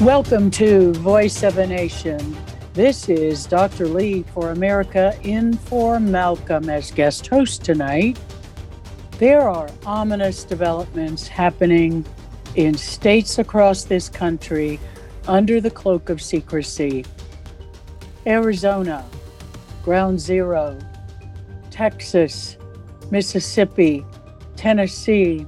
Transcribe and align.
Welcome 0.00 0.50
to 0.52 0.94
Voice 0.94 1.42
of 1.42 1.58
a 1.58 1.66
Nation. 1.66 2.34
This 2.72 3.10
is 3.10 3.44
Dr. 3.44 3.86
Lee 3.86 4.22
for 4.32 4.48
America 4.48 5.14
in 5.24 5.52
for 5.52 6.00
Malcolm 6.00 6.70
as 6.70 6.90
guest 6.90 7.26
host 7.26 7.66
tonight. 7.66 8.18
There 9.18 9.46
are 9.46 9.68
ominous 9.84 10.44
developments 10.44 11.28
happening 11.28 12.06
in 12.54 12.78
states 12.78 13.38
across 13.38 13.84
this 13.84 14.08
country 14.08 14.80
under 15.28 15.60
the 15.60 15.70
cloak 15.70 16.08
of 16.08 16.22
secrecy. 16.22 17.04
Arizona, 18.26 19.04
Ground 19.84 20.18
Zero, 20.18 20.78
Texas, 21.70 22.56
Mississippi, 23.10 24.06
Tennessee, 24.56 25.46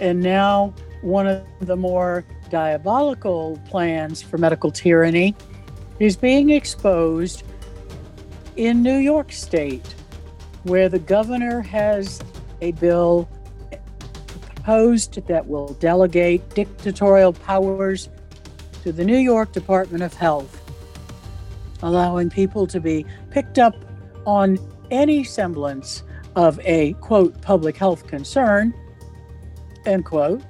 and 0.00 0.20
now 0.20 0.74
one 1.02 1.28
of 1.28 1.44
the 1.60 1.76
more 1.76 2.24
diabolical 2.50 3.60
plans 3.68 4.22
for 4.22 4.38
medical 4.38 4.70
tyranny 4.70 5.34
is 5.98 6.16
being 6.16 6.50
exposed 6.50 7.42
in 8.56 8.82
New 8.82 8.96
York 8.96 9.32
State, 9.32 9.94
where 10.64 10.88
the 10.88 10.98
governor 10.98 11.60
has 11.60 12.20
a 12.60 12.72
bill 12.72 13.28
proposed 14.40 15.26
that 15.26 15.46
will 15.46 15.74
delegate 15.74 16.48
dictatorial 16.50 17.32
powers 17.32 18.08
to 18.82 18.92
the 18.92 19.04
New 19.04 19.18
York 19.18 19.52
Department 19.52 20.02
of 20.02 20.14
Health, 20.14 20.60
allowing 21.82 22.30
people 22.30 22.66
to 22.66 22.80
be 22.80 23.04
picked 23.30 23.58
up 23.58 23.74
on 24.26 24.58
any 24.90 25.24
semblance 25.24 26.02
of 26.34 26.60
a 26.64 26.92
quote 26.94 27.40
public 27.42 27.76
health 27.76 28.06
concern 28.06 28.74
end 29.86 30.04
quote 30.04 30.42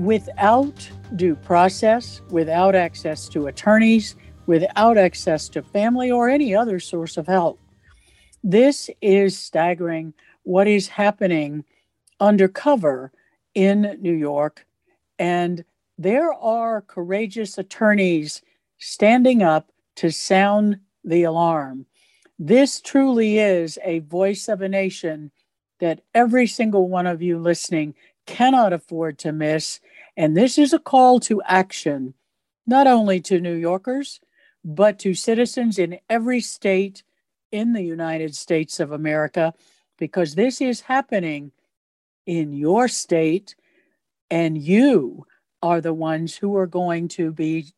without 0.00 0.90
due 1.16 1.36
process, 1.36 2.22
without 2.30 2.74
access 2.74 3.28
to 3.28 3.48
attorneys, 3.48 4.16
without 4.46 4.96
access 4.96 5.46
to 5.50 5.62
family 5.62 6.10
or 6.10 6.30
any 6.30 6.54
other 6.54 6.80
source 6.80 7.18
of 7.18 7.26
help. 7.26 7.60
This 8.42 8.88
is 9.02 9.38
staggering 9.38 10.14
what 10.44 10.66
is 10.66 10.88
happening 10.88 11.64
undercover 12.18 13.12
in 13.54 13.98
New 14.00 14.14
York. 14.14 14.66
And 15.18 15.64
there 15.98 16.32
are 16.32 16.80
courageous 16.80 17.58
attorneys 17.58 18.40
standing 18.78 19.42
up 19.42 19.70
to 19.96 20.10
sound 20.10 20.80
the 21.04 21.24
alarm. 21.24 21.84
This 22.38 22.80
truly 22.80 23.38
is 23.38 23.78
a 23.84 23.98
voice 23.98 24.48
of 24.48 24.62
a 24.62 24.68
nation 24.68 25.30
that 25.78 26.00
every 26.14 26.46
single 26.46 26.88
one 26.88 27.06
of 27.06 27.20
you 27.20 27.38
listening 27.38 27.94
cannot 28.26 28.72
afford 28.72 29.18
to 29.18 29.32
miss. 29.32 29.80
And 30.20 30.36
this 30.36 30.58
is 30.58 30.74
a 30.74 30.78
call 30.78 31.18
to 31.20 31.40
action, 31.46 32.12
not 32.66 32.86
only 32.86 33.22
to 33.22 33.40
New 33.40 33.54
Yorkers, 33.54 34.20
but 34.62 34.98
to 34.98 35.14
citizens 35.14 35.78
in 35.78 35.98
every 36.10 36.42
state 36.42 37.02
in 37.50 37.72
the 37.72 37.80
United 37.80 38.34
States 38.34 38.80
of 38.80 38.92
America, 38.92 39.54
because 39.96 40.34
this 40.34 40.60
is 40.60 40.82
happening 40.82 41.52
in 42.26 42.52
your 42.52 42.86
state, 42.86 43.54
and 44.30 44.58
you 44.58 45.26
are 45.62 45.80
the 45.80 45.94
ones 45.94 46.36
who 46.36 46.54
are 46.54 46.66
going 46.66 47.08
to 47.08 47.32
be 47.32 47.72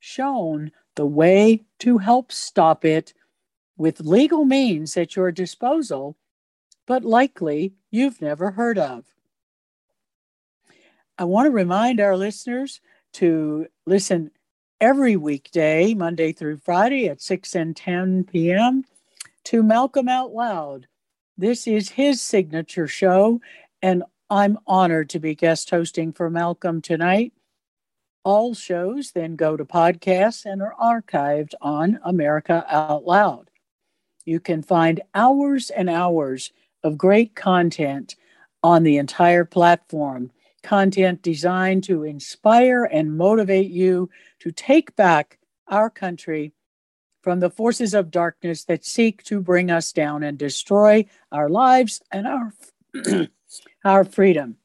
shown 0.00 0.72
the 0.96 1.06
way 1.06 1.62
to 1.78 1.98
help 1.98 2.32
stop 2.32 2.84
it 2.84 3.14
with 3.76 4.00
legal 4.00 4.44
means 4.44 4.96
at 4.96 5.14
your 5.14 5.30
disposal, 5.30 6.16
but 6.88 7.04
likely 7.04 7.74
you've 7.92 8.20
never 8.20 8.50
heard 8.50 8.76
of. 8.76 9.04
I 11.20 11.24
want 11.24 11.44
to 11.44 11.50
remind 11.50 12.00
our 12.00 12.16
listeners 12.16 12.80
to 13.12 13.66
listen 13.84 14.30
every 14.80 15.16
weekday, 15.16 15.92
Monday 15.92 16.32
through 16.32 16.56
Friday 16.56 17.08
at 17.08 17.20
6 17.20 17.54
and 17.54 17.76
10 17.76 18.24
p.m. 18.24 18.84
to 19.44 19.62
Malcolm 19.62 20.08
Out 20.08 20.32
Loud. 20.32 20.86
This 21.36 21.66
is 21.66 21.90
his 21.90 22.22
signature 22.22 22.88
show, 22.88 23.42
and 23.82 24.02
I'm 24.30 24.60
honored 24.66 25.10
to 25.10 25.18
be 25.18 25.34
guest 25.34 25.68
hosting 25.68 26.14
for 26.14 26.30
Malcolm 26.30 26.80
tonight. 26.80 27.34
All 28.24 28.54
shows 28.54 29.12
then 29.12 29.36
go 29.36 29.58
to 29.58 29.64
podcasts 29.66 30.46
and 30.46 30.62
are 30.62 30.74
archived 30.80 31.52
on 31.60 32.00
America 32.02 32.64
Out 32.66 33.04
Loud. 33.04 33.50
You 34.24 34.40
can 34.40 34.62
find 34.62 35.02
hours 35.14 35.68
and 35.68 35.90
hours 35.90 36.50
of 36.82 36.96
great 36.96 37.34
content 37.34 38.16
on 38.62 38.84
the 38.84 38.96
entire 38.96 39.44
platform 39.44 40.30
content 40.62 41.22
designed 41.22 41.84
to 41.84 42.04
inspire 42.04 42.84
and 42.84 43.16
motivate 43.16 43.70
you 43.70 44.10
to 44.40 44.50
take 44.50 44.94
back 44.96 45.38
our 45.68 45.90
country 45.90 46.52
from 47.22 47.40
the 47.40 47.50
forces 47.50 47.94
of 47.94 48.10
darkness 48.10 48.64
that 48.64 48.84
seek 48.84 49.22
to 49.24 49.40
bring 49.40 49.70
us 49.70 49.92
down 49.92 50.22
and 50.22 50.38
destroy 50.38 51.04
our 51.30 51.48
lives 51.48 52.00
and 52.10 52.26
our 52.26 52.54
our 53.84 54.04
freedom. 54.04 54.56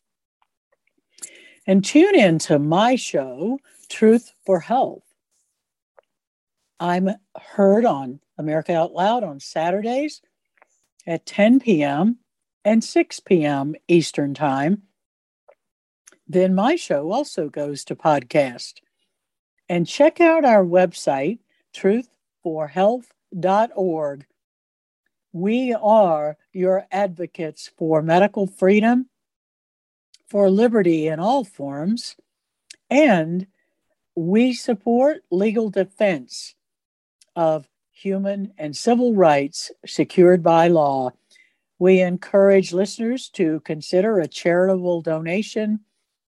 And 1.67 1.83
tune 1.83 2.15
in 2.15 2.39
to 2.39 2.59
my 2.59 2.95
show, 2.95 3.59
Truth 3.89 4.33
for 4.45 4.59
Health. 4.59 5.03
I'm 6.79 7.09
heard 7.35 7.85
on 7.85 8.19
America 8.37 8.75
Out 8.75 8.93
Loud 8.93 9.23
on 9.23 9.39
Saturdays 9.39 10.21
at 11.07 11.25
10 11.25 11.59
p.m. 11.59 12.17
and 12.63 12.83
6 12.83 13.19
p.m. 13.21 13.75
Eastern 13.87 14.33
Time 14.33 14.83
then 16.27 16.55
my 16.55 16.75
show 16.75 17.11
also 17.11 17.49
goes 17.49 17.83
to 17.85 17.95
podcast. 17.95 18.81
And 19.67 19.87
check 19.87 20.21
out 20.21 20.45
our 20.45 20.63
website, 20.63 21.39
truthforhealth.org. 21.75 24.25
We 25.33 25.73
are 25.73 26.37
your 26.53 26.85
advocates 26.91 27.71
for 27.77 28.01
medical 28.01 28.47
freedom, 28.47 29.09
for 30.27 30.49
liberty 30.49 31.07
in 31.07 31.19
all 31.19 31.43
forms, 31.43 32.15
and 32.89 33.47
we 34.15 34.53
support 34.53 35.23
legal 35.29 35.69
defense 35.69 36.55
of 37.35 37.67
human 37.91 38.53
and 38.57 38.77
civil 38.77 39.13
rights 39.13 39.71
secured 39.85 40.41
by 40.41 40.67
law. 40.67 41.11
We 41.79 42.01
encourage 42.01 42.71
listeners 42.71 43.29
to 43.31 43.59
consider 43.61 44.19
a 44.19 44.27
charitable 44.27 45.01
donation 45.01 45.81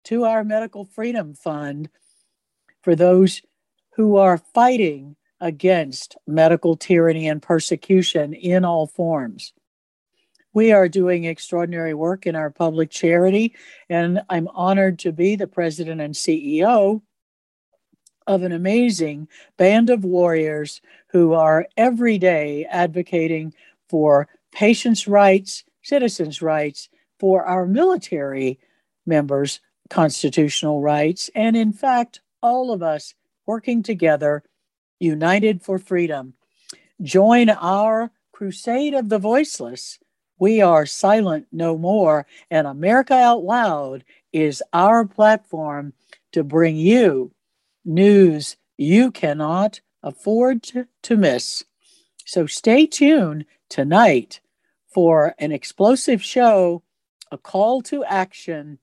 to 0.07 0.23
our 0.23 0.45
Medical 0.45 0.85
Freedom 0.85 1.33
Fund 1.33 1.89
for 2.81 2.95
those 2.95 3.41
who 3.97 4.15
are 4.15 4.37
fighting 4.37 5.17
against 5.41 6.15
medical 6.25 6.77
tyranny 6.77 7.27
and 7.27 7.41
persecution 7.41 8.33
in 8.33 8.63
all 8.63 8.87
forms. 8.87 9.51
We 10.53 10.71
are 10.71 10.87
doing 10.87 11.25
extraordinary 11.25 11.93
work 11.93 12.25
in 12.25 12.37
our 12.37 12.49
public 12.49 12.89
charity, 12.89 13.53
and 13.89 14.21
I'm 14.29 14.47
honored 14.53 14.97
to 14.99 15.11
be 15.11 15.35
the 15.35 15.45
president 15.45 15.99
and 15.99 16.13
CEO 16.13 17.01
of 18.27 18.43
an 18.43 18.53
amazing 18.53 19.27
band 19.57 19.89
of 19.89 20.05
warriors 20.05 20.79
who 21.07 21.33
are 21.33 21.67
every 21.75 22.17
day 22.17 22.65
advocating 22.71 23.53
for 23.89 24.29
patients' 24.53 25.05
rights, 25.05 25.65
citizens' 25.81 26.41
rights, 26.41 26.87
for 27.19 27.43
our 27.43 27.65
military 27.65 28.57
members 29.05 29.59
constitutional 29.89 30.81
rights, 30.81 31.29
and 31.35 31.55
in 31.55 31.73
fact, 31.73 32.21
all 32.41 32.71
of 32.71 32.83
us 32.83 33.13
working 33.45 33.81
together, 33.83 34.43
united 34.99 35.61
for 35.61 35.79
freedom. 35.79 36.33
Join 37.01 37.49
our 37.49 38.11
crusade 38.31 38.93
of 38.93 39.09
the 39.09 39.19
voiceless. 39.19 39.99
We 40.39 40.61
are 40.61 40.85
silent 40.85 41.47
no 41.51 41.77
more, 41.77 42.27
and 42.51 42.67
America 42.67 43.13
Out 43.13 43.43
Loud 43.43 44.03
is 44.33 44.61
our 44.73 45.05
platform 45.05 45.93
to 46.33 46.43
bring 46.43 46.75
you 46.75 47.31
news 47.85 48.57
you 48.77 49.11
cannot 49.11 49.81
afford 50.03 50.61
to, 50.61 50.87
to 51.03 51.17
miss. 51.17 51.63
So 52.25 52.45
stay 52.45 52.85
tuned 52.85 53.45
tonight 53.69 54.41
for 54.93 55.33
an 55.39 55.51
explosive 55.51 56.23
show, 56.23 56.83
a 57.31 57.37
call 57.37 57.81
to 57.83 58.03
action 58.03 58.79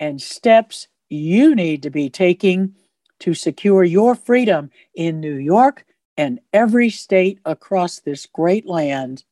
and 0.00 0.20
steps 0.20 0.88
you 1.08 1.54
need 1.54 1.82
to 1.82 1.90
be 1.90 2.10
taking 2.10 2.74
to 3.20 3.34
secure 3.34 3.84
your 3.84 4.14
freedom 4.14 4.70
in 4.94 5.20
New 5.20 5.36
York 5.36 5.84
and 6.16 6.40
every 6.52 6.90
state 6.90 7.38
across 7.44 8.00
this 8.00 8.26
great 8.26 8.66
land. 8.66 9.24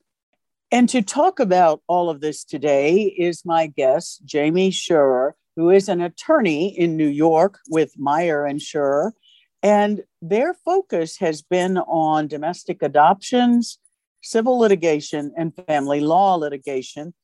And 0.71 0.89
to 0.89 1.03
talk 1.03 1.39
about 1.41 1.83
all 1.87 2.11
of 2.11 2.21
this 2.21 2.45
today 2.45 3.03
is 3.03 3.45
my 3.45 3.67
guest, 3.69 4.23
Jamie 4.25 4.71
Shurer, 4.71 5.33
who 5.57 5.71
is 5.71 5.89
an 5.89 6.01
attorney 6.01 6.77
in 6.77 6.97
New 6.97 7.09
York 7.09 7.61
with 7.69 7.99
Meyer 7.99 8.45
and 8.45 8.61
Shurer. 8.61 9.13
And 9.63 10.03
their 10.21 10.53
focus 10.53 11.19
has 11.19 11.43
been 11.43 11.79
on 11.79 12.27
domestic 12.27 12.83
adoptions, 12.83 13.79
civil 14.23 14.59
litigation, 14.59 15.33
and 15.37 15.55
family 15.55 16.01
law 16.01 16.35
litigation. 16.35 17.15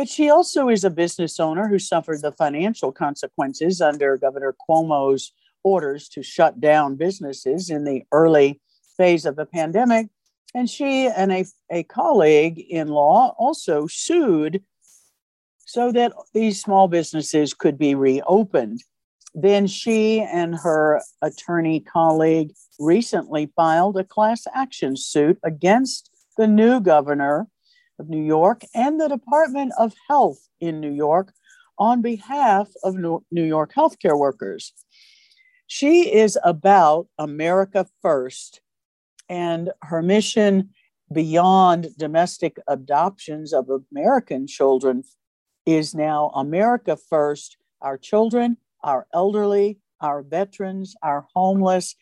But 0.00 0.08
she 0.08 0.30
also 0.30 0.70
is 0.70 0.82
a 0.82 0.88
business 0.88 1.38
owner 1.38 1.68
who 1.68 1.78
suffered 1.78 2.22
the 2.22 2.32
financial 2.32 2.90
consequences 2.90 3.82
under 3.82 4.16
Governor 4.16 4.56
Cuomo's 4.66 5.34
orders 5.62 6.08
to 6.14 6.22
shut 6.22 6.58
down 6.58 6.96
businesses 6.96 7.68
in 7.68 7.84
the 7.84 8.04
early 8.10 8.62
phase 8.96 9.26
of 9.26 9.36
the 9.36 9.44
pandemic. 9.44 10.08
And 10.54 10.70
she 10.70 11.06
and 11.06 11.30
a, 11.30 11.44
a 11.70 11.82
colleague 11.82 12.58
in 12.58 12.88
law 12.88 13.34
also 13.38 13.86
sued 13.88 14.64
so 15.66 15.92
that 15.92 16.14
these 16.32 16.62
small 16.62 16.88
businesses 16.88 17.52
could 17.52 17.76
be 17.76 17.94
reopened. 17.94 18.82
Then 19.34 19.66
she 19.66 20.22
and 20.22 20.54
her 20.54 21.02
attorney 21.20 21.78
colleague 21.78 22.54
recently 22.78 23.52
filed 23.54 23.98
a 23.98 24.04
class 24.04 24.46
action 24.54 24.96
suit 24.96 25.38
against 25.44 26.08
the 26.38 26.46
new 26.46 26.80
governor 26.80 27.48
of 28.00 28.08
New 28.08 28.24
York 28.24 28.62
and 28.74 29.00
the 29.00 29.08
Department 29.08 29.72
of 29.78 29.92
Health 30.08 30.48
in 30.60 30.80
New 30.80 30.90
York 30.92 31.32
on 31.78 32.02
behalf 32.02 32.68
of 32.82 32.96
New 32.96 33.22
York 33.30 33.72
healthcare 33.74 34.18
workers. 34.18 34.72
She 35.66 36.12
is 36.12 36.36
about 36.42 37.06
America 37.18 37.86
First 38.02 38.60
and 39.28 39.70
her 39.82 40.02
mission 40.02 40.70
beyond 41.12 41.88
domestic 41.96 42.56
adoptions 42.66 43.52
of 43.52 43.68
American 43.92 44.46
children 44.46 45.04
is 45.66 45.94
now 45.94 46.30
America 46.34 46.96
First, 46.96 47.56
our 47.80 47.98
children, 47.98 48.56
our 48.82 49.06
elderly, 49.14 49.78
our 50.00 50.22
veterans, 50.22 50.96
our 51.02 51.26
homeless, 51.34 51.94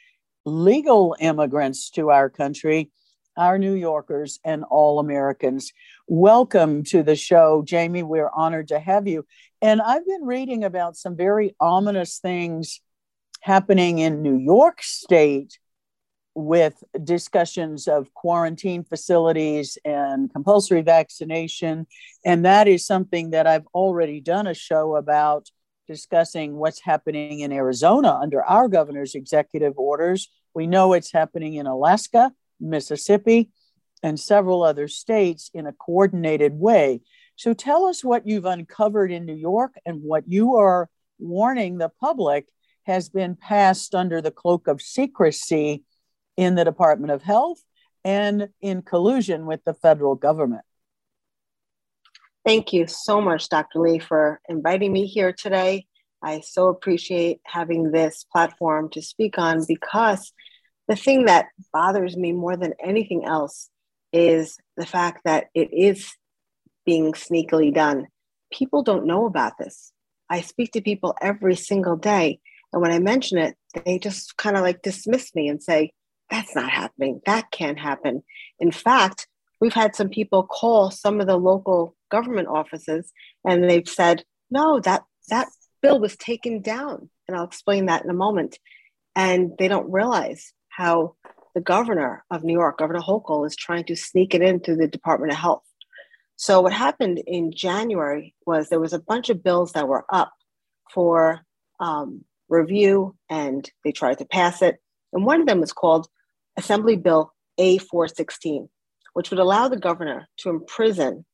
legal 0.45 1.17
immigrants 1.21 1.91
to 1.91 2.11
our 2.11 2.31
country, 2.31 2.91
our 3.39 3.57
New 3.57 3.75
Yorkers, 3.75 4.41
and 4.45 4.65
all 4.65 4.99
Americans. 4.99 5.73
Welcome 6.09 6.83
to 6.85 7.03
the 7.03 7.17
show, 7.17 7.63
Jamie. 7.65 8.03
We're 8.03 8.31
honored 8.35 8.69
to 8.69 8.81
have 8.81 9.07
you. 9.07 9.25
And 9.63 9.81
I've 9.81 10.05
been 10.05 10.25
reading 10.25 10.65
about 10.65 10.97
some 10.97 11.17
very 11.17 11.55
ominous 11.61 12.19
things 12.19 12.81
happening 13.41 14.01
in 14.01 14.23
New 14.23 14.37
York 14.37 14.83
State 14.83 15.59
with 16.35 16.83
discussions 17.03 17.89
of 17.89 18.13
quarantine 18.13 18.85
facilities 18.85 19.79
and 19.85 20.33
compulsory 20.33 20.83
vaccination. 20.83 21.87
And 22.25 22.45
that 22.45 22.69
is 22.69 22.85
something 22.85 23.31
that 23.31 23.47
I've 23.47 23.67
already 23.73 24.21
done 24.21 24.47
a 24.47 24.55
show 24.55 24.97
about 24.97 25.49
discussing 25.87 26.57
what's 26.57 26.81
happening 26.81 27.41
in 27.41 27.53
Arizona 27.53 28.19
under 28.21 28.43
our 28.45 28.69
governor's 28.69 29.15
executive 29.15 29.79
orders. 29.79 30.29
We 30.55 30.67
know 30.67 30.93
it's 30.93 31.13
happening 31.13 31.55
in 31.55 31.67
Alaska, 31.67 32.33
Mississippi, 32.61 33.51
and 34.03 34.19
several 34.19 34.63
other 34.63 34.89
states 34.89 35.51
in 35.55 35.67
a 35.67 35.73
coordinated 35.73 36.55
way. 36.55 37.01
So 37.37 37.55
tell 37.55 37.87
us 37.87 38.05
what 38.05 38.27
you've 38.27 38.45
uncovered 38.45 39.11
in 39.11 39.27
New 39.27 39.35
York 39.35 39.75
and 39.85 40.03
what 40.03 40.25
you 40.27 40.57
are 40.57 40.89
warning 41.19 41.79
the 41.79 41.91
public 42.01 42.47
has 42.85 43.09
been 43.09 43.37
passed 43.37 43.95
under 43.95 44.21
the 44.21 44.31
cloak 44.31 44.67
of 44.67 44.81
secrecy 44.81 45.85
in 46.37 46.55
the 46.55 46.65
Department 46.65 47.13
of 47.13 47.23
Health 47.23 47.63
and 48.05 48.49
in 48.61 48.83
collusion 48.83 49.45
with 49.47 49.65
the 49.65 49.75
federal 49.75 50.15
government. 50.15 50.63
Thank 52.45 52.73
you 52.73 52.87
so 52.87 53.21
much, 53.21 53.49
Dr. 53.49 53.81
Lee, 53.81 53.99
for 53.99 54.41
inviting 54.49 54.93
me 54.93 55.07
here 55.07 55.33
today. 55.33 55.87
I 56.23 56.41
so 56.41 56.69
appreciate 56.69 57.41
having 57.45 57.91
this 57.91 58.25
platform 58.33 58.89
to 58.91 59.03
speak 59.03 59.39
on 59.39 59.65
because 59.69 60.33
the 60.89 60.97
thing 60.97 61.27
that 61.27 61.47
bothers 61.73 62.17
me 62.17 62.33
more 62.33 62.57
than 62.57 62.75
anything 62.83 63.25
else 63.25 63.69
is 64.13 64.57
the 64.77 64.87
fact 64.87 65.21
that 65.25 65.47
it 65.55 65.69
is 65.73 66.11
being 66.87 67.13
sneakily 67.13 67.73
done. 67.73 68.07
People 68.51 68.83
don't 68.83 69.07
know 69.07 69.27
about 69.27 69.59
this. 69.59 69.93
I 70.31 70.41
speak 70.41 70.73
to 70.73 70.81
people 70.81 71.15
every 71.21 71.55
single 71.55 71.97
day. 71.97 72.41
And 72.73 72.81
when 72.81 72.93
I 72.93 72.99
mention 72.99 73.39
it, 73.39 73.57
they 73.85 73.99
just 73.99 74.37
kind 74.37 74.57
of 74.57 74.63
like 74.63 74.83
dismiss 74.83 75.35
me 75.35 75.49
and 75.49 75.63
say, 75.63 75.93
that's 76.31 76.55
not 76.55 76.71
happening. 76.71 77.21
That 77.27 77.51
can't 77.51 77.79
happen. 77.79 78.23
In 78.59 78.73
fact, 78.73 79.29
we've 79.61 79.75
had 79.75 79.95
some 79.95 80.09
people 80.09 80.45
call 80.45 80.91
some 80.91 81.21
of 81.21 81.27
the 81.27 81.37
local 81.37 81.95
government 82.11 82.49
offices 82.49 83.13
and 83.45 83.69
they've 83.69 83.89
said, 83.89 84.25
no, 84.51 84.81
that, 84.81 85.05
that 85.29 85.49
bill 85.83 86.01
was 86.01 86.17
taken 86.17 86.63
down. 86.63 87.11
And 87.27 87.37
I'll 87.37 87.45
explain 87.45 87.87
that 87.87 88.05
in 88.05 88.11
a 88.11 88.15
moment. 88.15 88.59
And 89.15 89.53
they 89.59 89.69
don't 89.69 89.91
realize 89.91 90.53
how 90.79 91.17
the 91.57 91.61
governor 91.61 92.25
of 92.31 92.45
New 92.45 92.53
York, 92.53 92.79
Governor 92.79 93.01
Hochul, 93.01 93.45
is 93.45 93.57
trying 93.57 93.83
to 93.87 93.97
sneak 93.97 94.33
it 94.33 94.43
in 94.43 94.61
through 94.61 94.77
the 94.77 94.87
Department 94.87 95.33
of 95.33 95.39
Health. 95.39 95.65
So, 96.37 96.61
what 96.61 96.73
happened 96.73 97.21
in 97.27 97.51
January 97.51 98.37
was 98.47 98.69
there 98.69 98.79
was 98.79 98.93
a 98.93 99.01
bunch 99.01 99.29
of 99.29 99.43
bills 99.43 99.73
that 99.73 99.89
were 99.89 100.05
up 100.13 100.33
for 100.95 101.41
um, 101.81 102.25
review 102.49 103.17
and 103.29 103.69
they 103.85 103.91
tried 103.91 104.19
to 104.19 104.25
pass 104.25 104.63
it. 104.63 104.77
And 105.13 105.27
one 105.27 105.41
of 105.41 105.49
them 105.49 105.61
was 105.61 105.73
called 105.73 106.07
Assembly 106.57 106.97
Bill 106.97 107.33
A416, 107.59 108.69
which 109.15 109.31
would 109.31 109.41
allow 109.41 109.67
the 109.67 109.77
governor 109.77 110.29
to 110.39 110.49
imprison 110.49 111.25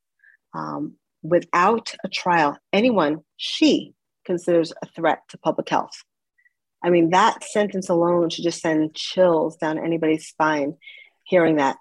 um, 0.55 0.95
without 1.23 1.95
a 2.03 2.09
trial 2.09 2.57
anyone 2.73 3.21
she 3.37 3.93
considers 4.25 4.73
a 4.83 4.87
threat 4.87 5.19
to 5.29 5.37
public 5.37 5.69
health. 5.69 6.03
I 6.85 6.91
mean, 6.91 7.11
that 7.11 7.43
sentence 7.43 7.89
alone 7.89 8.29
should 8.29 8.45
just 8.45 8.61
send 8.61 8.95
chills 8.95 9.57
down 9.57 9.79
anybody's 9.79 10.27
spine 10.27 10.77
hearing 11.25 11.57
that. 11.57 11.79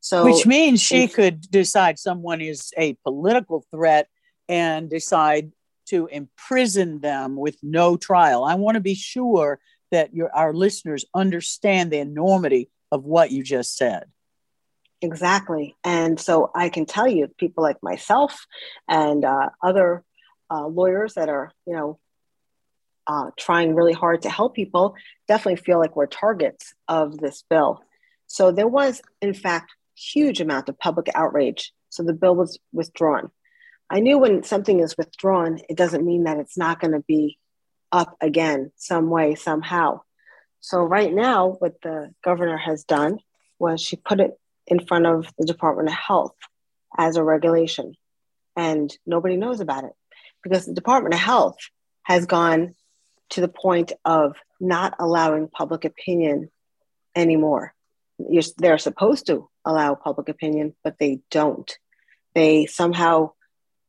So, 0.00 0.24
which 0.24 0.46
means 0.46 0.80
she 0.80 1.04
if, 1.04 1.14
could 1.14 1.42
decide 1.42 1.98
someone 1.98 2.40
is 2.40 2.72
a 2.76 2.94
political 3.04 3.66
threat 3.70 4.08
and 4.48 4.88
decide 4.88 5.52
to 5.88 6.06
imprison 6.06 7.00
them 7.00 7.36
with 7.36 7.56
no 7.62 7.96
trial. 7.98 8.44
I 8.44 8.54
want 8.54 8.76
to 8.76 8.80
be 8.80 8.94
sure 8.94 9.60
that 9.90 10.14
your, 10.14 10.34
our 10.34 10.54
listeners 10.54 11.04
understand 11.14 11.90
the 11.90 11.98
enormity 11.98 12.70
of 12.90 13.04
what 13.04 13.30
you 13.30 13.42
just 13.42 13.76
said. 13.76 14.04
Exactly. 15.02 15.76
And 15.84 16.18
so 16.18 16.50
I 16.54 16.70
can 16.70 16.86
tell 16.86 17.06
you, 17.06 17.28
people 17.36 17.62
like 17.62 17.82
myself 17.82 18.46
and 18.88 19.24
uh, 19.24 19.50
other 19.62 20.02
uh, 20.50 20.66
lawyers 20.66 21.14
that 21.14 21.28
are, 21.28 21.52
you 21.66 21.74
know, 21.74 21.98
uh, 23.06 23.30
trying 23.38 23.74
really 23.74 23.92
hard 23.92 24.22
to 24.22 24.30
help 24.30 24.54
people 24.54 24.94
definitely 25.28 25.62
feel 25.62 25.78
like 25.78 25.96
we're 25.96 26.06
targets 26.06 26.74
of 26.88 27.18
this 27.18 27.44
bill. 27.48 27.82
So 28.26 28.50
there 28.50 28.68
was, 28.68 29.00
in 29.22 29.34
fact, 29.34 29.72
huge 29.94 30.40
amount 30.40 30.68
of 30.68 30.78
public 30.78 31.08
outrage. 31.14 31.72
So 31.90 32.02
the 32.02 32.12
bill 32.12 32.34
was 32.34 32.58
withdrawn. 32.72 33.30
I 33.88 34.00
knew 34.00 34.18
when 34.18 34.42
something 34.42 34.80
is 34.80 34.96
withdrawn, 34.98 35.60
it 35.68 35.76
doesn't 35.76 36.04
mean 36.04 36.24
that 36.24 36.38
it's 36.38 36.58
not 36.58 36.80
going 36.80 36.92
to 36.92 37.04
be 37.06 37.38
up 37.92 38.16
again 38.20 38.72
some 38.76 39.08
way, 39.10 39.36
somehow. 39.36 40.00
So 40.60 40.78
right 40.78 41.12
now, 41.12 41.50
what 41.60 41.80
the 41.82 42.12
governor 42.24 42.56
has 42.56 42.84
done 42.84 43.20
was 43.58 43.80
she 43.80 43.96
put 43.96 44.20
it 44.20 44.32
in 44.66 44.84
front 44.84 45.06
of 45.06 45.32
the 45.38 45.46
Department 45.46 45.88
of 45.88 45.94
Health 45.94 46.34
as 46.98 47.16
a 47.16 47.22
regulation, 47.22 47.94
and 48.56 48.92
nobody 49.06 49.36
knows 49.36 49.60
about 49.60 49.84
it 49.84 49.92
because 50.42 50.66
the 50.66 50.74
Department 50.74 51.14
of 51.14 51.20
Health 51.20 51.56
has 52.02 52.26
gone 52.26 52.74
to 53.30 53.40
the 53.40 53.48
point 53.48 53.92
of 54.04 54.36
not 54.60 54.94
allowing 54.98 55.48
public 55.48 55.84
opinion 55.84 56.50
anymore. 57.14 57.74
You're, 58.18 58.44
they're 58.56 58.78
supposed 58.78 59.26
to 59.26 59.48
allow 59.64 59.94
public 59.94 60.28
opinion, 60.28 60.74
but 60.82 60.98
they 60.98 61.20
don't. 61.30 61.70
They 62.34 62.66
somehow 62.66 63.32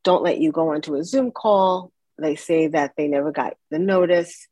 don't 0.04 0.24
let 0.24 0.40
you 0.40 0.52
go 0.52 0.74
onto 0.74 0.96
a 0.96 1.04
Zoom 1.04 1.32
call. 1.32 1.92
They 2.18 2.36
say 2.36 2.68
that 2.68 2.94
they 2.98 3.08
never 3.08 3.32
got 3.32 3.56
the 3.70 3.80
notice 3.80 4.48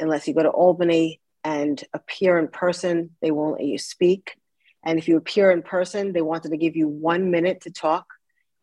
unless 0.00 0.26
you 0.26 0.34
go 0.34 0.42
to 0.42 0.50
Albany 0.50 1.20
and 1.42 1.82
appear 1.92 2.38
in 2.38 2.48
person, 2.48 3.10
they 3.20 3.30
won't 3.30 3.58
let 3.58 3.66
you 3.66 3.78
speak. 3.78 4.36
And 4.84 4.98
if 4.98 5.08
you 5.08 5.16
appear 5.16 5.50
in 5.50 5.62
person, 5.62 6.12
they 6.12 6.22
wanted 6.22 6.50
to 6.50 6.56
give 6.56 6.76
you 6.76 6.88
one 6.88 7.30
minute 7.30 7.62
to 7.62 7.70
talk. 7.70 8.06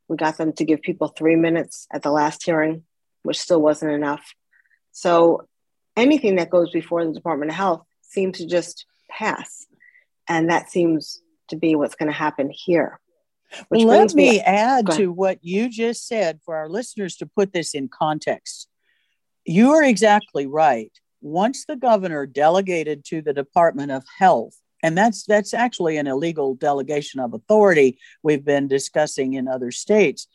We 0.08 0.18
got 0.18 0.38
them 0.38 0.54
to 0.54 0.66
give 0.66 0.82
people 0.82 1.08
three 1.08 1.36
minutes 1.36 1.88
at 1.92 2.02
the 2.02 2.12
last 2.12 2.44
hearing, 2.44 2.84
which 3.24 3.40
still 3.40 3.62
wasn't 3.62 3.92
enough. 3.92 4.34
So 4.92 5.48
anything 6.02 6.36
that 6.36 6.50
goes 6.50 6.72
before 6.72 7.06
the 7.06 7.14
Department 7.14 7.52
of 7.52 7.58
Health 7.58 7.86
seems 8.02 8.38
to 8.40 8.46
just 8.46 8.86
pass. 9.10 9.66
And 10.28 10.50
that 10.50 10.70
seems 10.70 11.22
to 11.50 11.56
be 11.56 11.76
what's 11.76 11.96
going 11.96 12.08
to 12.08 12.18
happen 12.18 12.50
here. 12.50 13.00
Let 13.70 14.14
me, 14.14 14.32
me 14.32 14.40
add 14.40 14.90
to 14.92 15.12
what 15.12 15.40
you 15.42 15.70
just 15.70 16.08
said 16.08 16.40
for 16.46 16.56
our 16.56 16.70
listeners 16.70 17.18
to 17.18 17.26
put 17.26 17.52
this 17.52 17.74
in 17.74 17.90
context. 17.90 18.68
You 19.46 19.72
are 19.72 19.84
exactly 19.84 20.48
right 20.48 20.92
once 21.22 21.66
the 21.66 21.76
governor 21.76 22.26
delegated 22.26 23.04
to 23.06 23.22
the 23.22 23.34
Department 23.34 23.92
of 23.92 24.06
Health, 24.20 24.56
and 24.82 24.98
that's 24.98 25.26
that's 25.26 25.54
actually 25.54 25.98
an 25.98 26.08
illegal 26.08 26.56
delegation 26.56 27.20
of 27.20 27.34
authority 27.34 28.00
we've 28.24 28.46
been 28.46 28.68
discussing 28.68 29.34
in 29.34 29.48
other 29.48 29.72
states. 29.72 30.28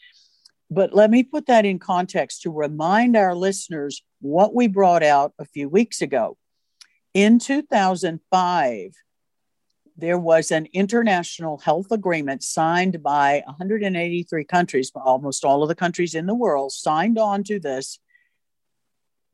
But 0.70 0.94
let 0.94 1.10
me 1.10 1.22
put 1.22 1.46
that 1.46 1.64
in 1.64 1.78
context 1.78 2.42
to 2.42 2.50
remind 2.50 3.16
our 3.16 3.34
listeners 3.34 4.02
what 4.20 4.54
we 4.54 4.66
brought 4.66 5.02
out 5.02 5.32
a 5.38 5.44
few 5.44 5.68
weeks 5.68 6.02
ago. 6.02 6.36
In 7.14 7.38
2005, 7.38 8.92
there 9.96 10.18
was 10.18 10.50
an 10.50 10.66
international 10.72 11.58
health 11.58 11.90
agreement 11.90 12.42
signed 12.42 13.02
by 13.02 13.42
183 13.46 14.44
countries, 14.44 14.92
almost 14.94 15.44
all 15.44 15.62
of 15.62 15.68
the 15.68 15.74
countries 15.74 16.14
in 16.14 16.26
the 16.26 16.34
world 16.34 16.72
signed 16.72 17.18
on 17.18 17.44
to 17.44 17.58
this, 17.58 17.98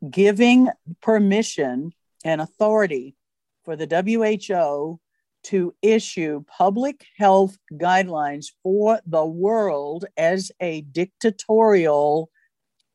giving 0.09 0.69
permission 1.01 1.93
and 2.25 2.41
authority 2.41 3.17
for 3.65 3.75
the 3.75 3.87
WHO 3.87 5.01
to 5.45 5.75
issue 5.83 6.45
public 6.47 7.05
health 7.17 7.59
guidelines 7.73 8.47
for 8.63 9.01
the 9.07 9.25
world 9.25 10.05
as 10.17 10.53
a 10.61 10.83
dictatorial 10.83 12.31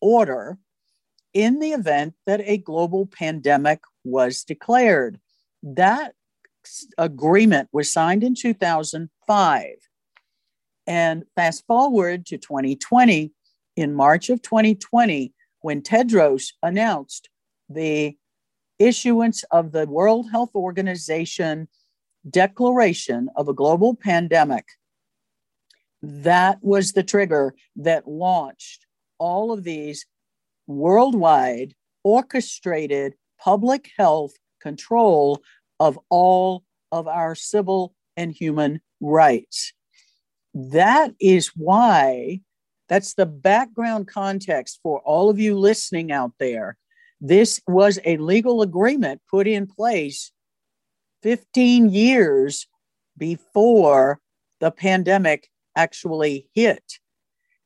order 0.02 0.58
in 1.34 1.60
the 1.60 1.72
event 1.72 2.14
that 2.26 2.42
a 2.44 2.58
global 2.58 3.06
pandemic 3.06 3.82
was 4.04 4.44
declared. 4.44 5.20
That 5.62 6.14
agreement 6.98 7.70
was 7.72 7.92
signed 7.92 8.24
in 8.24 8.36
2005. 8.36 9.66
And 10.86 11.24
fast 11.36 11.66
forward 11.68 12.26
to 12.28 12.38
2020, 12.38 13.32
in 13.76 13.94
March 13.94 14.30
of 14.30 14.42
2020, 14.42 15.34
when 15.62 15.82
Tedros 15.82 16.54
announced 16.64 17.30
the 17.70 18.18
issuance 18.80 19.44
of 19.52 19.72
the 19.72 19.86
World 19.86 20.32
Health 20.32 20.56
Organization 20.56 21.68
declaration 22.30 23.30
of 23.36 23.48
a 23.48 23.54
global 23.54 23.96
pandemic, 23.96 24.66
that 26.02 26.60
was 26.62 26.92
the 26.92 27.04
trigger 27.04 27.56
that 27.76 28.08
launched 28.08 28.86
all 29.18 29.52
of 29.52 29.64
these 29.64 30.06
worldwide 30.68 31.74
orchestrated 32.04 33.16
public 33.40 33.92
health 33.98 34.34
control 34.62 35.42
of 35.80 36.00
all 36.10 36.64
of 36.92 37.08
our 37.08 37.36
civil 37.36 37.94
and 38.16 38.32
human 38.32 38.82
rights. 39.02 39.74
That 40.54 41.14
is 41.20 41.52
why, 41.56 42.42
that's 42.90 43.14
the 43.14 43.26
background 43.26 44.08
context 44.08 44.80
for 44.82 45.00
all 45.02 45.30
of 45.30 45.40
you 45.40 45.58
listening 45.58 46.12
out 46.12 46.34
there. 46.40 46.78
This 47.20 47.60
was 47.68 48.00
a 48.06 48.18
legal 48.18 48.62
agreement 48.62 49.22
put 49.30 49.48
in 49.48 49.68
place 49.68 50.32
15 51.28 51.90
years 51.90 52.68
before 53.18 54.22
the 54.62 54.72
pandemic 54.72 55.50
actually 55.76 56.48
hit. 56.56 57.00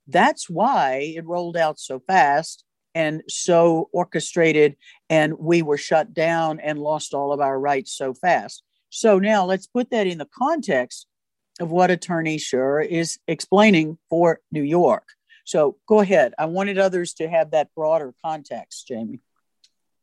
That's 0.08 0.50
why 0.50 1.13
it 1.15 1.27
rolled 1.27 1.56
out 1.56 1.80
so 1.80 2.00
fast 2.00 2.63
and 2.96 3.22
so 3.27 3.88
orchestrated, 3.94 4.77
and 5.12 5.38
we 5.38 5.62
were 5.62 5.77
shut 5.77 6.12
down 6.12 6.60
and 6.60 6.80
lost 6.80 7.13
all 7.13 7.32
of 7.32 7.39
our 7.39 7.60
rights 7.60 7.96
so 7.96 8.15
fast. 8.15 8.63
So 8.89 9.20
now 9.20 9.46
let's 9.46 9.68
put 9.68 9.91
that 9.91 10.08
in 10.08 10.18
the 10.18 10.30
context 10.36 11.06
of 11.60 11.70
what 11.70 11.91
Attorney 11.91 12.38
Scher 12.38 12.84
is 12.84 13.20
explaining 13.27 14.00
for 14.10 14.39
New 14.51 14.63
York. 14.63 15.08
So 15.46 15.77
go 15.88 16.00
ahead. 16.00 16.34
I 16.39 16.48
wanted 16.48 16.80
others 16.80 17.13
to 17.13 17.30
have 17.30 17.51
that 17.51 17.70
broader 17.75 18.15
context, 18.25 18.88
Jamie. 18.88 19.20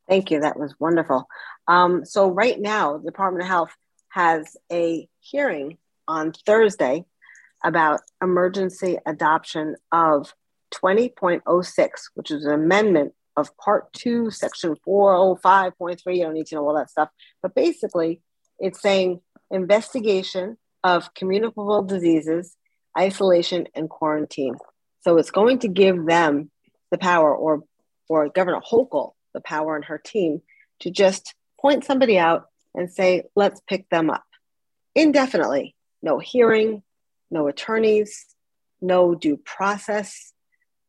Thank 0.09 0.31
you. 0.31 0.41
That 0.41 0.59
was 0.59 0.75
wonderful. 0.79 1.29
Um, 1.67 2.05
so, 2.05 2.29
right 2.29 2.59
now, 2.59 2.99
the 2.99 3.11
Department 3.11 3.43
of 3.43 3.49
Health 3.49 3.77
has 4.09 4.57
a 4.73 5.07
hearing 5.21 5.77
on 6.07 6.33
Thursday 6.33 7.05
about 7.63 8.01
emergency 8.23 8.99
adoption 9.05 9.77
of 9.93 10.33
20.06, 10.75 11.89
which 12.15 12.31
is 12.31 12.45
an 12.45 12.53
amendment 12.53 13.13
of 13.37 13.57
Part 13.59 13.93
2, 13.93 14.31
Section 14.31 14.77
405.3. 14.87 16.17
You 16.17 16.25
don't 16.25 16.35
need 16.35 16.47
to 16.47 16.55
know 16.57 16.67
all 16.67 16.77
that 16.77 16.91
stuff. 16.91 17.11
But 17.43 17.55
basically, 17.55 18.23
it's 18.59 18.81
saying 18.81 19.21
investigation 19.51 20.57
of 20.83 21.13
communicable 21.15 21.83
diseases, 21.83 22.57
isolation, 22.99 23.67
and 23.75 23.89
quarantine. 23.89 24.57
So 25.03 25.19
it's 25.19 25.31
going 25.31 25.61
to 25.61 25.69
give 25.69 26.07
them 26.07 26.51
the 26.91 26.99
power, 26.99 27.35
or, 27.35 27.63
or 28.09 28.29
Governor 28.29 28.61
Hochul, 28.61 29.13
the 29.39 29.43
power 29.43 29.77
and 29.77 29.85
her 29.85 29.99
team, 29.99 30.43
to 30.81 30.91
just 30.91 31.35
point 31.61 31.85
somebody 31.85 32.19
out 32.19 32.47
and 32.75 32.91
say, 32.91 33.23
let's 33.37 33.61
pick 33.69 33.89
them 33.89 34.11
up 34.11 34.25
indefinitely. 34.95 35.77
No 36.03 36.19
hearing, 36.19 36.83
no 37.31 37.47
attorneys, 37.47 38.27
no 38.81 39.15
due 39.15 39.37
process. 39.37 40.33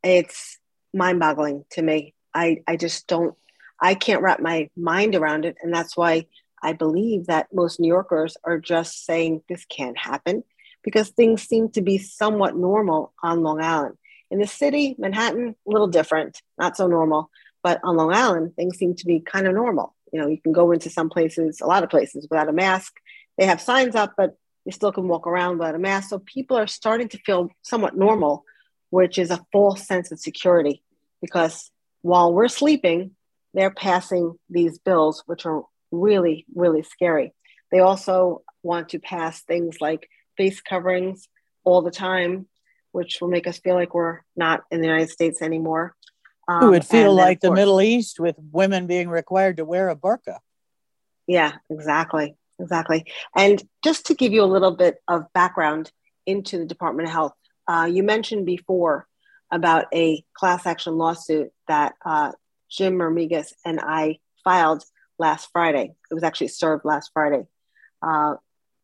It's 0.03 0.57
mind 0.93 1.19
boggling 1.19 1.65
to 1.71 1.81
me. 1.81 2.15
I, 2.33 2.63
I 2.67 2.75
just 2.75 3.07
don't, 3.07 3.35
I 3.79 3.93
can't 3.93 4.21
wrap 4.21 4.39
my 4.39 4.69
mind 4.75 5.15
around 5.15 5.45
it. 5.45 5.57
And 5.61 5.73
that's 5.73 5.95
why 5.95 6.25
I 6.61 6.73
believe 6.73 7.27
that 7.27 7.53
most 7.53 7.79
New 7.79 7.87
Yorkers 7.87 8.35
are 8.43 8.59
just 8.59 9.05
saying 9.05 9.43
this 9.47 9.65
can't 9.65 9.97
happen 9.97 10.43
because 10.83 11.09
things 11.09 11.43
seem 11.43 11.69
to 11.71 11.81
be 11.81 11.97
somewhat 11.97 12.55
normal 12.55 13.13
on 13.21 13.43
Long 13.43 13.61
Island. 13.61 13.95
In 14.31 14.39
the 14.39 14.47
city, 14.47 14.95
Manhattan, 14.99 15.55
a 15.67 15.69
little 15.69 15.87
different, 15.87 16.41
not 16.57 16.77
so 16.77 16.87
normal. 16.87 17.29
But 17.69 17.81
on 17.83 17.97
Long 17.97 18.11
Island, 18.11 18.55
things 18.55 18.79
seem 18.79 18.95
to 18.95 19.05
be 19.05 19.19
kind 19.19 19.45
of 19.45 19.53
normal. 19.53 19.93
You 20.11 20.19
know, 20.19 20.27
you 20.27 20.41
can 20.41 20.53
go 20.53 20.71
into 20.71 20.89
some 20.89 21.07
places, 21.07 21.61
a 21.61 21.67
lot 21.67 21.83
of 21.83 21.91
places, 21.91 22.25
without 22.27 22.49
a 22.49 22.51
mask. 22.51 22.95
They 23.37 23.45
have 23.45 23.61
signs 23.61 23.93
up, 23.93 24.13
but 24.17 24.35
you 24.65 24.71
still 24.71 24.91
can 24.91 25.07
walk 25.07 25.27
around 25.27 25.59
without 25.59 25.75
a 25.75 25.77
mask. 25.77 26.09
So 26.09 26.17
people 26.17 26.57
are 26.57 26.65
starting 26.65 27.09
to 27.09 27.19
feel 27.19 27.51
somewhat 27.61 27.95
normal, 27.95 28.43
which 28.89 29.19
is 29.19 29.29
a 29.29 29.45
false 29.51 29.85
sense 29.85 30.11
of 30.11 30.17
security 30.19 30.81
because 31.21 31.69
while 32.01 32.33
we're 32.33 32.47
sleeping, 32.47 33.11
they're 33.53 33.69
passing 33.69 34.33
these 34.49 34.79
bills, 34.79 35.21
which 35.27 35.45
are 35.45 35.61
really, 35.91 36.47
really 36.55 36.81
scary. 36.81 37.35
They 37.71 37.81
also 37.81 38.41
want 38.63 38.89
to 38.89 38.99
pass 38.99 39.43
things 39.43 39.79
like 39.79 40.09
face 40.37 40.59
coverings 40.59 41.27
all 41.63 41.83
the 41.83 41.91
time, 41.91 42.47
which 42.93 43.19
will 43.21 43.29
make 43.29 43.45
us 43.45 43.59
feel 43.59 43.75
like 43.75 43.93
we're 43.93 44.21
not 44.35 44.63
in 44.71 44.81
the 44.81 44.87
United 44.87 45.11
States 45.11 45.43
anymore. 45.43 45.95
Um, 46.49 46.63
it 46.63 46.67
would 46.71 46.85
feel 46.85 47.13
like 47.13 47.41
the 47.41 47.51
Middle 47.51 47.79
East 47.79 48.19
with 48.19 48.35
women 48.51 48.87
being 48.87 49.07
required 49.07 49.57
to 49.57 49.65
wear 49.65 49.89
a 49.89 49.95
burqa. 49.95 50.39
Yeah, 51.27 51.53
exactly. 51.69 52.35
Exactly. 52.59 53.05
And 53.35 53.61
just 53.83 54.07
to 54.07 54.15
give 54.15 54.33
you 54.33 54.43
a 54.43 54.45
little 54.45 54.71
bit 54.71 54.97
of 55.07 55.31
background 55.31 55.91
into 56.25 56.57
the 56.57 56.65
Department 56.65 57.07
of 57.07 57.13
Health, 57.13 57.33
uh, 57.67 57.87
you 57.89 58.01
mentioned 58.01 58.47
before 58.47 59.07
about 59.51 59.85
a 59.93 60.23
class 60.33 60.65
action 60.65 60.97
lawsuit 60.97 61.51
that 61.67 61.93
uh, 62.03 62.31
Jim 62.67 62.95
Mermigis 62.95 63.53
and 63.63 63.79
I 63.79 64.17
filed 64.43 64.83
last 65.19 65.49
Friday. 65.53 65.93
It 66.09 66.13
was 66.15 66.23
actually 66.23 66.47
served 66.47 66.83
last 66.83 67.11
Friday. 67.13 67.43
Uh, 68.01 68.35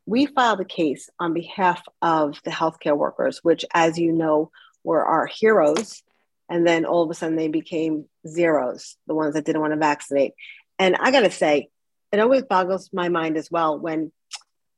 we 0.06 0.28
filed 0.28 0.60
a 0.60 0.66
case 0.66 1.10
on 1.20 1.34
behalf 1.34 1.82
of 2.00 2.40
the 2.46 2.52
healthcare 2.52 2.96
workers, 2.96 3.40
which, 3.42 3.66
as 3.74 3.98
you 3.98 4.12
know, 4.12 4.52
were 4.84 5.04
our 5.04 5.26
heroes 5.26 6.04
and 6.50 6.66
then 6.66 6.86
all 6.86 7.04
of 7.04 7.10
a 7.10 7.14
sudden 7.14 7.36
they 7.36 7.48
became 7.48 8.06
zeros, 8.28 8.98
the 9.08 9.16
ones 9.16 9.34
that 9.34 9.46
didn't 9.46 9.62
want 9.62 9.74
to 9.74 9.80
vaccinate. 9.80 10.34
And 10.78 10.96
I 10.96 11.12
got 11.12 11.22
to 11.22 11.32
say, 11.32 11.70
it 12.12 12.20
always 12.20 12.44
boggles 12.44 12.90
my 12.94 13.10
mind 13.10 13.38
as 13.38 13.50
well 13.50 13.78
when 13.80 14.12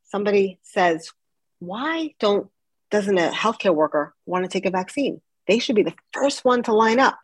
somebody 0.05 0.59
says, 0.63 1.12
"Why 1.59 2.15
don't 2.19 2.50
doesn't 2.89 3.17
a 3.17 3.29
healthcare 3.29 3.75
worker 3.75 4.15
want 4.25 4.45
to 4.45 4.50
take 4.50 4.65
a 4.65 4.71
vaccine? 4.71 5.21
They 5.47 5.59
should 5.59 5.75
be 5.75 5.83
the 5.83 5.95
first 6.13 6.45
one 6.45 6.63
to 6.63 6.74
line 6.74 7.00
up." 7.00 7.19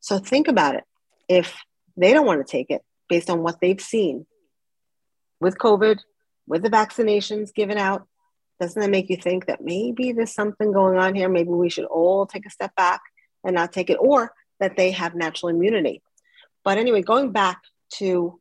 So 0.00 0.18
think 0.18 0.48
about 0.48 0.74
it. 0.74 0.84
If 1.28 1.56
they 1.96 2.12
don't 2.12 2.26
want 2.26 2.44
to 2.44 2.50
take 2.50 2.70
it 2.70 2.82
based 3.08 3.30
on 3.30 3.42
what 3.42 3.60
they've 3.60 3.80
seen 3.80 4.26
with 5.40 5.58
COVID, 5.58 5.98
with 6.46 6.62
the 6.62 6.70
vaccinations 6.70 7.54
given 7.54 7.78
out, 7.78 8.06
doesn't 8.60 8.80
that 8.80 8.90
make 8.90 9.08
you 9.08 9.16
think 9.16 9.46
that 9.46 9.60
maybe 9.60 10.12
there's 10.12 10.34
something 10.34 10.72
going 10.72 10.98
on 10.98 11.14
here? 11.14 11.28
Maybe 11.28 11.50
we 11.50 11.70
should 11.70 11.84
all 11.84 12.26
take 12.26 12.46
a 12.46 12.50
step 12.50 12.74
back 12.74 13.00
and 13.44 13.54
not 13.54 13.72
take 13.72 13.90
it, 13.90 13.98
or 14.00 14.32
that 14.60 14.76
they 14.76 14.90
have 14.90 15.14
natural 15.14 15.48
immunity. 15.48 16.02
But 16.64 16.78
anyway, 16.78 17.02
going 17.02 17.32
back 17.32 17.62
to 17.94 18.40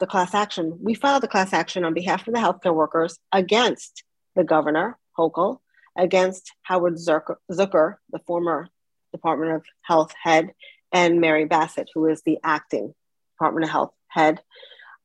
the 0.00 0.06
class 0.06 0.34
action, 0.34 0.78
we 0.82 0.94
filed 0.94 1.24
a 1.24 1.28
class 1.28 1.52
action 1.52 1.84
on 1.84 1.94
behalf 1.94 2.26
of 2.26 2.34
the 2.34 2.40
healthcare 2.40 2.74
workers 2.74 3.18
against 3.32 4.04
the 4.34 4.44
governor, 4.44 4.96
Hochul, 5.18 5.58
against 5.96 6.52
Howard 6.62 6.94
Zucker, 6.94 7.96
the 8.10 8.20
former 8.26 8.68
Department 9.12 9.52
of 9.52 9.64
Health 9.82 10.12
head, 10.22 10.52
and 10.92 11.20
Mary 11.20 11.44
Bassett, 11.44 11.88
who 11.94 12.06
is 12.06 12.22
the 12.22 12.38
acting 12.42 12.94
Department 13.34 13.64
of 13.64 13.70
Health 13.70 13.92
head. 14.08 14.40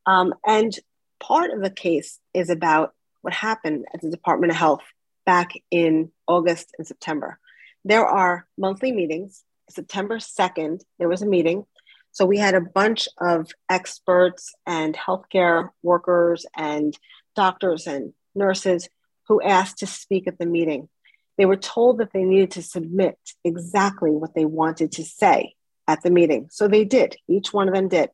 Um, 0.06 0.34
and 0.46 0.72
part 1.20 1.50
of 1.50 1.62
the 1.62 1.70
case 1.70 2.20
is 2.32 2.50
about 2.50 2.94
what 3.22 3.34
happened 3.34 3.86
at 3.92 4.00
the 4.00 4.10
Department 4.10 4.52
of 4.52 4.58
Health 4.58 4.82
back 5.26 5.52
in 5.70 6.12
August 6.26 6.74
and 6.78 6.86
September 6.86 7.38
there 7.84 8.06
are 8.06 8.46
monthly 8.56 8.92
meetings. 8.92 9.44
September 9.68 10.18
2nd, 10.18 10.82
there 10.98 11.08
was 11.08 11.22
a 11.22 11.26
meeting. 11.26 11.66
So 12.12 12.26
we 12.26 12.38
had 12.38 12.54
a 12.54 12.60
bunch 12.60 13.08
of 13.18 13.50
experts 13.68 14.54
and 14.66 14.94
healthcare 14.94 15.70
workers 15.82 16.46
and 16.56 16.96
doctors 17.34 17.86
and 17.86 18.12
nurses 18.34 18.88
who 19.28 19.42
asked 19.42 19.78
to 19.78 19.86
speak 19.86 20.26
at 20.26 20.38
the 20.38 20.46
meeting. 20.46 20.88
They 21.36 21.46
were 21.46 21.56
told 21.56 21.98
that 21.98 22.12
they 22.12 22.24
needed 22.24 22.52
to 22.52 22.62
submit 22.62 23.18
exactly 23.42 24.10
what 24.10 24.34
they 24.34 24.44
wanted 24.44 24.92
to 24.92 25.04
say 25.04 25.54
at 25.88 26.02
the 26.02 26.10
meeting. 26.10 26.48
So 26.50 26.68
they 26.68 26.84
did. 26.84 27.16
Each 27.28 27.52
one 27.52 27.68
of 27.68 27.74
them 27.74 27.88
did. 27.88 28.10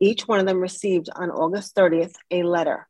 Each 0.00 0.28
one 0.28 0.40
of 0.40 0.46
them 0.46 0.60
received 0.60 1.08
on 1.14 1.30
August 1.30 1.74
30th 1.74 2.14
a 2.30 2.42
letter, 2.42 2.86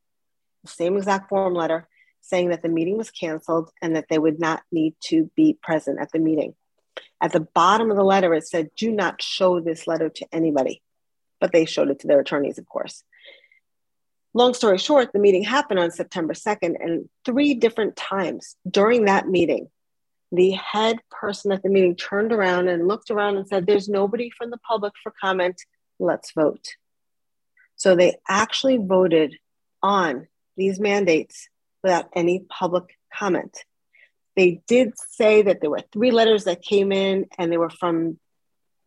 the 0.64 0.70
same 0.70 0.96
exact 0.96 1.28
form 1.28 1.54
letter, 1.54 1.87
saying 2.25 2.50
that 2.50 2.62
the 2.62 2.69
meeting 2.69 2.97
was 2.97 3.11
canceled 3.11 3.71
and 3.83 3.97
that 3.97 4.07
they 4.09 4.19
would 4.19 4.40
not 4.40 4.62
need 4.73 4.95
to 5.09 5.31
be 5.37 5.59
present 5.62 6.00
at 6.00 6.11
the 6.11 6.19
meeting. 6.19 6.54
At 7.21 7.33
the 7.33 7.40
bottom 7.40 7.90
of 7.90 7.97
the 7.97 8.04
letter, 8.04 8.35
it 8.35 8.47
said, 8.47 8.71
Do 8.76 8.90
not 8.90 9.23
show 9.23 9.61
this 9.61 9.87
letter 9.87 10.09
to 10.09 10.26
anybody. 10.33 10.83
But 11.40 11.52
they 11.52 11.66
showed 11.66 11.90
it 11.90 12.00
to 12.00 12.07
their 12.07 12.21
attorneys, 12.21 12.59
of 12.59 12.66
course. 12.66 13.02
Long 14.33 14.54
story 14.54 14.78
short, 14.78 15.12
the 15.12 15.19
meeting 15.19 15.45
happened 15.45 15.78
on 15.78 15.90
September 15.90 16.33
2nd, 16.33 16.75
and 16.81 17.09
three 17.25 17.54
different 17.54 17.95
times 17.95 18.57
during 18.69 19.04
that 19.04 19.28
meeting, 19.28 19.69
the 20.33 20.52
head 20.52 20.99
person 21.11 21.52
at 21.52 21.62
the 21.62 21.69
meeting 21.69 21.95
turned 21.95 22.33
around 22.33 22.69
and 22.69 22.88
looked 22.88 23.11
around 23.11 23.37
and 23.37 23.47
said, 23.47 23.66
There's 23.66 23.88
nobody 23.88 24.31
from 24.31 24.50
the 24.50 24.59
public 24.59 24.95
for 25.02 25.12
comment. 25.21 25.61
Let's 25.99 26.33
vote. 26.33 26.66
So 27.76 27.95
they 27.95 28.16
actually 28.28 28.78
voted 28.78 29.37
on 29.83 30.26
these 30.57 30.81
mandates 30.81 31.49
without 31.84 32.08
any 32.16 32.40
public 32.40 32.96
comment. 33.12 33.56
They 34.34 34.62
did 34.66 34.94
say 35.10 35.42
that 35.42 35.60
there 35.60 35.70
were 35.70 35.84
three 35.92 36.10
letters 36.10 36.44
that 36.44 36.62
came 36.62 36.90
in 36.90 37.26
and 37.38 37.52
they 37.52 37.58
were 37.58 37.70
from 37.70 38.18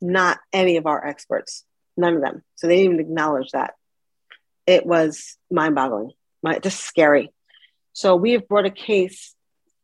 not 0.01 0.39
any 0.51 0.75
of 0.77 0.85
our 0.85 1.05
experts, 1.05 1.63
none 1.95 2.15
of 2.15 2.21
them. 2.21 2.43
So 2.55 2.67
they 2.67 2.77
didn't 2.77 2.95
even 2.95 3.05
acknowledge 3.05 3.51
that 3.51 3.75
it 4.65 4.85
was 4.85 5.37
mind 5.49 5.75
boggling, 5.75 6.11
just 6.61 6.81
scary. 6.81 7.31
So 7.93 8.15
we 8.15 8.33
have 8.33 8.47
brought 8.47 8.65
a 8.65 8.71
case 8.71 9.33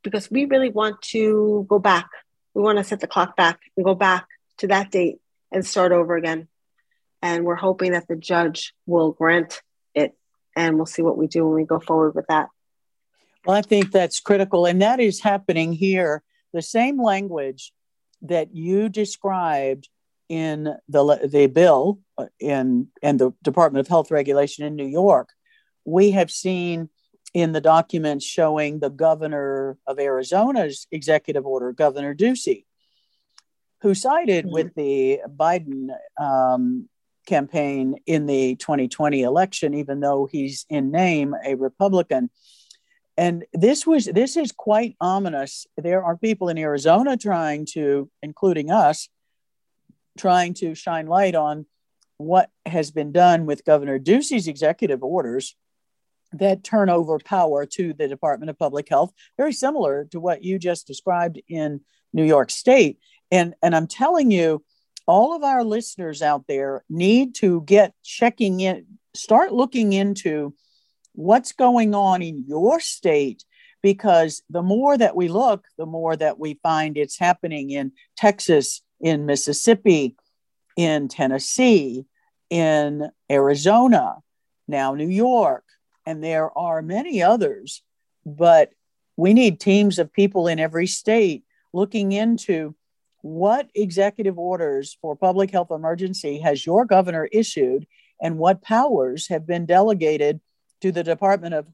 because 0.04 0.30
we 0.30 0.46
really 0.46 0.70
want 0.70 1.02
to 1.14 1.66
go 1.70 1.80
back. 1.80 2.10
We 2.54 2.62
want 2.62 2.80
to 2.80 2.84
set 2.84 3.00
the 3.00 3.08
clock 3.08 3.38
back 3.38 3.60
and 3.78 3.86
go 3.86 3.96
back 3.96 4.28
to 4.58 4.68
that 4.68 4.92
date 4.92 5.20
and 5.52 5.66
start 5.66 5.92
over 5.92 6.18
again. 6.18 6.48
And 7.22 7.46
we're 7.46 7.56
hoping 7.56 7.94
that 7.94 8.08
the 8.08 8.18
judge 8.18 8.74
will 8.86 9.12
grant 9.14 9.62
it 9.96 10.14
and 10.56 10.76
we'll 10.76 10.86
see 10.86 11.02
what 11.02 11.18
we 11.18 11.28
do 11.28 11.46
when 11.46 11.56
we 11.56 11.64
go 11.64 11.80
forward 11.80 12.16
with 12.16 12.28
that. 12.28 12.50
Well, 13.46 13.58
I 13.58 13.62
think 13.62 13.92
that's 13.92 14.20
critical. 14.20 14.66
And 14.66 14.82
that 14.82 15.00
is 15.00 15.22
happening 15.22 15.74
here. 15.74 16.24
The 16.54 16.62
same 16.62 17.02
language 17.02 17.74
that 18.22 18.56
you 18.56 18.90
described 18.90 19.90
in 20.30 20.76
the, 20.88 21.30
the 21.32 21.48
bill 21.48 22.00
uh, 22.18 22.28
in, 22.40 22.88
in 23.02 23.18
the 23.18 23.34
Department 23.42 23.86
of 23.86 23.90
Health 23.90 24.12
Regulation 24.12 24.66
in 24.66 24.76
New 24.76 24.88
York, 24.88 25.30
we 25.86 26.12
have 26.12 26.32
seen 26.32 26.90
in 27.34 27.52
the 27.52 27.62
documents 27.62 28.26
showing 28.26 28.80
the 28.80 28.90
governor 28.90 29.78
of 29.88 30.00
Arizona's 30.00 30.88
executive 30.92 31.46
order, 31.46 31.74
Governor 31.74 32.16
Ducey, 32.16 32.66
who 33.82 33.94
sided 33.94 34.46
mm-hmm. 34.46 34.54
with 34.54 34.76
the 34.76 35.20
Biden 35.28 35.90
um, 36.20 36.88
campaign 37.26 37.96
in 38.06 38.28
the 38.28 38.56
2020 38.56 39.24
election, 39.24 39.74
even 39.74 40.00
though 40.00 40.28
he's 40.32 40.66
in 40.70 40.92
name 40.92 41.36
a 41.46 41.56
Republican. 41.56 42.30
And 43.18 43.46
this 43.54 43.86
was 43.86 44.06
this 44.06 44.38
is 44.38 44.52
quite 44.52 44.96
ominous. 45.00 45.68
There 45.78 46.04
are 46.04 46.18
people 46.18 46.50
in 46.50 46.58
Arizona 46.58 47.16
trying 47.16 47.68
to, 47.74 48.10
including 48.22 48.72
us, 48.72 49.10
trying 50.18 50.56
to 50.56 50.74
shine 50.74 51.06
light 51.06 51.36
on 51.36 51.66
what 52.18 52.50
has 52.66 52.92
been 52.92 53.12
done 53.12 53.46
with 53.46 53.66
Governor 53.66 54.00
Ducey's 54.00 54.48
executive 54.48 55.04
orders 55.04 55.56
that 56.32 56.64
turn 56.64 56.90
over 56.90 57.20
power 57.20 57.66
to 57.66 57.94
the 57.94 58.08
Department 58.08 58.50
of 58.50 58.58
Public 58.58 58.90
Health, 58.90 59.14
very 59.38 59.54
similar 59.54 60.06
to 60.12 60.20
what 60.20 60.44
you 60.44 60.58
just 60.58 60.88
described 60.88 61.40
in 61.48 61.82
New 62.12 62.24
York 62.24 62.50
State. 62.50 63.00
And, 63.32 63.54
and 63.62 63.76
I'm 63.76 63.88
telling 63.88 64.32
you, 64.32 64.64
all 65.06 65.36
of 65.36 65.44
our 65.44 65.64
listeners 65.64 66.22
out 66.22 66.46
there 66.48 66.84
need 66.90 67.36
to 67.36 67.62
get 67.62 67.94
checking 68.04 68.62
in, 68.62 68.86
start 69.14 69.52
looking 69.52 69.94
into 69.94 70.54
what's 71.14 71.52
going 71.52 71.96
on 71.96 72.22
in 72.22 72.46
your 72.48 72.80
state 72.80 73.44
because 73.82 74.42
the 74.50 74.62
more 74.62 74.98
that 74.98 75.16
we 75.16 75.28
look, 75.28 75.66
the 75.78 75.86
more 75.86 76.16
that 76.16 76.40
we 76.40 76.60
find 76.64 76.98
it's 76.98 77.20
happening 77.20 77.72
in 77.72 77.92
Texas, 78.16 78.82
in 79.02 79.26
Mississippi, 79.26 80.16
in 80.78 81.08
Tennessee, 81.10 82.06
in 82.50 83.10
Arizona, 83.30 84.16
now 84.68 84.94
New 84.96 85.10
York, 85.10 85.66
and 86.06 86.24
there 86.24 86.58
are 86.58 86.82
many 86.82 87.22
others. 87.22 87.84
But 88.26 88.72
we 89.18 89.34
need 89.34 89.60
teams 89.60 90.00
of 90.00 90.14
people 90.14 90.48
in 90.48 90.60
every 90.60 90.88
state 90.88 91.44
looking 91.74 92.12
into 92.12 92.76
what 93.22 93.70
executive 93.76 94.38
orders 94.38 94.98
for 95.02 95.16
public 95.16 95.52
health 95.52 95.72
emergency 95.72 96.40
has 96.40 96.66
your 96.66 96.86
governor 96.86 97.28
issued 97.32 97.86
and 98.22 98.38
what 98.38 98.62
powers 98.62 99.28
have 99.28 99.46
been 99.46 99.66
delegated 99.66 100.40
to 100.84 100.92
the 100.92 101.04
Department 101.04 101.54
of 101.54 101.66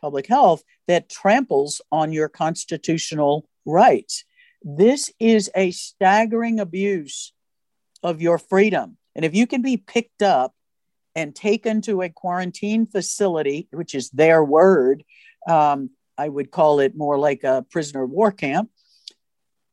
Public 0.00 0.26
Health 0.26 0.62
that 0.88 1.10
tramples 1.10 1.82
on 1.92 2.10
your 2.10 2.30
constitutional 2.30 3.46
rights. 3.66 4.24
This 4.62 5.12
is 5.20 5.50
a 5.54 5.72
staggering 5.72 6.58
abuse 6.58 7.34
of 8.02 8.22
your 8.22 8.38
freedom. 8.38 8.96
And 9.14 9.26
if 9.26 9.34
you 9.34 9.46
can 9.46 9.60
be 9.60 9.76
picked 9.76 10.22
up 10.22 10.54
and 11.14 11.34
taken 11.34 11.82
to 11.82 12.00
a 12.00 12.08
quarantine 12.08 12.86
facility, 12.86 13.68
which 13.72 13.94
is 13.94 14.08
their 14.08 14.42
word, 14.42 15.04
um, 15.46 15.90
I 16.16 16.26
would 16.26 16.50
call 16.50 16.80
it 16.80 16.96
more 16.96 17.18
like 17.18 17.44
a 17.44 17.66
prisoner 17.70 18.04
of 18.04 18.10
war 18.10 18.32
camp. 18.32 18.70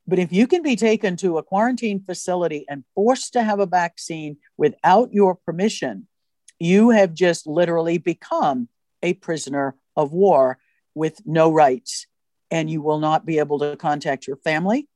But 0.06 0.20
if 0.20 0.34
you 0.34 0.46
can 0.46 0.62
be 0.62 0.76
taken 0.76 1.16
to 1.18 1.38
a 1.38 1.44
quarantine 1.44 2.04
facility 2.04 2.66
and 2.68 2.84
forced 2.96 3.32
to 3.34 3.44
have 3.44 3.62
a 3.62 3.66
vaccine 3.66 4.38
without 4.58 5.14
your 5.14 5.36
permission, 5.36 6.10
you 6.60 6.90
have 6.90 7.14
just 7.14 7.48
literally 7.48 7.98
become 7.98 8.68
a 9.04 9.14
prisoner 9.14 9.76
of 9.96 10.12
war 10.12 10.58
with 10.96 11.22
no 11.26 11.52
rights 11.52 12.08
and 12.50 12.70
you 12.70 12.82
will 12.82 13.00
not 13.00 13.26
be 13.26 13.40
able 13.40 13.60
to 13.60 13.76
contact 13.76 14.28
your 14.28 14.38
family, 14.38 14.88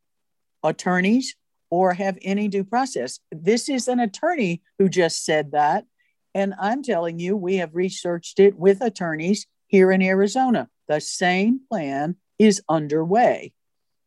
attorneys, 0.64 1.36
or 1.70 1.94
have 1.94 2.18
any 2.22 2.48
due 2.48 2.64
process. 2.64 3.20
This 3.32 3.68
is 3.68 3.88
an 3.88 4.00
attorney 4.00 4.62
who 4.78 4.88
just 4.88 5.26
said 5.26 5.52
that. 5.52 5.86
And 6.34 6.54
I'm 6.60 6.84
telling 6.84 7.20
you, 7.20 7.36
we 7.36 7.58
have 7.58 7.76
researched 7.76 8.40
it 8.40 8.56
with 8.58 8.82
attorneys 8.82 9.48
here 9.66 9.92
in 9.92 10.02
Arizona. 10.02 10.70
The 10.88 11.02
same 11.02 11.62
plan 11.68 12.16
is 12.38 12.62
underway. 12.70 13.54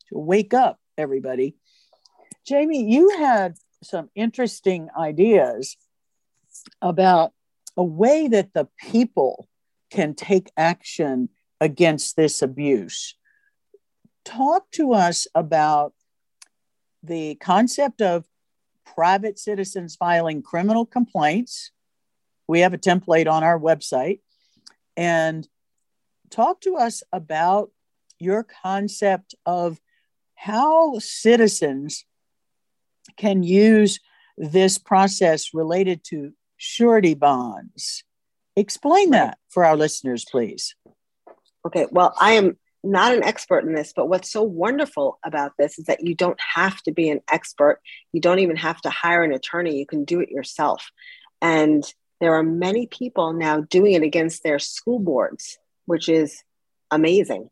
So 0.08 0.20
wake 0.20 0.54
up, 0.54 0.78
everybody. 0.96 1.56
Jamie, 2.46 2.84
you 2.90 3.10
had 3.18 3.56
some 3.82 4.10
interesting 4.14 4.88
ideas 4.96 5.76
about 6.80 7.32
a 7.76 7.84
way 7.84 8.28
that 8.28 8.54
the 8.54 8.68
people 8.78 9.48
can 9.90 10.14
take 10.14 10.50
action 10.56 11.28
against 11.60 12.16
this 12.16 12.42
abuse 12.42 13.14
talk 14.24 14.70
to 14.72 14.92
us 14.92 15.26
about 15.34 15.92
the 17.02 17.34
concept 17.36 18.02
of 18.02 18.24
private 18.84 19.38
citizens 19.38 19.96
filing 19.96 20.42
criminal 20.42 20.84
complaints. 20.84 21.70
We 22.46 22.60
have 22.60 22.74
a 22.74 22.78
template 22.78 23.30
on 23.30 23.42
our 23.42 23.58
website. 23.58 24.20
And 24.96 25.48
talk 26.30 26.60
to 26.62 26.76
us 26.76 27.02
about 27.12 27.70
your 28.18 28.44
concept 28.44 29.34
of 29.46 29.80
how 30.34 30.98
citizens 30.98 32.04
can 33.16 33.42
use 33.42 33.98
this 34.36 34.78
process 34.78 35.54
related 35.54 36.04
to 36.04 36.32
surety 36.56 37.14
bonds. 37.14 38.04
Explain 38.56 39.10
that 39.10 39.38
for 39.48 39.64
our 39.64 39.76
listeners, 39.76 40.24
please. 40.30 40.74
Okay, 41.66 41.86
well, 41.90 42.14
I 42.20 42.32
am 42.32 42.58
not 42.82 43.14
an 43.14 43.22
expert 43.22 43.64
in 43.64 43.74
this, 43.74 43.92
but 43.94 44.08
what's 44.08 44.30
so 44.30 44.42
wonderful 44.42 45.18
about 45.24 45.52
this 45.58 45.78
is 45.78 45.84
that 45.86 46.06
you 46.06 46.14
don't 46.14 46.40
have 46.54 46.80
to 46.82 46.92
be 46.92 47.10
an 47.10 47.20
expert. 47.30 47.80
You 48.12 48.20
don't 48.20 48.38
even 48.38 48.56
have 48.56 48.80
to 48.82 48.90
hire 48.90 49.22
an 49.22 49.32
attorney. 49.32 49.76
You 49.76 49.86
can 49.86 50.04
do 50.04 50.20
it 50.20 50.30
yourself. 50.30 50.90
And 51.42 51.84
there 52.20 52.34
are 52.34 52.42
many 52.42 52.86
people 52.86 53.32
now 53.32 53.60
doing 53.60 53.92
it 53.92 54.02
against 54.02 54.42
their 54.42 54.58
school 54.58 54.98
boards, 54.98 55.58
which 55.86 56.08
is 56.08 56.42
amazing. 56.90 57.50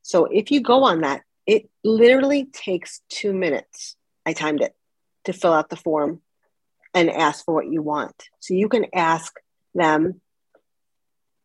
So 0.03 0.27
if 0.27 0.51
you 0.51 0.61
go 0.61 0.85
on 0.85 1.01
that, 1.01 1.23
it 1.47 1.69
literally 1.85 2.47
takes 2.47 3.01
two 3.09 3.33
minutes. 3.33 3.97
I 4.25 4.33
timed 4.33 4.61
it 4.61 4.75
to 5.25 5.33
fill 5.33 5.53
out 5.53 5.69
the 5.69 5.77
form 5.77 6.21
and 6.95 7.11
ask 7.11 7.45
for 7.45 7.55
what 7.55 7.67
you 7.67 7.83
want. 7.83 8.15
So 8.41 8.55
you 8.55 8.69
can 8.69 8.87
ask 8.95 9.35
them 9.75 10.21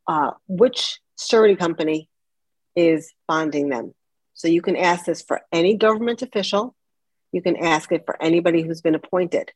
uh, 0.07 0.31
which 0.47 0.99
surety 1.19 1.55
company 1.55 2.09
is 2.75 3.13
bonding 3.27 3.69
them. 3.69 3.93
So 4.33 4.47
you 4.47 4.61
can 4.61 4.75
ask 4.75 5.05
this 5.05 5.21
for 5.21 5.41
any 5.51 5.75
government 5.75 6.21
official. 6.21 6.75
You 7.31 7.41
can 7.41 7.57
ask 7.57 7.91
it 7.91 8.05
for 8.05 8.21
anybody 8.21 8.61
who's 8.61 8.81
been 8.81 8.95
appointed. 8.95 9.51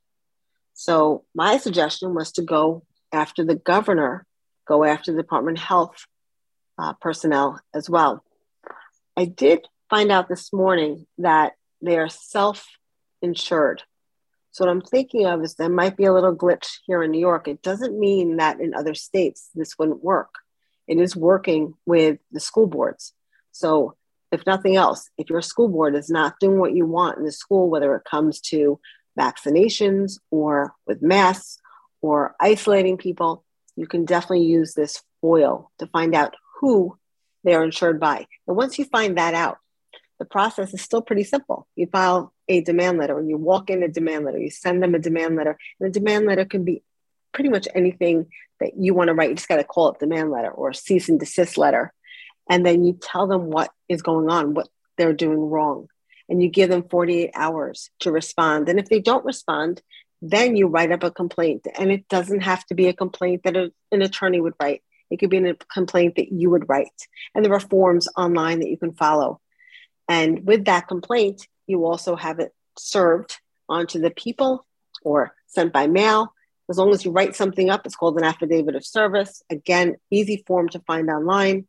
So 0.74 1.24
my 1.34 1.58
suggestion 1.58 2.14
was 2.14 2.32
to 2.34 2.42
go 2.42 2.84
after 3.12 3.44
the 3.44 3.56
governor, 3.56 4.26
go 4.68 4.84
after 4.84 5.12
the 5.12 5.22
Department 5.22 5.58
of 5.58 5.64
Health 5.64 6.06
uh, 6.78 6.94
personnel 7.02 7.60
as 7.74 7.90
well. 7.90 8.24
I 9.18 9.26
did 9.26 9.66
find 9.90 10.12
out 10.12 10.28
this 10.28 10.52
morning 10.52 11.08
that 11.18 11.54
they 11.82 11.98
are 11.98 12.10
self 12.10 12.68
insured. 13.22 13.84
So, 14.52 14.66
what 14.66 14.72
I'm 14.72 14.82
thinking 14.82 15.26
of 15.26 15.44
is 15.44 15.56
there 15.56 15.70
might 15.70 15.98
be 15.98 16.06
a 16.06 16.14
little 16.14 16.36
glitch 16.36 16.80
here 16.86 17.04
in 17.04 17.12
New 17.12 17.20
York. 17.20 17.48
It 17.48 17.62
doesn't 17.62 18.00
mean 18.00 18.38
that 18.38 18.60
in 18.60 18.74
other 18.74 18.94
states 18.94 19.50
this 19.56 19.78
wouldn't 19.78 20.04
work. 20.04 20.34
It 20.88 21.00
is 21.00 21.16
working 21.16 21.74
with 21.86 22.20
the 22.32 22.40
school 22.40 22.68
boards. 22.68 23.14
So, 23.52 23.96
if 24.32 24.46
nothing 24.46 24.76
else, 24.76 25.10
if 25.18 25.30
your 25.30 25.42
school 25.42 25.70
board 25.70 25.96
is 25.96 26.10
not 26.10 26.40
doing 26.40 26.60
what 26.60 26.76
you 26.76 26.86
want 26.86 27.18
in 27.18 27.24
the 27.24 27.32
school, 27.32 27.70
whether 27.70 27.96
it 27.96 28.04
comes 28.04 28.42
to 28.42 28.80
vaccinations 29.18 30.20
or 30.32 30.74
with 30.86 31.02
masks 31.02 31.58
or 32.02 32.36
isolating 32.40 32.98
people, 32.98 33.46
you 33.76 33.88
can 33.88 34.04
definitely 34.04 34.46
use 34.46 34.74
this 34.74 35.02
FOIL 35.22 35.72
to 35.80 35.88
find 35.88 36.16
out 36.16 36.36
who 36.60 36.98
they're 37.44 37.64
insured 37.64 38.00
by. 38.00 38.26
And 38.48 38.58
once 38.58 38.78
you 38.78 38.86
find 38.86 39.18
that 39.18 39.34
out, 39.34 39.58
the 40.20 40.26
process 40.26 40.74
is 40.74 40.82
still 40.82 41.02
pretty 41.02 41.24
simple. 41.24 41.68
You 41.76 41.88
file 41.88 42.34
a 42.48 42.62
demand 42.62 42.98
letter 42.98 43.18
and 43.20 43.30
you 43.30 43.38
walk 43.38 43.70
in 43.70 43.84
a 43.84 43.88
demand 43.88 44.26
letter, 44.26 44.38
you 44.38 44.50
send 44.50 44.82
them 44.82 44.96
a 44.96 45.00
demand 45.00 45.36
letter, 45.36 45.58
and 45.80 45.94
the 45.94 46.00
demand 46.00 46.26
letter 46.26 46.46
can 46.46 46.64
be 46.64 46.84
pretty 47.36 47.50
much 47.50 47.68
anything 47.76 48.28
that 48.60 48.72
you 48.78 48.96
want 48.96 49.10
to 49.10 49.14
write. 49.14 49.30
You 49.30 49.36
just 49.36 49.48
got 49.48 49.58
to 49.58 49.64
call 49.64 49.92
it 49.92 50.00
demand 50.00 50.32
letter 50.32 50.50
or 50.50 50.74
cease 50.74 51.10
and 51.10 51.20
desist 51.20 51.58
letter. 51.58 51.94
And 52.50 52.66
then 52.66 52.84
you 52.84 52.98
tell 53.00 53.28
them 53.28 53.48
what 53.48 53.72
is 53.90 54.02
going 54.02 54.30
on, 54.30 54.54
what 54.54 54.70
they're 54.98 55.14
doing 55.14 55.40
wrong. 55.40 55.88
And 56.30 56.42
you 56.42 56.50
give 56.50 56.70
them 56.70 56.88
48 56.90 57.32
hours 57.36 57.92
to 58.00 58.12
respond. 58.12 58.70
And 58.70 58.80
if 58.80 58.90
they 58.90 59.00
don't 59.00 59.26
respond, 59.26 59.82
then 60.22 60.56
you 60.56 60.68
write 60.68 60.92
up 60.92 61.04
a 61.04 61.12
complaint. 61.12 61.68
And 61.78 61.92
it 61.92 62.08
doesn't 62.08 62.42
have 62.42 62.66
to 62.68 62.76
be 62.76 62.88
a 62.88 62.94
complaint 62.94 63.44
that 63.44 63.58
a, 63.58 63.72
an 63.92 64.02
attorney 64.02 64.42
would 64.42 64.56
write. 64.60 64.82
It 65.12 65.18
could 65.18 65.30
be 65.30 65.38
a 65.38 65.56
complaint 65.72 66.16
that 66.16 66.32
you 66.32 66.50
would 66.50 66.68
write. 66.68 67.08
And 67.36 67.46
there 67.46 67.54
are 67.54 67.60
forms 67.60 68.08
online 68.18 68.60
that 68.60 68.70
you 68.70 68.78
can 68.78 68.94
follow. 68.94 69.40
And 70.08 70.46
with 70.46 70.66
that 70.66 70.88
complaint, 70.88 71.48
you 71.68 71.86
also 71.86 72.16
have 72.16 72.40
it 72.40 72.54
served 72.78 73.38
onto 73.68 74.00
the 74.00 74.12
people 74.12 74.66
or 75.04 75.34
sent 75.48 75.74
by 75.74 75.88
mail. 75.88 76.34
As 76.70 76.78
long 76.78 76.92
as 76.92 77.06
you 77.06 77.12
write 77.12 77.36
something 77.36 77.70
up, 77.70 77.86
it's 77.86 77.96
called 77.96 78.18
an 78.18 78.24
affidavit 78.24 78.76
of 78.76 78.86
service. 78.86 79.44
Again, 79.50 79.98
easy 80.10 80.44
form 80.48 80.70
to 80.70 80.80
find 80.80 81.10
online 81.10 81.68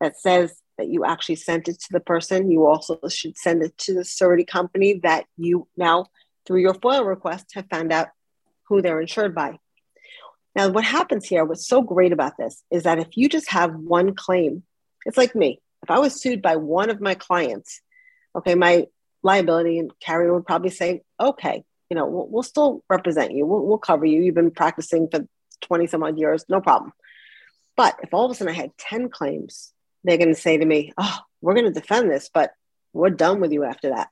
that 0.00 0.18
says 0.18 0.54
that 0.78 0.88
you 0.88 1.04
actually 1.04 1.36
sent 1.36 1.68
it 1.68 1.78
to 1.78 1.88
the 1.90 2.00
person. 2.00 2.50
You 2.50 2.66
also 2.66 2.98
should 3.08 3.36
send 3.36 3.62
it 3.62 3.76
to 3.78 3.94
the 3.94 4.04
surety 4.04 4.44
company 4.44 5.00
that 5.02 5.26
you 5.36 5.68
now, 5.76 6.06
through 6.46 6.60
your 6.62 6.74
FOIL 6.74 7.04
request, 7.04 7.52
have 7.54 7.68
found 7.68 7.92
out 7.92 8.08
who 8.64 8.80
they're 8.80 9.00
insured 9.00 9.34
by. 9.34 9.58
Now, 10.56 10.70
what 10.70 10.84
happens 10.84 11.26
here, 11.26 11.44
what's 11.44 11.68
so 11.68 11.82
great 11.82 12.12
about 12.12 12.36
this 12.38 12.62
is 12.70 12.84
that 12.84 12.98
if 12.98 13.08
you 13.16 13.28
just 13.28 13.50
have 13.50 13.74
one 13.74 14.14
claim, 14.14 14.62
it's 15.04 15.18
like 15.18 15.34
me. 15.34 15.60
If 15.82 15.90
I 15.90 15.98
was 15.98 16.20
sued 16.20 16.42
by 16.42 16.56
one 16.56 16.90
of 16.90 17.00
my 17.00 17.14
clients, 17.14 17.80
okay, 18.34 18.54
my 18.54 18.86
liability 19.22 19.78
and 19.78 19.92
carrier 20.00 20.32
would 20.32 20.46
probably 20.46 20.70
say, 20.70 21.02
okay, 21.20 21.64
you 21.90 21.96
know, 21.96 22.06
we'll, 22.06 22.28
we'll 22.28 22.42
still 22.42 22.82
represent 22.88 23.32
you. 23.32 23.44
We'll, 23.44 23.66
we'll 23.66 23.78
cover 23.78 24.06
you. 24.06 24.22
You've 24.22 24.34
been 24.34 24.52
practicing 24.52 25.08
for 25.08 25.26
20 25.62 25.88
some 25.88 26.02
odd 26.02 26.18
years, 26.18 26.44
no 26.48 26.60
problem. 26.60 26.92
But 27.76 27.98
if 28.02 28.14
all 28.14 28.24
of 28.24 28.30
a 28.30 28.34
sudden 28.34 28.54
I 28.54 28.56
had 28.56 28.76
10 28.78 29.10
claims, 29.10 29.72
they're 30.04 30.16
going 30.16 30.34
to 30.34 30.40
say 30.40 30.56
to 30.56 30.64
me, 30.64 30.92
oh, 30.96 31.18
we're 31.40 31.54
going 31.54 31.66
to 31.66 31.80
defend 31.80 32.10
this, 32.10 32.30
but 32.32 32.52
we're 32.92 33.10
done 33.10 33.40
with 33.40 33.52
you 33.52 33.64
after 33.64 33.90
that. 33.90 34.08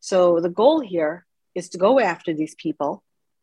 So 0.00 0.40
the 0.40 0.48
goal 0.48 0.80
here 0.80 1.26
is 1.54 1.70
to 1.70 1.78
go 1.78 2.00
after 2.00 2.32
these 2.32 2.54
people 2.54 3.02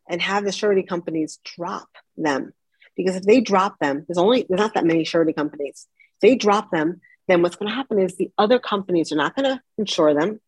and 0.09 0.21
have 0.21 0.43
the 0.43 0.51
surety 0.51 0.83
companies 0.83 1.39
drop 1.43 1.89
them. 2.17 2.53
Because 2.95 3.15
if 3.15 3.23
they 3.23 3.39
drop 3.39 3.79
them, 3.79 4.05
there's 4.07 4.17
only 4.17 4.45
there's 4.47 4.59
not 4.59 4.73
that 4.73 4.85
many 4.85 5.03
surety 5.03 5.31
companies. 5.31 5.87
If 6.15 6.21
they 6.21 6.35
drop 6.35 6.71
them, 6.71 6.99
then 7.27 7.41
what's 7.41 7.55
going 7.55 7.69
to 7.69 7.75
happen 7.75 7.99
is 7.99 8.15
the 8.15 8.31
other 8.37 8.59
companies 8.59 9.11
are 9.11 9.15
not 9.15 9.35
going 9.35 9.45
to 9.45 9.61
insure 9.77 10.13
them. 10.13 10.41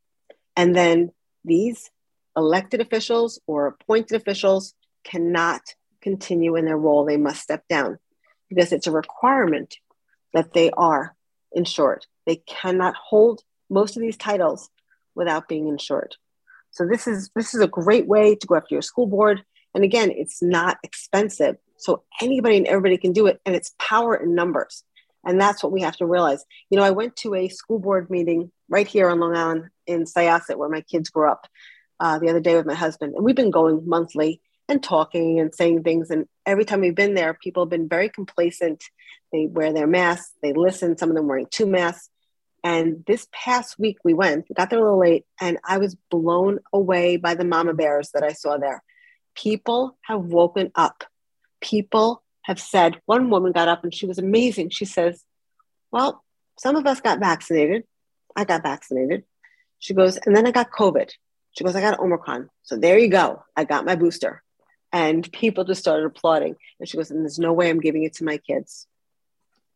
And 0.57 0.75
then 0.75 1.11
these 1.45 1.89
elected 2.41 2.81
officials 2.81 3.39
or 3.47 3.67
appointed 3.67 4.15
officials 4.15 4.73
cannot 5.03 5.61
continue 6.01 6.55
in 6.55 6.65
their 6.65 6.77
role. 6.77 7.05
They 7.05 7.17
must 7.17 7.41
step 7.41 7.63
down 7.69 7.97
because 8.49 8.71
it's 8.71 8.87
a 8.87 8.91
requirement 8.91 9.75
that 10.33 10.53
they 10.53 10.71
are 10.71 11.15
insured. 11.53 12.05
They 12.25 12.37
cannot 12.47 12.95
hold 12.95 13.43
most 13.69 13.95
of 13.95 14.01
these 14.01 14.17
titles 14.17 14.69
without 15.15 15.47
being 15.47 15.67
insured. 15.67 16.15
So 16.71 16.87
this 16.87 17.07
is 17.07 17.29
this 17.35 17.53
is 17.53 17.61
a 17.61 17.67
great 17.67 18.07
way 18.07 18.35
to 18.35 18.47
go 18.47 18.55
after 18.55 18.75
your 18.75 18.81
school 18.81 19.07
board. 19.07 19.43
And 19.73 19.83
again, 19.83 20.11
it's 20.11 20.41
not 20.41 20.77
expensive. 20.83 21.57
So 21.77 22.03
anybody 22.21 22.57
and 22.57 22.67
everybody 22.67 22.97
can 22.97 23.13
do 23.13 23.27
it, 23.27 23.41
and 23.45 23.55
it's 23.55 23.73
power 23.79 24.15
in 24.15 24.35
numbers. 24.35 24.83
And 25.25 25.39
that's 25.39 25.63
what 25.63 25.71
we 25.71 25.81
have 25.81 25.97
to 25.97 26.05
realize. 26.05 26.43
You 26.69 26.77
know, 26.77 26.83
I 26.83 26.91
went 26.91 27.15
to 27.17 27.35
a 27.35 27.47
school 27.49 27.79
board 27.79 28.09
meeting 28.09 28.51
right 28.69 28.87
here 28.87 29.09
on 29.09 29.19
Long 29.19 29.35
Island 29.35 29.69
in 29.85 30.05
Syosset, 30.05 30.57
where 30.57 30.69
my 30.69 30.81
kids 30.81 31.09
grew 31.09 31.29
up, 31.29 31.47
uh, 32.01 32.17
the 32.17 32.29
other 32.29 32.39
day 32.39 32.55
with 32.55 32.65
my 32.65 32.73
husband. 32.73 33.13
And 33.15 33.23
we've 33.23 33.35
been 33.35 33.51
going 33.51 33.87
monthly 33.87 34.41
and 34.67 34.81
talking 34.81 35.39
and 35.39 35.53
saying 35.53 35.83
things. 35.83 36.09
And 36.09 36.27
every 36.45 36.65
time 36.65 36.81
we've 36.81 36.95
been 36.95 37.13
there, 37.13 37.35
people 37.35 37.63
have 37.63 37.69
been 37.69 37.87
very 37.87 38.09
complacent. 38.09 38.83
They 39.31 39.45
wear 39.45 39.71
their 39.71 39.87
masks, 39.87 40.33
they 40.41 40.51
listen, 40.51 40.97
some 40.97 41.09
of 41.09 41.15
them 41.15 41.27
wearing 41.27 41.47
two 41.49 41.67
masks. 41.67 42.09
And 42.63 43.03
this 43.05 43.27
past 43.31 43.79
week 43.79 43.97
we 44.03 44.13
went, 44.13 44.45
we 44.49 44.55
got 44.55 44.69
there 44.69 44.79
a 44.79 44.83
little 44.83 44.99
late, 44.99 45.25
and 45.39 45.57
I 45.67 45.77
was 45.79 45.95
blown 46.11 46.59
away 46.71 47.17
by 47.17 47.33
the 47.33 47.45
mama 47.45 47.73
bears 47.73 48.11
that 48.13 48.23
I 48.23 48.33
saw 48.33 48.57
there. 48.57 48.83
People 49.35 49.97
have 50.03 50.21
woken 50.21 50.71
up. 50.75 51.03
People 51.59 52.23
have 52.43 52.59
said, 52.59 52.99
one 53.05 53.29
woman 53.29 53.51
got 53.51 53.67
up 53.67 53.83
and 53.83 53.93
she 53.93 54.05
was 54.05 54.19
amazing. 54.19 54.69
She 54.69 54.85
says, 54.85 55.23
Well, 55.91 56.23
some 56.57 56.75
of 56.75 56.85
us 56.85 56.99
got 56.99 57.19
vaccinated. 57.19 57.83
I 58.35 58.43
got 58.43 58.63
vaccinated. 58.63 59.23
She 59.79 59.93
goes, 59.93 60.17
and 60.17 60.35
then 60.35 60.45
I 60.45 60.51
got 60.51 60.71
COVID. 60.71 61.11
She 61.51 61.63
goes, 61.63 61.75
I 61.75 61.81
got 61.81 61.99
Omicron. 61.99 62.49
So 62.63 62.77
there 62.77 62.97
you 62.97 63.09
go. 63.09 63.43
I 63.55 63.63
got 63.63 63.85
my 63.85 63.95
booster. 63.95 64.41
And 64.93 65.29
people 65.31 65.63
just 65.63 65.81
started 65.81 66.05
applauding. 66.05 66.55
And 66.79 66.87
she 66.87 66.97
goes, 66.97 67.11
and 67.11 67.21
there's 67.21 67.39
no 67.39 67.53
way 67.53 67.69
I'm 67.69 67.79
giving 67.79 68.03
it 68.03 68.15
to 68.15 68.23
my 68.23 68.37
kids. 68.37 68.87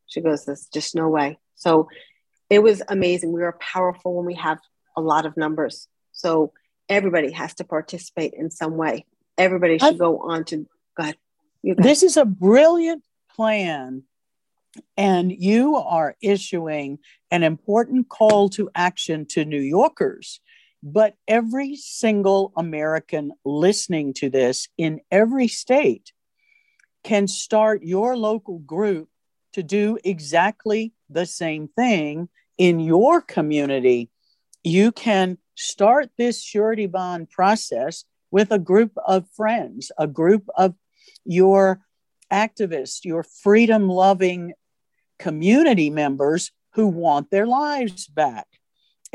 She 0.08 0.22
goes, 0.22 0.46
there's 0.46 0.68
just 0.68 0.96
no 0.96 1.10
way. 1.10 1.40
So 1.56 1.90
it 2.50 2.60
was 2.60 2.82
amazing. 2.88 3.32
We 3.32 3.44
are 3.44 3.58
powerful 3.60 4.16
when 4.16 4.26
we 4.26 4.36
have 4.36 4.60
a 4.96 5.02
lot 5.02 5.26
of 5.26 5.36
numbers. 5.38 5.88
So 6.12 6.54
everybody 6.88 7.32
has 7.32 7.54
to 7.56 7.64
participate 7.64 8.34
in 8.34 8.52
some 8.52 8.78
way. 8.78 9.06
Everybody 9.38 9.80
should 9.80 9.98
go 9.98 10.20
on 10.20 10.46
to, 10.46 10.68
go 10.96 11.04
ahead. 11.04 11.18
This 11.64 12.04
is 12.04 12.18
a 12.18 12.26
brilliant 12.26 13.04
plan. 13.36 14.04
And 14.98 15.32
you 15.32 15.78
are 15.78 16.16
issuing 16.22 17.00
an 17.32 17.44
important 17.44 18.10
call 18.10 18.50
to 18.50 18.70
action 18.76 19.26
to 19.28 19.46
New 19.46 19.62
Yorkers. 19.62 20.42
But 20.88 21.16
every 21.28 21.76
single 21.76 22.54
American 22.56 23.32
listening 23.44 24.14
to 24.18 24.30
this 24.30 24.68
in 24.78 25.02
every 25.10 25.48
state 25.48 26.14
can 27.04 27.28
start 27.28 27.82
your 27.82 28.16
local 28.16 28.60
group 28.60 29.10
to 29.54 29.64
do 29.64 29.98
exactly 30.04 30.94
the 31.10 31.26
same 31.26 31.70
thing 31.70 32.30
in 32.60 32.80
your 32.80 33.20
community. 33.20 34.12
You 34.64 34.92
can 34.92 35.40
start 35.56 36.12
this 36.20 36.44
surety 36.44 36.86
bond 36.86 37.32
process 37.32 38.06
with 38.30 38.52
a 38.52 38.60
group 38.60 38.92
of 39.08 39.28
friends, 39.36 39.92
a 39.98 40.06
group 40.06 40.48
of 40.56 40.76
your 41.26 41.82
activists, 42.32 43.06
your 43.06 43.24
freedom 43.24 43.90
loving 43.90 44.54
community 45.18 45.90
members 45.90 46.52
who 46.74 46.86
want 46.86 47.32
their 47.32 47.48
lives 47.48 48.06
back. 48.06 48.46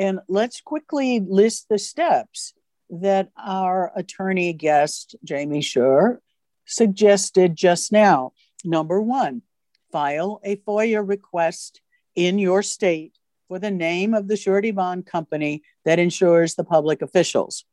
And 0.01 0.21
let's 0.29 0.63
quickly 0.63 1.21
list 1.21 1.67
the 1.69 1.79
steps 1.79 2.55
that 2.89 3.29
our 3.37 3.93
attorney 3.95 4.55
guest, 4.55 5.15
Jamie 5.23 5.61
Schur, 5.61 6.19
suggested 6.65 7.55
just 7.55 7.93
now. 7.93 8.33
Number 8.65 8.99
one, 8.99 9.43
file 9.93 10.41
a 10.43 10.57
FOIA 10.57 11.07
request 11.07 11.83
in 12.15 12.39
your 12.39 12.63
state 12.63 13.13
for 13.47 13.59
the 13.59 13.71
name 13.71 14.15
of 14.15 14.27
the 14.27 14.39
surety 14.39 14.71
bond 14.71 15.05
company 15.05 15.63
that 15.85 15.99
insures 15.99 16.55
the 16.55 16.65
public 16.65 17.03
officials. 17.03 17.67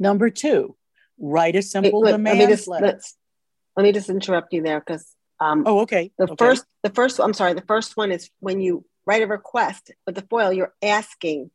Number 0.00 0.30
two, 0.30 0.76
write 1.16 1.54
a 1.54 1.62
simple 1.62 2.02
Wait, 2.02 2.10
demand 2.10 2.50
just, 2.50 2.66
letter 2.66 2.98
let 3.76 3.84
me 3.84 3.92
just 3.92 4.10
interrupt 4.10 4.52
you 4.52 4.62
there 4.62 4.80
because 4.80 5.06
Um, 5.40 5.62
oh, 5.64 5.80
okay. 5.80 6.12
The 6.18 6.24
okay. 6.24 6.34
first, 6.36 6.64
the 6.82 6.90
first, 6.90 7.20
I'm 7.20 7.32
sorry, 7.32 7.54
the 7.54 7.68
first 7.74 7.96
one 7.96 8.12
is 8.12 8.30
when 8.40 8.60
you 8.60 8.84
write 9.06 9.22
a 9.22 9.26
request 9.26 9.90
with 10.06 10.14
the 10.14 10.22
FOIL, 10.22 10.52
you're 10.52 10.74
asking 10.82 11.50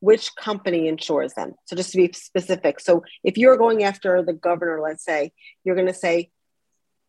which 0.00 0.34
company 0.36 0.88
insures 0.88 1.32
them. 1.34 1.54
So 1.64 1.76
just 1.76 1.92
to 1.92 1.96
be 1.96 2.12
specific. 2.12 2.80
So 2.80 3.04
if 3.22 3.38
you're 3.38 3.56
going 3.56 3.84
after 3.84 4.22
the 4.22 4.32
governor, 4.32 4.80
let's 4.82 5.04
say, 5.04 5.32
you're 5.64 5.76
going 5.76 5.88
to 5.88 5.94
say, 5.94 6.30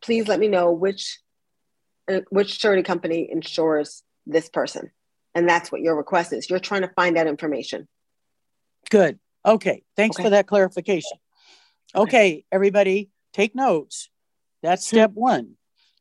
please 0.01 0.27
let 0.27 0.39
me 0.39 0.47
know 0.47 0.71
which 0.71 1.19
uh, 2.09 2.21
which 2.29 2.59
surety 2.59 2.83
company 2.83 3.27
insures 3.29 4.03
this 4.27 4.47
person. 4.47 4.91
And 5.33 5.49
that's 5.49 5.71
what 5.71 5.81
your 5.81 5.95
request 5.95 6.31
is. 6.31 6.49
You're 6.49 6.59
trying 6.59 6.83
to 6.83 6.91
find 6.95 7.17
that 7.17 7.27
information. 7.27 7.87
Good. 8.89 9.19
Okay. 9.45 9.83
Thanks 9.97 10.15
Okay. 10.15 10.23
for 10.23 10.29
that 10.29 10.47
clarification. 10.47 11.17
Okay, 11.95 12.43
everybody, 12.51 13.09
take 13.31 13.55
notes. 13.55 14.09
That's 14.61 14.85
step 14.85 15.11
one. 15.13 15.55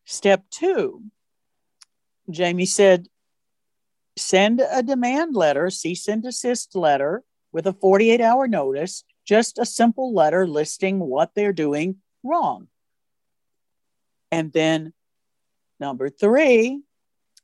Step 0.04 0.44
two, 0.50 1.04
Jamie 2.28 2.66
said, 2.66 3.06
send 4.16 4.60
a 4.60 4.82
demand 4.82 5.34
letter, 5.34 5.70
cease 5.70 6.08
and 6.08 6.22
desist 6.22 6.74
letter 6.76 7.22
with 7.52 7.66
a 7.66 7.72
48 7.72 8.20
hour 8.20 8.46
notice, 8.46 9.04
just 9.24 9.58
a 9.58 9.66
simple 9.66 10.14
letter 10.14 10.46
listing 10.46 10.98
what 10.98 11.34
they're 11.34 11.52
doing 11.52 11.96
wrong. 12.22 12.68
And 14.30 14.52
then 14.52 14.92
number 15.78 16.10
three, 16.10 16.82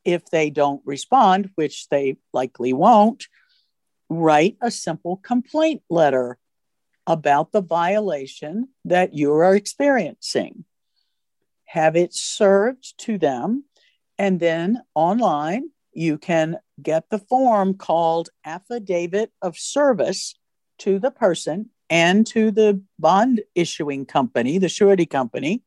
if 0.05 0.27
they 0.27 0.51
don't 0.51 0.83
respond, 0.85 1.51
which 1.55 1.89
they 1.89 2.17
likely 2.33 2.73
won't, 2.73 3.27
write 4.09 4.57
a 4.61 4.71
simple 4.71 5.17
complaint 5.17 5.83
letter 5.89 6.39
about 7.07 7.53
the 7.53 7.63
violation 7.63 8.69
that 8.85 9.15
you 9.15 9.33
are 9.33 9.55
experiencing. 9.55 10.65
Have 11.67 11.97
it 11.97 12.15
served 12.15 12.99
to 12.99 13.19
them, 13.19 13.65
and 14.19 14.41
then 14.41 14.83
online 14.95 15.71
you 15.93 16.19
can 16.19 16.59
get 16.81 17.11
the 17.11 17.19
form 17.19 17.75
called 17.75 18.31
Affidavit 18.45 19.33
of 19.43 19.57
Service 19.57 20.35
to 20.79 20.99
the 20.99 21.11
person 21.11 21.71
and 21.89 22.27
to 22.29 22.51
the 22.51 22.81
bond 22.99 23.43
issuing 23.55 24.07
company, 24.07 24.59
the 24.59 24.69
surety 24.69 25.07
company. 25.07 25.63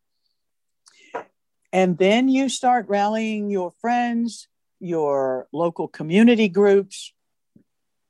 And 1.71 1.97
then 1.97 2.29
you 2.29 2.49
start 2.49 2.87
rallying 2.87 3.49
your 3.49 3.71
friends, 3.81 4.47
your 4.79 5.47
local 5.51 5.87
community 5.87 6.47
groups, 6.47 7.13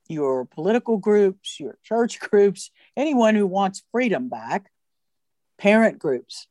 your 0.08 0.46
political 0.46 0.98
groups, 0.98 1.60
your 1.60 1.78
church 1.84 2.20
groups, 2.20 2.72
anyone 2.96 3.36
who 3.36 3.48
wants 3.48 3.84
freedom 3.92 4.30
back, 4.30 4.70
parent 5.58 5.98
groups, 5.98 6.48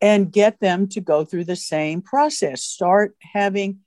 and 0.00 0.32
get 0.32 0.60
them 0.60 0.88
to 0.88 1.00
go 1.00 1.24
through 1.24 1.44
the 1.44 1.56
same 1.56 2.02
process. 2.02 2.62
Start 2.62 3.16
having 3.20 3.78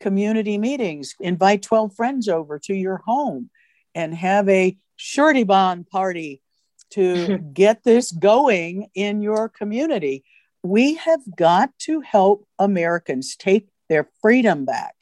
community 0.00 0.58
meetings, 0.58 1.14
invite 1.20 1.62
12 1.62 1.94
friends 1.94 2.28
over 2.28 2.58
to 2.60 2.74
your 2.74 2.98
home 3.06 3.50
and 3.94 4.14
have 4.14 4.48
a 4.48 4.76
surety 4.96 5.44
bond 5.44 5.88
party 5.88 6.42
to 6.90 7.38
get 7.52 7.82
this 7.84 8.12
going 8.12 8.88
in 8.94 9.22
your 9.22 9.48
community. 9.48 10.24
We 10.62 10.94
have 10.94 11.20
got 11.36 11.70
to 11.80 12.00
help 12.00 12.46
Americans 12.58 13.36
take 13.36 13.68
their 13.88 14.08
freedom 14.20 14.64
back. 14.64 14.94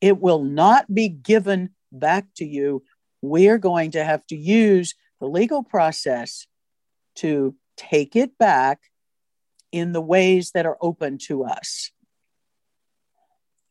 It 0.00 0.20
will 0.20 0.42
not 0.42 0.92
be 0.92 1.08
given 1.08 1.70
back 1.92 2.26
to 2.36 2.44
you. 2.44 2.84
We're 3.22 3.58
going 3.58 3.92
to 3.92 4.04
have 4.04 4.26
to 4.28 4.36
use 4.36 4.94
the 5.20 5.26
legal 5.26 5.62
process 5.62 6.46
to 7.16 7.54
take 7.76 8.16
it 8.16 8.38
back 8.38 8.80
in 9.72 9.92
the 9.92 10.00
ways 10.00 10.52
that 10.52 10.66
are 10.66 10.78
open 10.80 11.18
to 11.18 11.44
us. 11.44 11.90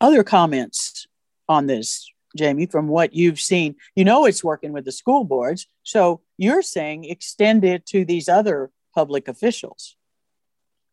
Other 0.02 0.24
comments 0.24 1.08
on 1.48 1.68
this, 1.68 2.10
Jamie, 2.38 2.68
from 2.68 2.88
what 2.88 3.14
you've 3.14 3.40
seen? 3.40 3.76
You 3.96 4.06
know 4.06 4.26
it's 4.26 4.44
working 4.44 4.72
with 4.72 4.86
the 4.86 4.92
school 4.92 5.24
boards. 5.24 5.68
So 5.84 6.22
you're 6.38 6.62
saying 6.62 7.06
extend 7.06 7.66
it 7.66 7.86
to 7.88 8.06
these 8.06 8.30
other 8.30 8.72
public 8.96 9.28
officials. 9.28 9.96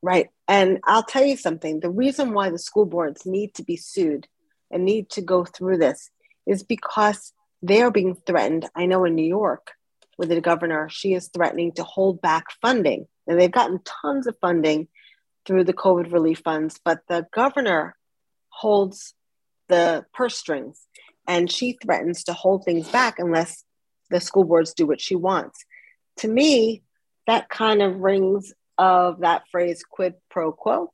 Right. 0.03 0.29
And 0.49 0.81
I'll 0.85 1.03
tell 1.03 1.25
you 1.25 1.37
something 1.37 1.81
the 1.81 1.90
reason 1.90 2.33
why 2.33 2.51
the 2.51 2.59
school 2.59 2.87
boards 2.87 3.27
need 3.27 3.55
to 3.55 3.64
be 3.64 3.77
sued 3.77 4.29
and 4.71 4.85
need 4.85 5.11
to 5.11 5.23
go 5.23 5.45
through 5.45 5.79
this 5.79 6.11
is 6.47 6.62
because 6.62 7.33
they 7.62 7.83
are 7.83 7.90
being 7.90 8.14
threatened. 8.14 8.69
I 8.75 8.87
know 8.87 9.05
in 9.05 9.14
New 9.14 9.27
York, 9.27 9.73
with 10.19 10.29
the 10.29 10.40
governor, 10.40 10.88
she 10.88 11.14
is 11.14 11.29
threatening 11.29 11.73
to 11.73 11.85
hold 11.85 12.21
back 12.21 12.47
funding. 12.62 13.07
And 13.27 13.38
they've 13.38 13.51
gotten 13.51 13.81
tons 13.85 14.27
of 14.27 14.37
funding 14.40 14.88
through 15.45 15.64
the 15.64 15.73
COVID 15.73 16.12
relief 16.12 16.40
funds, 16.45 16.81
but 16.85 17.01
the 17.09 17.27
governor 17.33 17.97
holds 18.57 19.14
the 19.69 20.07
purse 20.14 20.37
strings 20.37 20.87
and 21.27 21.51
she 21.51 21.77
threatens 21.83 22.25
to 22.25 22.33
hold 22.33 22.64
things 22.64 22.88
back 22.88 23.19
unless 23.19 23.64
the 24.09 24.21
school 24.21 24.45
boards 24.45 24.73
do 24.73 24.87
what 24.87 25.01
she 25.01 25.14
wants. 25.14 25.64
To 26.19 26.29
me, 26.29 26.83
that 27.27 27.51
kind 27.51 27.83
of 27.83 27.97
rings 27.97 28.55
of 28.79 29.21
that 29.21 29.42
phrase 29.51 29.85
quid 29.88 30.14
pro 30.31 30.53
quo. 30.53 30.90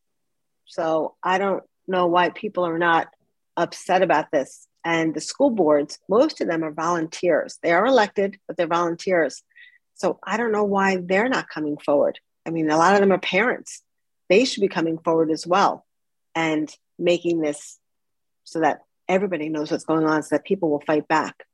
So 0.66 1.14
I 1.22 1.38
don't 1.38 1.62
know 1.86 2.06
why 2.06 2.30
people 2.30 2.66
are 2.66 2.78
not 2.78 3.08
upset 3.56 4.02
about 4.02 4.30
this. 4.32 4.66
And 4.84 5.14
the 5.14 5.20
school 5.20 5.50
boards, 5.50 6.00
most 6.08 6.40
of 6.40 6.48
them 6.48 6.64
are 6.64 6.72
volunteers. 6.72 7.58
They 7.62 7.72
are 7.72 7.86
elected, 7.86 8.38
but 8.48 8.56
they're 8.56 8.66
volunteers. 8.66 9.42
So 9.94 10.18
I 10.24 10.36
don't 10.36 10.50
know 10.50 10.64
why 10.64 10.96
they're 10.96 11.28
not 11.28 11.48
coming 11.48 11.76
forward. 11.76 12.18
I 12.44 12.50
mean, 12.50 12.70
a 12.70 12.76
lot 12.78 12.94
of 12.94 13.00
them 13.00 13.12
are 13.12 13.18
parents. 13.18 13.82
They 14.28 14.44
should 14.44 14.62
be 14.62 14.68
coming 14.68 14.98
forward 14.98 15.30
as 15.30 15.46
well 15.46 15.84
and 16.34 16.74
making 17.02 17.40
this 17.40 17.78
so 18.44 18.60
that 18.60 18.82
everybody 19.08 19.48
knows 19.48 19.70
what's 19.70 19.84
going 19.84 20.06
on 20.06 20.22
so 20.22 20.36
that 20.36 20.44
people 20.44 20.70
will 20.70 20.82
fight 20.86 21.08
back. 21.08 21.44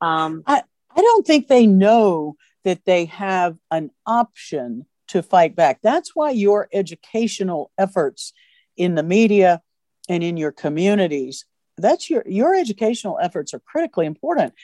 Um, 0.00 0.42
I, 0.46 0.62
I 0.94 1.00
don't 1.00 1.26
think 1.26 1.48
they 1.48 1.66
know 1.66 2.36
that 2.64 2.84
they 2.84 3.06
have 3.06 3.56
an 3.70 3.90
option 4.06 4.86
to 5.08 5.22
fight 5.22 5.54
back. 5.56 5.80
That's 5.82 6.14
why 6.14 6.30
your 6.30 6.68
educational 6.72 7.70
efforts 7.76 8.32
in 8.76 8.94
the 8.94 9.02
media 9.02 9.60
and 10.08 10.24
in 10.24 10.36
your 10.36 10.52
communities 10.52 11.44
that's 11.78 12.10
your 12.10 12.22
your 12.26 12.54
educational 12.54 13.18
efforts 13.20 13.54
are 13.54 13.60
critically 13.60 14.06
important. 14.06 14.54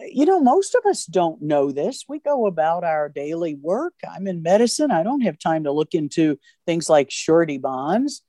You 0.00 0.26
know 0.26 0.40
most 0.40 0.74
of 0.74 0.84
us 0.86 1.04
don't 1.06 1.42
know 1.42 1.70
this. 1.70 2.04
We 2.08 2.18
go 2.18 2.46
about 2.46 2.84
our 2.84 3.08
daily 3.08 3.54
work. 3.54 3.94
I'm 4.08 4.26
in 4.26 4.42
medicine. 4.42 4.90
I 4.90 5.02
don't 5.02 5.22
have 5.22 5.38
time 5.38 5.64
to 5.64 5.72
look 5.72 5.94
into 5.94 6.38
things 6.66 6.88
like 6.88 7.10
surety 7.10 7.58
bonds 7.58 8.22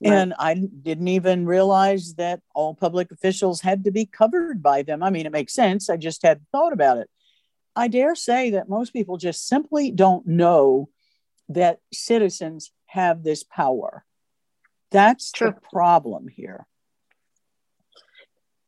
Right. 0.00 0.12
and 0.12 0.34
i 0.38 0.54
didn't 0.54 1.08
even 1.08 1.44
realize 1.44 2.14
that 2.14 2.40
all 2.54 2.72
public 2.74 3.10
officials 3.10 3.60
had 3.60 3.84
to 3.84 3.90
be 3.90 4.06
covered 4.06 4.62
by 4.62 4.82
them. 4.82 5.02
I 5.02 5.10
mean 5.10 5.26
it 5.26 5.32
makes 5.32 5.54
sense. 5.54 5.90
I 5.90 5.96
just 5.96 6.22
hadn't 6.22 6.46
thought 6.52 6.72
about 6.72 6.98
it. 6.98 7.10
I 7.74 7.88
dare 7.88 8.14
say 8.14 8.50
that 8.50 8.68
most 8.68 8.92
people 8.92 9.16
just 9.16 9.46
simply 9.48 9.90
don't 9.90 10.26
know 10.26 10.88
that 11.48 11.80
citizens 11.92 12.70
have 12.86 13.22
this 13.22 13.42
power. 13.42 14.04
That's 14.90 15.32
True. 15.32 15.50
the 15.52 15.60
problem 15.72 16.28
here. 16.28 16.66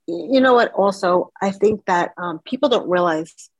You 0.06 0.40
know 0.40 0.54
what? 0.54 0.72
Also 0.72 1.30
i 1.40 1.50
think 1.52 1.84
that 1.86 2.12
um, 2.18 2.40
people 2.44 2.68
don't 2.68 2.88
realize 2.88 3.50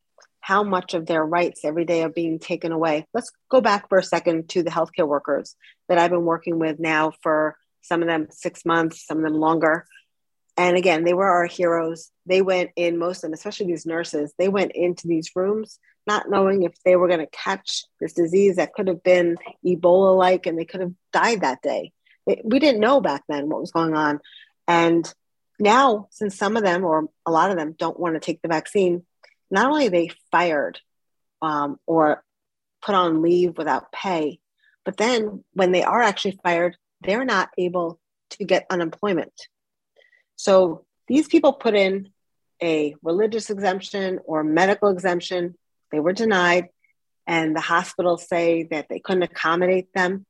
how 0.50 0.64
much 0.64 0.94
of 0.94 1.06
their 1.06 1.24
rights 1.24 1.64
every 1.64 1.84
day 1.84 2.02
are 2.02 2.08
being 2.08 2.40
taken 2.40 2.72
away. 2.72 3.06
Let's 3.14 3.30
go 3.48 3.60
back 3.60 3.88
for 3.88 3.98
a 3.98 4.02
second 4.02 4.48
to 4.48 4.64
the 4.64 4.70
healthcare 4.70 5.06
workers 5.06 5.54
that 5.88 5.96
i've 5.96 6.10
been 6.10 6.24
working 6.24 6.58
with 6.58 6.80
now 6.80 7.12
for 7.22 7.56
some 7.82 8.02
of 8.02 8.08
them 8.08 8.26
six 8.30 8.66
months 8.66 9.06
some 9.06 9.18
of 9.18 9.22
them 9.22 9.34
longer. 9.34 9.86
And 10.56 10.76
again 10.76 11.04
they 11.04 11.14
were 11.14 11.30
our 11.30 11.46
heroes. 11.46 12.10
They 12.26 12.42
went 12.42 12.70
in 12.74 12.98
most 12.98 13.18
of 13.18 13.22
them 13.22 13.34
especially 13.34 13.66
these 13.66 13.86
nurses 13.86 14.34
they 14.38 14.48
went 14.48 14.72
into 14.74 15.06
these 15.06 15.30
rooms 15.36 15.78
not 16.04 16.28
knowing 16.28 16.64
if 16.64 16.74
they 16.84 16.96
were 16.96 17.06
going 17.06 17.20
to 17.20 17.28
catch 17.30 17.84
this 18.00 18.14
disease 18.14 18.56
that 18.56 18.72
could 18.72 18.88
have 18.88 19.04
been 19.04 19.36
ebola 19.64 20.18
like 20.18 20.46
and 20.46 20.58
they 20.58 20.64
could 20.64 20.80
have 20.80 20.94
died 21.12 21.42
that 21.42 21.62
day. 21.62 21.92
We 22.26 22.58
didn't 22.58 22.80
know 22.80 23.00
back 23.00 23.22
then 23.28 23.48
what 23.48 23.60
was 23.60 23.70
going 23.70 23.94
on. 23.94 24.18
And 24.66 25.14
now 25.60 26.08
since 26.10 26.36
some 26.36 26.56
of 26.56 26.64
them 26.64 26.82
or 26.82 27.06
a 27.24 27.30
lot 27.30 27.52
of 27.52 27.56
them 27.56 27.76
don't 27.78 28.00
want 28.00 28.14
to 28.16 28.20
take 28.20 28.42
the 28.42 28.48
vaccine 28.48 29.04
not 29.50 29.70
only 29.70 29.88
they 29.88 30.10
fired 30.30 30.80
um, 31.42 31.78
or 31.86 32.22
put 32.82 32.94
on 32.94 33.22
leave 33.22 33.56
without 33.58 33.92
pay 33.92 34.40
but 34.84 34.96
then 34.96 35.44
when 35.52 35.72
they 35.72 35.82
are 35.82 36.00
actually 36.02 36.38
fired 36.42 36.76
they're 37.02 37.24
not 37.24 37.50
able 37.58 37.98
to 38.30 38.44
get 38.44 38.66
unemployment. 38.70 39.32
So 40.36 40.84
these 41.08 41.28
people 41.28 41.52
put 41.52 41.74
in 41.74 42.10
a 42.62 42.94
religious 43.02 43.50
exemption 43.50 44.20
or 44.24 44.44
medical 44.44 44.90
exemption. 44.90 45.56
They 45.90 46.00
were 46.00 46.12
denied 46.12 46.68
and 47.26 47.54
the 47.54 47.60
hospitals 47.60 48.28
say 48.28 48.64
that 48.70 48.88
they 48.88 49.00
couldn't 49.00 49.22
accommodate 49.22 49.92
them. 49.94 50.26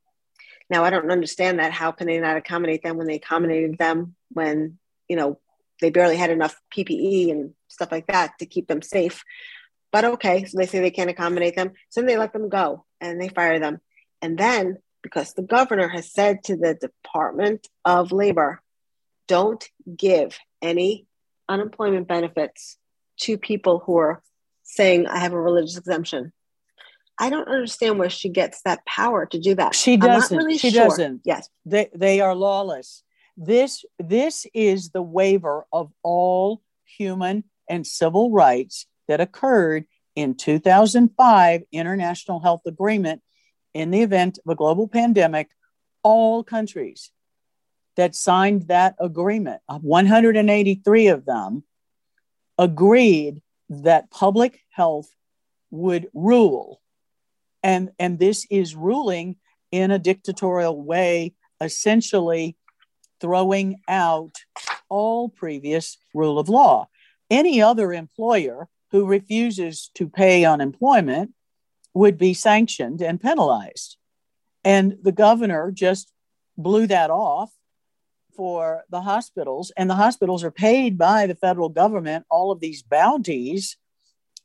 Now 0.69 0.83
i 0.83 0.89
don't 0.89 1.11
understand 1.11 1.59
that. 1.59 1.73
How 1.73 1.91
can 1.91 2.07
they 2.07 2.19
not 2.19 2.37
accommodate 2.37 2.83
them 2.83 2.97
when 2.97 3.07
they 3.07 3.15
accommodated 3.15 3.77
them 3.77 4.15
when 4.29 4.77
you 5.07 5.17
know 5.17 5.39
they 5.81 5.89
barely 5.89 6.15
had 6.15 6.29
enough 6.29 6.59
ppe 6.75 7.31
and 7.31 7.53
stuff 7.67 7.91
like 7.91 8.07
that 8.07 8.37
to 8.39 8.45
keep 8.45 8.67
them 8.67 8.81
safe 8.81 9.23
but 9.91 10.05
okay 10.05 10.45
so 10.45 10.57
they 10.57 10.65
say 10.65 10.79
they 10.79 10.91
can't 10.91 11.09
accommodate 11.09 11.55
them 11.55 11.71
so 11.89 12.01
then 12.01 12.07
they 12.07 12.17
let 12.17 12.33
them 12.33 12.49
go 12.49 12.85
and 13.01 13.19
they 13.19 13.29
fire 13.29 13.59
them 13.59 13.81
and 14.21 14.37
then 14.37 14.77
because 15.01 15.33
the 15.33 15.41
governor 15.41 15.87
has 15.87 16.11
said 16.11 16.43
to 16.45 16.55
the 16.55 16.75
Department 16.75 17.67
of 17.85 18.11
Labor, 18.11 18.61
don't 19.27 19.63
give 19.95 20.37
any 20.61 21.07
unemployment 21.49 22.07
benefits 22.07 22.77
to 23.21 23.37
people 23.37 23.79
who 23.79 23.97
are 23.97 24.21
saying, 24.63 25.07
I 25.07 25.19
have 25.19 25.33
a 25.33 25.41
religious 25.41 25.77
exemption. 25.77 26.31
I 27.19 27.29
don't 27.29 27.47
understand 27.47 27.99
where 27.99 28.09
she 28.09 28.29
gets 28.29 28.61
that 28.63 28.85
power 28.85 29.25
to 29.27 29.39
do 29.39 29.55
that. 29.55 29.75
She 29.75 29.97
doesn't. 29.97 30.35
Really 30.35 30.57
she 30.57 30.71
sure. 30.71 30.87
doesn't. 30.87 31.21
Yes. 31.23 31.49
They, 31.65 31.89
they 31.93 32.21
are 32.21 32.33
lawless. 32.33 33.03
This, 33.43 33.83
this 33.97 34.45
is 34.53 34.91
the 34.91 35.01
waiver 35.01 35.65
of 35.73 35.91
all 36.03 36.61
human 36.85 37.43
and 37.67 37.87
civil 37.87 38.29
rights 38.29 38.85
that 39.07 39.19
occurred 39.19 39.85
in 40.15 40.35
2005 40.35 41.63
international 41.71 42.39
health 42.39 42.61
agreement 42.67 43.23
in 43.73 43.89
the 43.89 44.03
event 44.03 44.37
of 44.45 44.51
a 44.51 44.55
global 44.55 44.87
pandemic 44.87 45.49
all 46.03 46.43
countries 46.43 47.11
that 47.95 48.15
signed 48.15 48.67
that 48.67 48.93
agreement 48.99 49.61
183 49.65 51.07
of 51.07 51.25
them 51.25 51.63
agreed 52.59 53.41
that 53.69 54.11
public 54.11 54.59
health 54.69 55.09
would 55.71 56.07
rule. 56.13 56.79
And 57.63 57.89
and 57.97 58.19
this 58.19 58.45
is 58.51 58.75
ruling 58.75 59.37
in 59.71 59.89
a 59.89 59.97
dictatorial 59.97 60.79
way 60.79 61.33
essentially 61.59 62.55
throwing 63.21 63.79
out 63.87 64.35
all 64.89 65.29
previous 65.29 65.97
rule 66.13 66.37
of 66.37 66.49
law 66.49 66.87
any 67.31 67.61
other 67.61 67.93
employer 67.93 68.67
who 68.91 69.05
refuses 69.05 69.89
to 69.95 70.07
pay 70.09 70.43
unemployment 70.43 71.31
would 71.93 72.17
be 72.17 72.33
sanctioned 72.33 73.01
and 73.01 73.21
penalized. 73.21 73.97
And 74.63 74.97
the 75.01 75.13
governor 75.13 75.71
just 75.71 76.11
blew 76.57 76.85
that 76.87 77.09
off 77.09 77.51
for 78.35 78.83
the 78.89 79.01
hospitals, 79.01 79.71
and 79.75 79.89
the 79.89 79.95
hospitals 79.95 80.43
are 80.43 80.51
paid 80.51 80.97
by 80.97 81.25
the 81.25 81.35
federal 81.35 81.69
government 81.69 82.25
all 82.29 82.51
of 82.51 82.59
these 82.59 82.83
bounties 82.83 83.77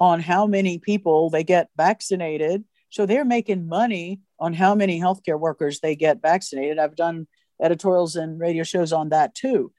on 0.01 0.21
how 0.21 0.47
many 0.47 0.79
people 0.79 1.31
they 1.31 1.45
get 1.45 1.69
vaccinated. 1.77 2.65
So 2.91 3.05
they're 3.05 3.25
making 3.25 3.69
money 3.69 4.21
on 4.39 4.55
how 4.55 4.75
many 4.75 5.01
healthcare 5.01 5.39
workers 5.39 5.81
they 5.81 5.97
get 5.97 6.23
vaccinated. 6.23 6.79
I've 6.79 6.97
done 6.97 7.27
editorials 7.61 8.17
and 8.17 8.41
radio 8.41 8.63
shows 8.63 8.93
on 8.93 9.09
that 9.11 9.35
too 9.35 9.73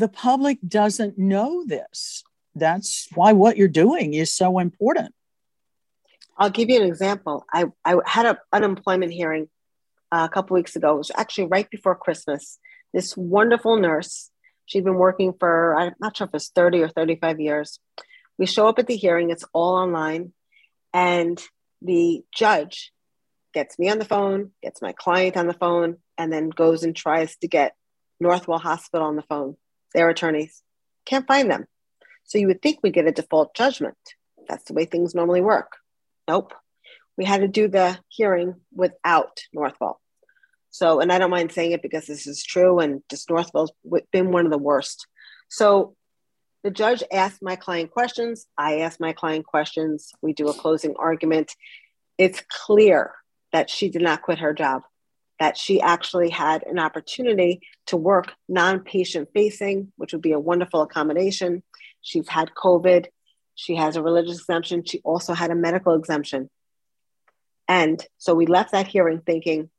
the 0.00 0.08
public 0.08 0.58
doesn't 0.66 1.18
know 1.18 1.64
this. 1.64 2.24
That's 2.54 3.06
why 3.14 3.32
what 3.32 3.56
you're 3.56 3.68
doing 3.68 4.14
is 4.14 4.34
so 4.34 4.58
important. 4.58 5.14
I'll 6.36 6.50
give 6.50 6.70
you 6.70 6.80
an 6.80 6.88
example. 6.88 7.44
I, 7.52 7.66
I 7.84 7.96
had 8.06 8.26
an 8.26 8.36
unemployment 8.52 9.12
hearing 9.12 9.48
uh, 10.10 10.26
a 10.28 10.32
couple 10.32 10.54
weeks 10.54 10.74
ago. 10.74 10.94
It 10.94 10.98
was 10.98 11.12
actually 11.14 11.48
right 11.48 11.68
before 11.70 11.94
Christmas. 11.94 12.58
This 12.94 13.16
wonderful 13.16 13.76
nurse, 13.76 14.30
she'd 14.64 14.84
been 14.84 14.94
working 14.94 15.34
for, 15.38 15.76
I'm 15.76 15.92
not 16.00 16.16
sure 16.16 16.26
if 16.26 16.34
it's 16.34 16.48
30 16.48 16.82
or 16.82 16.88
35 16.88 17.38
years. 17.38 17.78
We 18.38 18.46
show 18.46 18.68
up 18.68 18.78
at 18.78 18.86
the 18.86 18.96
hearing, 18.96 19.30
it's 19.30 19.44
all 19.52 19.76
online. 19.76 20.32
And 20.94 21.40
the 21.82 22.24
judge 22.34 22.90
gets 23.52 23.78
me 23.78 23.90
on 23.90 23.98
the 23.98 24.04
phone, 24.04 24.50
gets 24.62 24.82
my 24.82 24.92
client 24.92 25.36
on 25.36 25.46
the 25.46 25.54
phone, 25.54 25.98
and 26.18 26.32
then 26.32 26.50
goes 26.50 26.82
and 26.82 26.94
tries 26.94 27.36
to 27.36 27.48
get 27.48 27.74
Northwell 28.22 28.60
Hospital 28.60 29.06
on 29.06 29.16
the 29.16 29.22
phone 29.22 29.56
their 29.94 30.08
attorneys. 30.08 30.62
Can't 31.04 31.26
find 31.26 31.50
them. 31.50 31.66
So 32.24 32.38
you 32.38 32.46
would 32.46 32.62
think 32.62 32.78
we'd 32.82 32.94
get 32.94 33.06
a 33.06 33.12
default 33.12 33.54
judgment. 33.54 33.96
That's 34.48 34.64
the 34.64 34.74
way 34.74 34.84
things 34.84 35.14
normally 35.14 35.40
work. 35.40 35.72
Nope. 36.28 36.54
We 37.16 37.24
had 37.24 37.40
to 37.40 37.48
do 37.48 37.68
the 37.68 37.98
hearing 38.08 38.56
without 38.72 39.40
Northwell. 39.54 39.96
So, 40.70 41.00
and 41.00 41.12
I 41.12 41.18
don't 41.18 41.30
mind 41.30 41.50
saying 41.50 41.72
it 41.72 41.82
because 41.82 42.06
this 42.06 42.26
is 42.26 42.44
true, 42.44 42.78
and 42.78 43.02
just 43.10 43.28
Northwell's 43.28 43.72
been 44.12 44.30
one 44.30 44.44
of 44.44 44.52
the 44.52 44.58
worst. 44.58 45.06
So, 45.48 45.96
the 46.62 46.70
judge 46.70 47.02
asked 47.10 47.42
my 47.42 47.56
client 47.56 47.90
questions. 47.90 48.46
I 48.56 48.80
asked 48.80 49.00
my 49.00 49.12
client 49.12 49.46
questions. 49.46 50.12
We 50.22 50.32
do 50.32 50.48
a 50.48 50.54
closing 50.54 50.94
argument. 50.96 51.56
It's 52.18 52.42
clear 52.48 53.12
that 53.52 53.70
she 53.70 53.88
did 53.88 54.02
not 54.02 54.22
quit 54.22 54.38
her 54.38 54.52
job 54.54 54.82
that 55.40 55.56
she 55.56 55.80
actually 55.80 56.28
had 56.28 56.62
an 56.66 56.78
opportunity 56.78 57.62
to 57.86 57.96
work 57.96 58.34
non 58.48 58.80
patient 58.80 59.30
facing, 59.34 59.90
which 59.96 60.12
would 60.12 60.22
be 60.22 60.32
a 60.32 60.38
wonderful 60.38 60.82
accommodation. 60.82 61.62
She's 62.02 62.28
had 62.28 62.50
COVID. 62.54 63.06
She 63.54 63.74
has 63.74 63.96
a 63.96 64.02
religious 64.02 64.38
exemption. 64.38 64.84
She 64.84 65.00
also 65.02 65.32
had 65.32 65.50
a 65.50 65.54
medical 65.54 65.94
exemption. 65.94 66.50
And 67.66 68.04
so 68.18 68.34
we 68.34 68.46
left 68.46 68.72
that 68.72 68.86
hearing 68.86 69.22
thinking, 69.22 69.70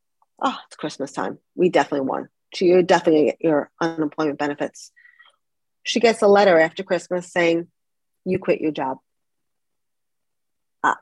oh, 0.41 0.57
it's 0.65 0.75
Christmas 0.75 1.11
time. 1.11 1.37
We 1.55 1.69
definitely 1.69 2.07
won. 2.07 2.29
She, 2.53 2.65
you 2.65 2.81
definitely 2.81 3.25
get 3.25 3.37
your 3.41 3.69
unemployment 3.79 4.39
benefits. 4.39 4.91
She 5.83 5.99
gets 5.99 6.21
a 6.21 6.27
letter 6.27 6.59
after 6.59 6.83
Christmas 6.83 7.31
saying, 7.31 7.67
you 8.25 8.39
quit 8.39 8.61
your 8.61 8.71
job. 8.71 8.97
I, 10.83 10.95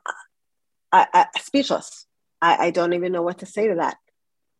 I, 0.91 1.07
I 1.13 1.39
speechless. 1.39 2.05
I, 2.41 2.67
I 2.67 2.71
don't 2.71 2.93
even 2.93 3.11
know 3.11 3.21
what 3.21 3.39
to 3.39 3.45
say 3.45 3.67
to 3.67 3.75
that. 3.75 3.97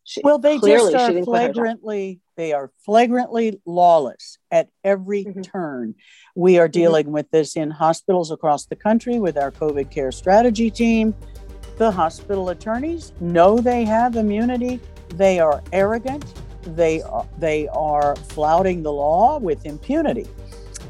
She, 0.04 0.22
well, 0.24 0.40
they 0.40 0.58
just 0.60 0.96
are 0.96 1.24
flagrantly 1.24 2.20
they 2.40 2.54
are 2.54 2.72
flagrantly 2.86 3.60
lawless 3.66 4.38
at 4.50 4.70
every 4.82 5.26
mm-hmm. 5.26 5.42
turn. 5.42 5.96
We 6.36 6.58
are 6.58 6.68
mm-hmm. 6.68 6.72
dealing 6.72 7.06
mm-hmm. 7.08 7.16
with 7.16 7.30
this 7.32 7.58
in 7.58 7.70
hospitals 7.70 8.32
across 8.32 8.66
the 8.66 8.78
country 8.78 9.20
with 9.20 9.38
our 9.38 9.52
COVID 9.52 9.92
care 9.92 10.14
strategy 10.14 10.72
team. 10.72 11.14
The 11.78 11.92
hospital 11.92 12.48
attorneys 12.48 13.12
know 13.20 13.58
they 13.58 13.84
have 13.84 14.16
immunity. 14.16 14.80
They 15.16 15.42
are 15.42 15.62
arrogant. 15.74 16.34
They 16.64 17.02
are, 17.02 17.28
they 17.38 17.68
are 17.68 18.16
flouting 18.16 18.84
the 18.84 18.94
law 18.94 19.38
with 19.38 19.66
impunity. 19.66 20.26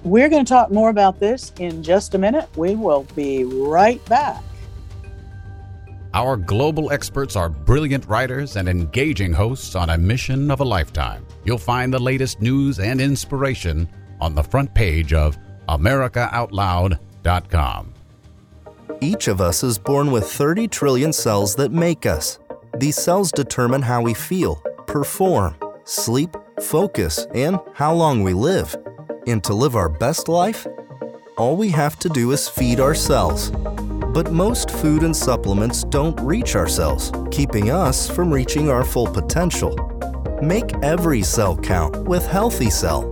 We're 0.03 0.29
going 0.29 0.45
to 0.45 0.49
talk 0.49 0.69
more 0.69 0.91
about 0.91 1.19
this 1.19 1.51
in 1.57 1.81
just 1.81 2.13
a 2.13 2.19
minute. 2.19 2.47
We 2.55 2.75
will 2.75 3.07
be 3.15 3.43
right 3.43 4.03
back. 4.05 4.43
Our 6.13 6.37
global 6.37 6.91
experts 6.91 7.35
are 7.35 7.49
brilliant 7.49 8.07
writers 8.07 8.55
and 8.55 8.67
engaging 8.67 9.31
hosts 9.31 9.75
on 9.75 9.91
a 9.91 9.97
mission 9.97 10.49
of 10.49 10.59
a 10.59 10.65
lifetime. 10.65 11.23
You'll 11.43 11.59
find 11.59 11.93
the 11.93 11.99
latest 11.99 12.41
news 12.41 12.79
and 12.79 12.99
inspiration 12.99 13.87
on 14.19 14.33
the 14.33 14.41
front 14.41 14.73
page 14.73 15.13
of 15.13 15.37
AmericaOutloud.com. 15.67 17.93
Each 19.01 19.27
of 19.27 19.39
us 19.39 19.63
is 19.63 19.77
born 19.77 20.09
with 20.11 20.27
30 20.29 20.67
trillion 20.67 21.13
cells 21.13 21.53
that 21.55 21.71
make 21.71 22.07
us. 22.07 22.39
These 22.77 22.97
cells 22.97 23.31
determine 23.31 23.83
how 23.83 24.01
we 24.01 24.15
feel, 24.15 24.55
perform, 24.87 25.55
sleep, 25.83 26.35
focus, 26.59 27.27
and 27.35 27.59
how 27.75 27.93
long 27.93 28.23
we 28.23 28.33
live. 28.33 28.75
And 29.27 29.43
to 29.43 29.53
live 29.53 29.75
our 29.75 29.89
best 29.89 30.27
life, 30.27 30.65
all 31.37 31.55
we 31.55 31.69
have 31.69 31.99
to 31.99 32.09
do 32.09 32.31
is 32.31 32.49
feed 32.49 32.79
ourselves. 32.79 33.51
But 34.19 34.33
most 34.33 34.69
food 34.69 35.03
and 35.03 35.15
supplements 35.15 35.85
don't 35.85 36.19
reach 36.19 36.57
our 36.57 36.67
cells, 36.67 37.09
keeping 37.31 37.69
us 37.71 38.09
from 38.09 38.33
reaching 38.33 38.69
our 38.69 38.83
full 38.83 39.07
potential. 39.07 39.73
Make 40.41 40.73
every 40.83 41.23
cell 41.23 41.55
count 41.55 42.03
with 42.03 42.27
Healthy 42.27 42.69
Cell. 42.69 43.09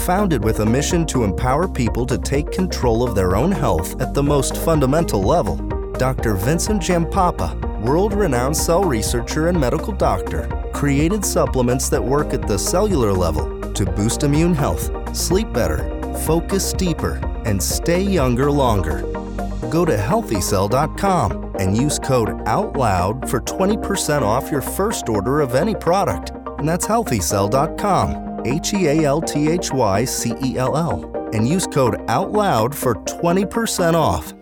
Founded 0.00 0.44
with 0.44 0.60
a 0.60 0.66
mission 0.66 1.06
to 1.06 1.24
empower 1.24 1.66
people 1.66 2.04
to 2.04 2.18
take 2.18 2.50
control 2.50 3.02
of 3.02 3.14
their 3.14 3.34
own 3.34 3.50
health 3.50 3.98
at 3.98 4.12
the 4.12 4.22
most 4.22 4.58
fundamental 4.58 5.22
level, 5.22 5.56
Dr. 5.94 6.34
Vincent 6.34 6.82
Giampapa, 6.82 7.58
world 7.80 8.12
renowned 8.12 8.54
cell 8.54 8.84
researcher 8.84 9.48
and 9.48 9.58
medical 9.58 9.94
doctor, 9.94 10.50
created 10.74 11.24
supplements 11.24 11.88
that 11.88 12.04
work 12.04 12.34
at 12.34 12.46
the 12.46 12.58
cellular 12.58 13.14
level 13.14 13.58
to 13.72 13.86
boost 13.86 14.22
immune 14.22 14.54
health, 14.54 15.16
sleep 15.16 15.50
better, 15.54 15.78
focus 16.26 16.74
deeper, 16.74 17.14
and 17.46 17.62
stay 17.62 18.02
younger 18.02 18.50
longer 18.50 19.11
go 19.72 19.86
to 19.86 19.96
healthycell.com 19.96 21.56
and 21.58 21.76
use 21.76 21.98
code 21.98 22.28
OUTLOUD 22.46 23.28
for 23.28 23.40
20% 23.40 24.20
off 24.20 24.52
your 24.52 24.60
first 24.60 25.08
order 25.08 25.40
of 25.40 25.54
any 25.54 25.74
product. 25.74 26.30
And 26.58 26.68
that's 26.68 26.86
healthycell.com, 26.86 28.42
H 28.44 28.74
E 28.74 28.86
A 28.88 29.04
L 29.04 29.22
T 29.22 29.48
H 29.48 29.72
Y 29.72 30.04
C 30.04 30.34
E 30.44 30.58
L 30.58 30.76
L, 30.76 31.30
and 31.32 31.48
use 31.48 31.66
code 31.66 31.94
OUTLOUD 32.06 32.74
for 32.74 32.96
20% 32.96 33.94
off. 33.94 34.34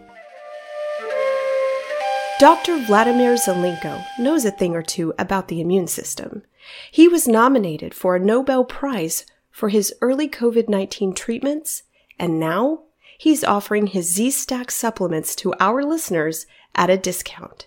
Dr. 2.40 2.78
Vladimir 2.86 3.34
Zelenko 3.34 4.02
knows 4.18 4.44
a 4.44 4.50
thing 4.50 4.74
or 4.74 4.82
two 4.82 5.14
about 5.18 5.46
the 5.48 5.60
immune 5.60 5.86
system. 5.86 6.42
He 6.90 7.06
was 7.06 7.28
nominated 7.28 7.94
for 7.94 8.16
a 8.16 8.20
Nobel 8.20 8.64
Prize 8.64 9.26
for 9.52 9.68
his 9.68 9.94
early 10.00 10.28
COVID 10.28 10.68
19 10.68 11.14
treatments, 11.14 11.84
and 12.18 12.40
now 12.40 12.80
he's 13.20 13.44
offering 13.44 13.86
his 13.86 14.12
Z-Stack 14.14 14.70
supplements 14.70 15.36
to 15.36 15.52
our 15.60 15.84
listeners 15.84 16.46
at 16.74 16.88
a 16.88 16.96
discount. 16.96 17.66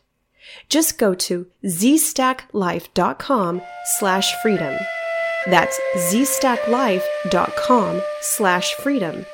Just 0.68 0.98
go 0.98 1.14
to 1.14 1.46
zstacklife.com 1.64 3.62
slash 4.00 4.34
freedom. 4.42 4.76
That's 5.46 5.80
zstacklife.com 5.96 8.02
slash 8.22 8.74
freedom. 8.74 9.28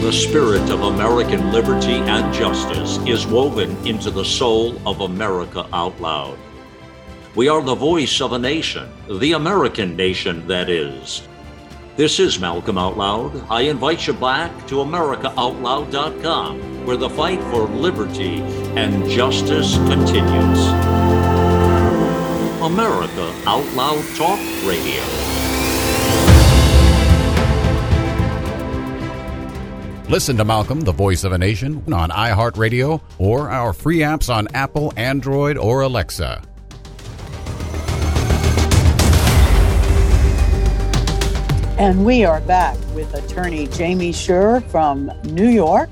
The 0.00 0.12
spirit 0.12 0.70
of 0.70 0.82
American 0.82 1.50
liberty 1.50 1.94
and 1.94 2.32
justice 2.32 2.98
is 2.98 3.26
woven 3.26 3.76
into 3.84 4.12
the 4.12 4.24
soul 4.24 4.80
of 4.86 5.00
America 5.00 5.66
out 5.72 6.00
loud. 6.00 6.38
We 7.34 7.48
are 7.48 7.60
the 7.60 7.74
voice 7.74 8.20
of 8.20 8.32
a 8.32 8.38
nation, 8.38 8.88
the 9.10 9.32
American 9.32 9.96
nation, 9.96 10.46
that 10.46 10.70
is. 10.70 11.26
This 11.96 12.20
is 12.20 12.38
Malcolm 12.38 12.78
Out 12.78 12.96
Loud. 12.96 13.44
I 13.50 13.62
invite 13.62 14.06
you 14.06 14.12
back 14.12 14.52
to 14.68 14.76
AmericaOutloud.com, 14.76 16.86
where 16.86 16.96
the 16.96 17.10
fight 17.10 17.40
for 17.50 17.64
liberty 17.64 18.40
and 18.76 19.10
justice 19.10 19.74
continues. 19.78 20.60
America 22.62 23.34
Out 23.48 23.66
Loud 23.74 24.04
Talk 24.14 24.38
Radio. 24.64 25.02
Listen 30.08 30.36
to 30.36 30.44
Malcolm, 30.44 30.82
the 30.82 30.92
voice 30.92 31.24
of 31.24 31.32
a 31.32 31.38
nation, 31.38 31.82
on 31.92 32.10
iHeartRadio 32.10 33.00
or 33.18 33.50
our 33.50 33.72
free 33.72 33.98
apps 33.98 34.32
on 34.32 34.46
Apple, 34.54 34.92
Android, 34.96 35.58
or 35.58 35.80
Alexa. 35.80 36.40
And 41.76 42.04
we 42.04 42.24
are 42.24 42.40
back 42.42 42.78
with 42.94 43.12
attorney 43.14 43.66
Jamie 43.66 44.12
Sher 44.12 44.60
from 44.60 45.10
New 45.24 45.48
York, 45.48 45.90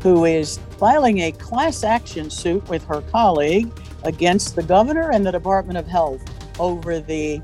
who 0.00 0.24
is 0.24 0.60
filing 0.78 1.18
a 1.18 1.32
class 1.32 1.82
action 1.82 2.30
suit 2.30 2.66
with 2.68 2.84
her 2.84 3.00
colleague 3.10 3.68
against 4.04 4.54
the 4.54 4.62
governor 4.62 5.10
and 5.10 5.26
the 5.26 5.32
Department 5.32 5.78
of 5.78 5.88
Health 5.88 6.22
over 6.60 7.00
the 7.00 7.42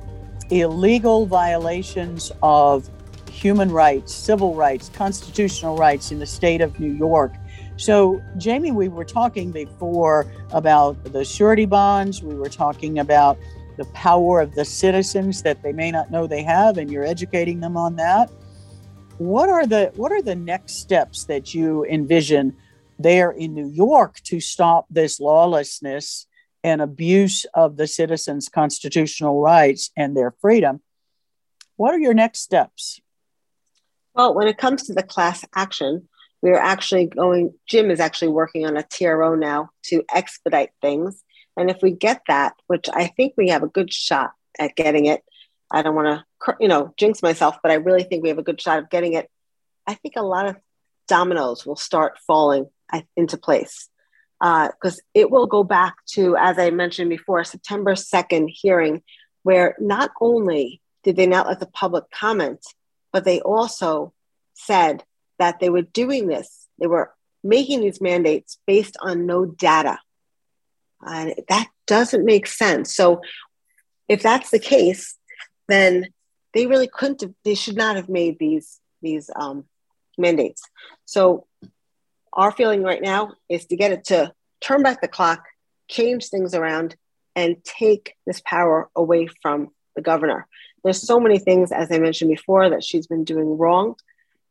illegal 0.50 1.26
violations 1.26 2.30
of 2.40 2.88
human 3.28 3.72
rights, 3.72 4.14
civil 4.14 4.54
rights, 4.54 4.88
constitutional 4.90 5.76
rights 5.76 6.12
in 6.12 6.20
the 6.20 6.26
state 6.26 6.60
of 6.60 6.78
New 6.78 6.92
York. 6.92 7.34
So, 7.78 8.22
Jamie, 8.36 8.70
we 8.70 8.86
were 8.86 9.04
talking 9.04 9.50
before 9.50 10.32
about 10.52 11.02
the 11.12 11.24
surety 11.24 11.66
bonds. 11.66 12.22
We 12.22 12.36
were 12.36 12.48
talking 12.48 13.00
about 13.00 13.38
the 13.82 13.92
power 13.92 14.40
of 14.40 14.54
the 14.54 14.64
citizens 14.64 15.42
that 15.42 15.60
they 15.64 15.72
may 15.72 15.90
not 15.90 16.08
know 16.08 16.28
they 16.28 16.44
have, 16.44 16.78
and 16.78 16.88
you're 16.88 17.04
educating 17.04 17.58
them 17.58 17.76
on 17.76 17.96
that. 17.96 18.30
What 19.18 19.48
are 19.48 19.66
the 19.66 19.92
what 19.96 20.12
are 20.12 20.22
the 20.22 20.36
next 20.36 20.74
steps 20.74 21.24
that 21.24 21.52
you 21.52 21.84
envision 21.86 22.56
there 22.96 23.32
in 23.32 23.54
New 23.54 23.68
York 23.68 24.20
to 24.24 24.38
stop 24.38 24.86
this 24.88 25.18
lawlessness 25.18 26.28
and 26.62 26.80
abuse 26.80 27.44
of 27.54 27.76
the 27.76 27.88
citizens' 27.88 28.48
constitutional 28.48 29.40
rights 29.40 29.90
and 29.96 30.16
their 30.16 30.32
freedom? 30.40 30.80
What 31.74 31.92
are 31.92 31.98
your 31.98 32.14
next 32.14 32.40
steps? 32.40 33.00
Well, 34.14 34.32
when 34.32 34.46
it 34.46 34.58
comes 34.58 34.84
to 34.84 34.92
the 34.92 35.02
class 35.02 35.44
action, 35.56 36.08
we're 36.40 36.54
actually 36.58 37.06
going, 37.06 37.54
Jim 37.66 37.90
is 37.90 37.98
actually 37.98 38.28
working 38.28 38.64
on 38.64 38.76
a 38.76 38.84
TRO 38.84 39.34
now 39.34 39.70
to 39.86 40.04
expedite 40.14 40.70
things. 40.80 41.24
And 41.56 41.70
if 41.70 41.78
we 41.82 41.90
get 41.90 42.22
that, 42.28 42.54
which 42.66 42.86
I 42.92 43.08
think 43.08 43.34
we 43.36 43.48
have 43.48 43.62
a 43.62 43.68
good 43.68 43.92
shot 43.92 44.32
at 44.58 44.76
getting 44.76 45.06
it, 45.06 45.22
I 45.70 45.82
don't 45.82 45.94
want 45.94 46.24
to, 46.46 46.56
you 46.60 46.68
know, 46.68 46.92
jinx 46.96 47.22
myself, 47.22 47.56
but 47.62 47.72
I 47.72 47.76
really 47.76 48.02
think 48.02 48.22
we 48.22 48.28
have 48.28 48.38
a 48.38 48.42
good 48.42 48.60
shot 48.60 48.78
of 48.78 48.90
getting 48.90 49.14
it. 49.14 49.30
I 49.86 49.94
think 49.94 50.14
a 50.16 50.22
lot 50.22 50.46
of 50.46 50.56
dominoes 51.08 51.66
will 51.66 51.76
start 51.76 52.18
falling 52.26 52.68
into 53.16 53.36
place 53.36 53.88
because 54.40 54.98
uh, 54.98 55.02
it 55.14 55.30
will 55.30 55.46
go 55.46 55.62
back 55.62 55.94
to, 56.04 56.36
as 56.36 56.58
I 56.58 56.70
mentioned 56.70 57.10
before, 57.10 57.44
September 57.44 57.94
2nd 57.94 58.48
hearing, 58.48 59.02
where 59.44 59.76
not 59.78 60.10
only 60.20 60.80
did 61.04 61.16
they 61.16 61.26
not 61.26 61.46
let 61.46 61.60
the 61.60 61.66
public 61.66 62.10
comment, 62.10 62.60
but 63.12 63.24
they 63.24 63.40
also 63.40 64.12
said 64.54 65.04
that 65.38 65.60
they 65.60 65.70
were 65.70 65.82
doing 65.82 66.26
this, 66.26 66.68
they 66.78 66.86
were 66.86 67.12
making 67.44 67.80
these 67.80 68.00
mandates 68.00 68.58
based 68.66 68.96
on 69.00 69.26
no 69.26 69.44
data. 69.44 69.98
And 71.04 71.34
that 71.48 71.68
doesn't 71.86 72.24
make 72.24 72.46
sense. 72.46 72.94
So, 72.94 73.20
if 74.08 74.22
that's 74.22 74.50
the 74.50 74.58
case, 74.58 75.16
then 75.68 76.08
they 76.54 76.66
really 76.66 76.88
couldn't 76.88 77.22
have, 77.22 77.34
they 77.44 77.54
should 77.54 77.76
not 77.76 77.96
have 77.96 78.08
made 78.08 78.38
these, 78.38 78.78
these 79.00 79.30
um, 79.34 79.64
mandates. 80.18 80.62
So, 81.04 81.46
our 82.32 82.52
feeling 82.52 82.82
right 82.82 83.02
now 83.02 83.34
is 83.48 83.66
to 83.66 83.76
get 83.76 83.92
it 83.92 84.04
to 84.06 84.32
turn 84.60 84.82
back 84.82 85.00
the 85.00 85.08
clock, 85.08 85.44
change 85.88 86.28
things 86.28 86.54
around, 86.54 86.96
and 87.34 87.62
take 87.64 88.14
this 88.26 88.40
power 88.44 88.88
away 88.94 89.28
from 89.42 89.70
the 89.96 90.02
governor. 90.02 90.46
There's 90.84 91.00
so 91.00 91.20
many 91.20 91.38
things, 91.38 91.72
as 91.72 91.90
I 91.90 91.98
mentioned 91.98 92.30
before, 92.30 92.70
that 92.70 92.84
she's 92.84 93.06
been 93.06 93.24
doing 93.24 93.58
wrong 93.58 93.96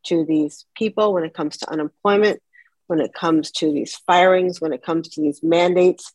to 0.04 0.24
these 0.24 0.64
people 0.76 1.12
when 1.12 1.24
it 1.24 1.34
comes 1.34 1.58
to 1.58 1.70
unemployment, 1.70 2.40
when 2.86 3.00
it 3.00 3.12
comes 3.12 3.50
to 3.52 3.72
these 3.72 3.96
firings, 4.06 4.60
when 4.60 4.72
it 4.72 4.82
comes 4.82 5.08
to 5.10 5.20
these 5.20 5.42
mandates, 5.42 6.12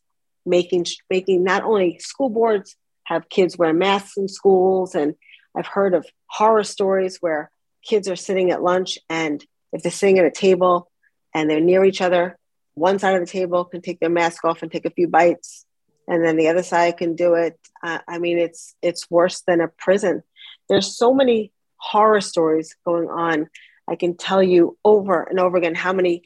making 0.48 0.86
making 1.10 1.43
not 1.43 1.64
only 1.64 2.00
school 2.00 2.30
boards 2.30 2.76
have 3.04 3.30
kids 3.30 3.58
wear 3.58 3.74
masks 3.74 4.18
in 4.18 4.28
schools, 4.28 4.95
and 4.95 5.16
I've 5.56 5.68
heard 5.68 5.93
of 5.93 6.06
horror 6.28 6.64
stories 6.64 7.18
where 7.20 7.52
kids 7.84 8.10
are 8.10 8.16
sitting 8.16 8.52
at 8.52 8.64
lunch 8.64 8.98
and 9.10 9.43
if 9.72 9.84
they're 9.84 9.91
sitting 9.91 10.20
at 10.20 10.26
a 10.26 10.32
table 10.32 10.89
and 11.34 11.50
they're 11.50 11.60
near 11.60 11.86
each 11.86 12.02
other, 12.02 12.38
one 12.74 13.00
side 13.00 13.16
of 13.16 13.22
the 13.22 13.32
table 13.32 13.66
can 13.66 13.82
take 13.82 14.00
their 14.00 14.10
mask 14.10 14.43
off 14.43 14.62
and 14.62 14.72
take 14.72 14.86
a 14.86 14.91
few 14.91 15.08
bites 15.08 15.66
and 16.08 16.26
then 16.26 16.38
the 16.38 16.48
other 16.48 16.64
side 16.64 16.98
can 16.98 17.16
do 17.16 17.34
it. 17.34 17.60
Uh, 17.84 18.00
I 18.08 18.18
mean, 18.20 18.38
it's 18.38 18.76
it's 18.82 19.10
worse 19.12 19.41
than 19.41 19.62
a 19.62 19.68
prison. 19.68 20.24
There's 20.70 20.98
so 20.98 21.14
many 21.14 21.52
horror 21.78 22.22
stories 22.22 22.76
going 22.86 23.10
on. 23.10 23.50
I 23.89 23.95
can 23.95 24.16
tell 24.16 24.41
you 24.41 24.78
over 24.84 25.24
and 25.24 25.39
over 25.39 25.58
again 25.58 25.76
how 25.76 25.93
many 25.93 26.24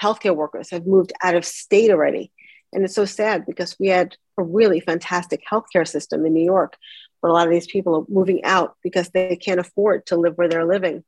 healthcare 0.00 0.34
workers 0.34 0.70
have 0.70 0.86
moved 0.86 1.12
out 1.22 1.34
of 1.34 1.44
state 1.44 1.90
already, 1.90 2.32
and 2.72 2.84
it's 2.84 2.94
so 2.94 3.04
sad 3.04 3.46
because 3.46 3.76
we 3.78 3.88
had 3.88 4.16
a 4.38 4.42
really 4.42 4.80
fantastic 4.80 5.42
healthcare 5.50 5.86
system 5.86 6.24
in 6.24 6.32
New 6.32 6.44
York, 6.44 6.76
but 7.20 7.30
a 7.30 7.32
lot 7.32 7.46
of 7.46 7.52
these 7.52 7.66
people 7.66 7.96
are 7.96 8.12
moving 8.12 8.44
out 8.44 8.76
because 8.82 9.10
they 9.10 9.36
can't 9.36 9.60
afford 9.60 10.06
to 10.06 10.16
live 10.16 10.36
where 10.36 10.48
they're 10.48 10.66
living. 10.66 11.04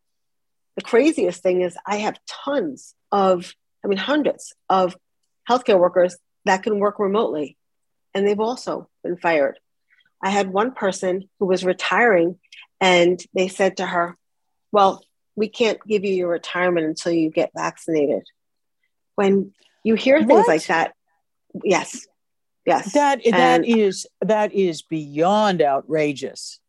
The 0.77 0.83
craziest 0.83 1.43
thing 1.43 1.63
is 1.63 1.77
I 1.87 1.97
have 1.97 2.19
tons 2.27 2.95
of, 3.11 3.55
I 3.85 3.89
mean, 3.89 3.99
hundreds 3.99 4.55
of 4.69 4.97
healthcare 5.49 5.79
workers 5.79 6.17
that 6.45 6.63
can 6.63 6.79
work 6.79 6.99
remotely 6.99 7.57
and 8.15 8.27
they've 8.27 8.41
also 8.41 8.89
been 9.03 9.17
fired. 9.17 9.59
I 10.23 10.31
had 10.31 10.53
one 10.53 10.73
person 10.73 11.29
who 11.39 11.47
was 11.47 11.65
retiring, 11.65 12.39
and 12.81 13.21
they 13.35 13.49
said 13.49 13.79
to 13.79 13.87
her, 13.87 14.17
Well, 14.71 15.05
we 15.35 15.49
can't 15.49 15.79
give 15.87 16.05
you 16.05 16.15
your 16.15 16.29
retirement 16.29 16.87
until 16.87 17.13
you 17.13 17.31
get 17.31 17.51
vaccinated. 17.57 18.23
When 19.15 19.53
you 19.85 19.95
hear 19.95 20.19
things 20.19 20.31
what? 20.31 20.49
like 20.49 20.67
that, 20.67 20.95
yes, 21.65 22.07
yes, 22.67 22.93
that 22.93 23.25
and, 23.25 23.35
that 23.35 23.65
is 23.67 24.07
that 24.21 24.53
is 24.53 24.83
beyond 24.83 25.63
outrageous. 25.63 26.61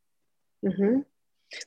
Mm-hmm. 0.66 1.00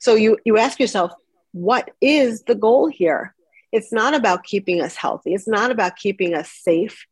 So 0.00 0.14
you 0.14 0.38
you 0.44 0.58
ask 0.58 0.80
yourself, 0.80 1.12
what 1.52 1.90
is 2.00 2.42
the 2.42 2.54
goal 2.54 2.88
here? 2.88 3.34
It's 3.72 3.92
not 3.92 4.14
about 4.14 4.44
keeping 4.44 4.80
us 4.80 4.96
healthy. 4.96 5.34
It's 5.34 5.48
not 5.48 5.70
about 5.70 5.96
keeping 5.96 6.34
us 6.34 6.50
safe 6.50 7.06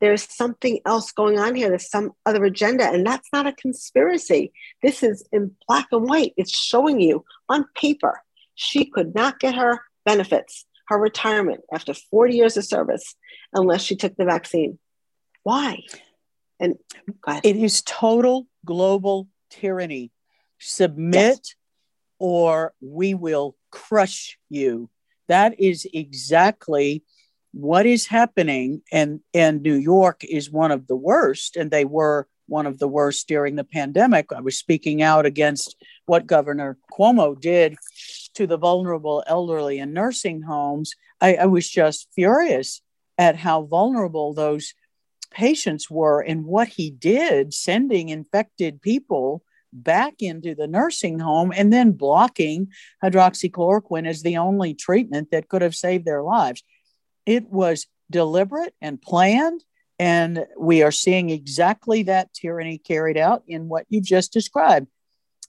there's 0.00 0.30
something 0.30 0.80
else 0.84 1.12
going 1.12 1.38
on 1.38 1.54
here. 1.54 1.68
There's 1.68 1.90
some 1.90 2.12
other 2.26 2.44
agenda, 2.44 2.84
and 2.84 3.06
that's 3.06 3.28
not 3.32 3.46
a 3.46 3.52
conspiracy. 3.52 4.52
This 4.82 5.02
is 5.02 5.26
in 5.32 5.56
black 5.66 5.86
and 5.92 6.08
white. 6.08 6.34
It's 6.36 6.56
showing 6.56 7.00
you 7.00 7.24
on 7.48 7.64
paper 7.74 8.20
she 8.54 8.86
could 8.86 9.14
not 9.14 9.38
get 9.38 9.54
her 9.54 9.80
benefits, 10.04 10.66
her 10.88 10.98
retirement 10.98 11.62
after 11.72 11.94
40 11.94 12.36
years 12.36 12.56
of 12.56 12.64
service, 12.64 13.14
unless 13.52 13.82
she 13.82 13.96
took 13.96 14.16
the 14.16 14.24
vaccine. 14.24 14.78
Why? 15.46 15.84
And 16.58 16.74
it 17.44 17.54
is 17.54 17.80
total 17.82 18.48
global 18.64 19.28
tyranny. 19.48 20.10
Submit 20.58 21.38
yes. 21.38 21.54
or 22.18 22.74
we 22.80 23.14
will 23.14 23.54
crush 23.70 24.40
you. 24.48 24.90
That 25.28 25.60
is 25.60 25.86
exactly 25.94 27.04
what 27.52 27.86
is 27.86 28.06
happening 28.06 28.82
and 28.90 29.20
and 29.32 29.62
New 29.62 29.76
York 29.76 30.24
is 30.24 30.50
one 30.50 30.72
of 30.72 30.88
the 30.88 30.96
worst 30.96 31.54
and 31.54 31.70
they 31.70 31.84
were 31.84 32.26
one 32.48 32.66
of 32.66 32.80
the 32.80 32.88
worst 32.88 33.28
during 33.28 33.54
the 33.54 33.62
pandemic. 33.62 34.32
I 34.32 34.40
was 34.40 34.58
speaking 34.58 35.00
out 35.00 35.26
against 35.26 35.76
what 36.06 36.26
Governor 36.26 36.76
Cuomo 36.92 37.40
did 37.40 37.76
to 38.34 38.48
the 38.48 38.58
vulnerable 38.58 39.22
elderly 39.28 39.78
in 39.78 39.92
nursing 39.92 40.42
homes. 40.42 40.96
I, 41.20 41.36
I 41.36 41.46
was 41.46 41.70
just 41.70 42.08
furious 42.16 42.82
at 43.16 43.36
how 43.36 43.62
vulnerable 43.62 44.34
those 44.34 44.74
patients 45.30 45.90
were 45.90 46.20
and 46.20 46.44
what 46.44 46.68
he 46.68 46.90
did, 46.90 47.54
sending 47.54 48.08
infected 48.08 48.82
people 48.82 49.42
back 49.72 50.14
into 50.20 50.54
the 50.54 50.66
nursing 50.66 51.18
home 51.18 51.52
and 51.54 51.72
then 51.72 51.92
blocking 51.92 52.68
hydroxychloroquine 53.02 54.06
as 54.06 54.22
the 54.22 54.36
only 54.36 54.74
treatment 54.74 55.30
that 55.30 55.48
could 55.48 55.62
have 55.62 55.74
saved 55.74 56.04
their 56.04 56.22
lives. 56.22 56.62
It 57.26 57.50
was 57.50 57.86
deliberate 58.10 58.74
and 58.80 59.00
planned. 59.00 59.64
And 59.98 60.46
we 60.58 60.82
are 60.82 60.92
seeing 60.92 61.30
exactly 61.30 62.04
that 62.04 62.32
tyranny 62.34 62.78
carried 62.78 63.16
out 63.16 63.42
in 63.48 63.68
what 63.68 63.86
you 63.88 64.00
just 64.00 64.32
described. 64.32 64.88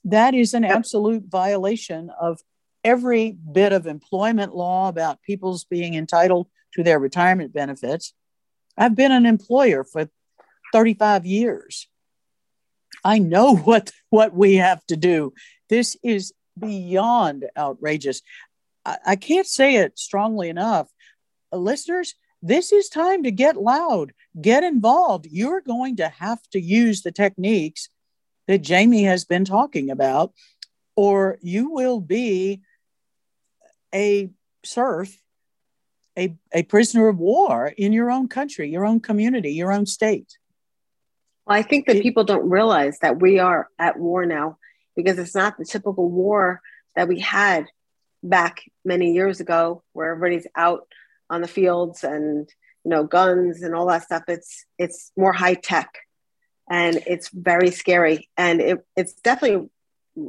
That 0.04 0.34
is 0.34 0.54
an 0.54 0.64
absolute 0.64 1.24
violation 1.28 2.10
of 2.20 2.40
every 2.82 3.32
bit 3.32 3.72
of 3.72 3.86
employment 3.86 4.54
law 4.54 4.88
about 4.88 5.22
people's 5.22 5.64
being 5.64 5.94
entitled 5.94 6.48
to 6.74 6.82
their 6.82 6.98
retirement 6.98 7.52
benefits. 7.52 8.14
I've 8.78 8.94
been 8.94 9.12
an 9.12 9.26
employer 9.26 9.84
for 9.84 10.08
35 10.72 11.26
years. 11.26 11.88
I 13.04 13.18
know 13.18 13.56
what 13.68 13.90
what 14.10 14.34
we 14.34 14.56
have 14.56 14.84
to 14.86 14.96
do. 14.96 15.34
This 15.68 15.96
is 16.02 16.32
beyond 16.58 17.44
outrageous. 17.56 18.22
I, 18.84 18.98
I 19.06 19.16
can't 19.16 19.46
say 19.46 19.76
it 19.76 19.98
strongly 19.98 20.48
enough. 20.48 20.88
Uh, 21.52 21.56
listeners, 21.56 22.14
this 22.42 22.72
is 22.72 22.88
time 22.88 23.24
to 23.24 23.30
get 23.30 23.56
loud, 23.56 24.12
get 24.40 24.62
involved. 24.62 25.26
You're 25.30 25.60
going 25.60 25.96
to 25.96 26.08
have 26.08 26.40
to 26.52 26.60
use 26.60 27.02
the 27.02 27.12
techniques 27.12 27.88
that 28.46 28.62
Jamie 28.62 29.04
has 29.04 29.24
been 29.24 29.44
talking 29.44 29.90
about, 29.90 30.32
or 30.96 31.38
you 31.42 31.70
will 31.70 32.00
be 32.00 32.62
a 33.94 34.30
serf, 34.64 35.16
a, 36.18 36.34
a 36.52 36.62
prisoner 36.64 37.08
of 37.08 37.18
war 37.18 37.72
in 37.76 37.92
your 37.92 38.10
own 38.10 38.28
country, 38.28 38.68
your 38.70 38.84
own 38.84 39.00
community, 39.00 39.52
your 39.52 39.72
own 39.72 39.86
state. 39.86 40.36
Well, 41.46 41.56
I 41.56 41.62
think 41.62 41.86
that 41.86 42.02
people 42.02 42.24
don't 42.24 42.50
realize 42.50 42.98
that 42.98 43.20
we 43.20 43.38
are 43.38 43.68
at 43.78 43.98
war 43.98 44.26
now 44.26 44.58
because 44.96 45.18
it's 45.18 45.34
not 45.34 45.56
the 45.56 45.64
typical 45.64 46.10
war 46.10 46.60
that 46.96 47.08
we 47.08 47.20
had 47.20 47.66
back 48.22 48.62
many 48.84 49.12
years 49.12 49.38
ago 49.40 49.82
where 49.92 50.10
everybody's 50.10 50.46
out 50.56 50.88
on 51.30 51.40
the 51.40 51.48
fields 51.48 52.02
and 52.02 52.48
you 52.84 52.90
know 52.90 53.04
guns 53.04 53.62
and 53.62 53.74
all 53.74 53.86
that 53.86 54.02
stuff. 54.02 54.24
It's 54.28 54.66
it's 54.76 55.12
more 55.16 55.32
high 55.32 55.54
tech 55.54 55.98
and 56.68 56.96
it's 57.06 57.28
very 57.28 57.70
scary. 57.70 58.28
And 58.36 58.60
it, 58.60 58.86
it's 58.96 59.14
definitely 59.14 59.70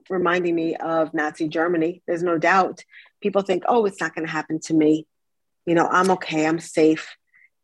reminding 0.07 0.53
me 0.53 0.75
of 0.75 1.15
nazi 1.15 1.47
germany. 1.47 2.03
There's 2.05 2.23
no 2.23 2.37
doubt 2.37 2.83
people 3.21 3.41
think 3.41 3.63
oh 3.67 3.85
it's 3.85 3.99
not 3.99 4.13
going 4.13 4.25
to 4.25 4.31
happen 4.31 4.59
to 4.61 4.73
me 4.73 5.07
you 5.65 5.75
know 5.75 5.87
i'm 5.87 6.11
okay 6.11 6.45
i'm 6.45 6.59
safe. 6.59 7.15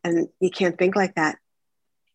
And 0.03 0.27
you 0.39 0.51
can't 0.51 0.77
think 0.77 0.95
like 0.95 1.15
that. 1.15 1.39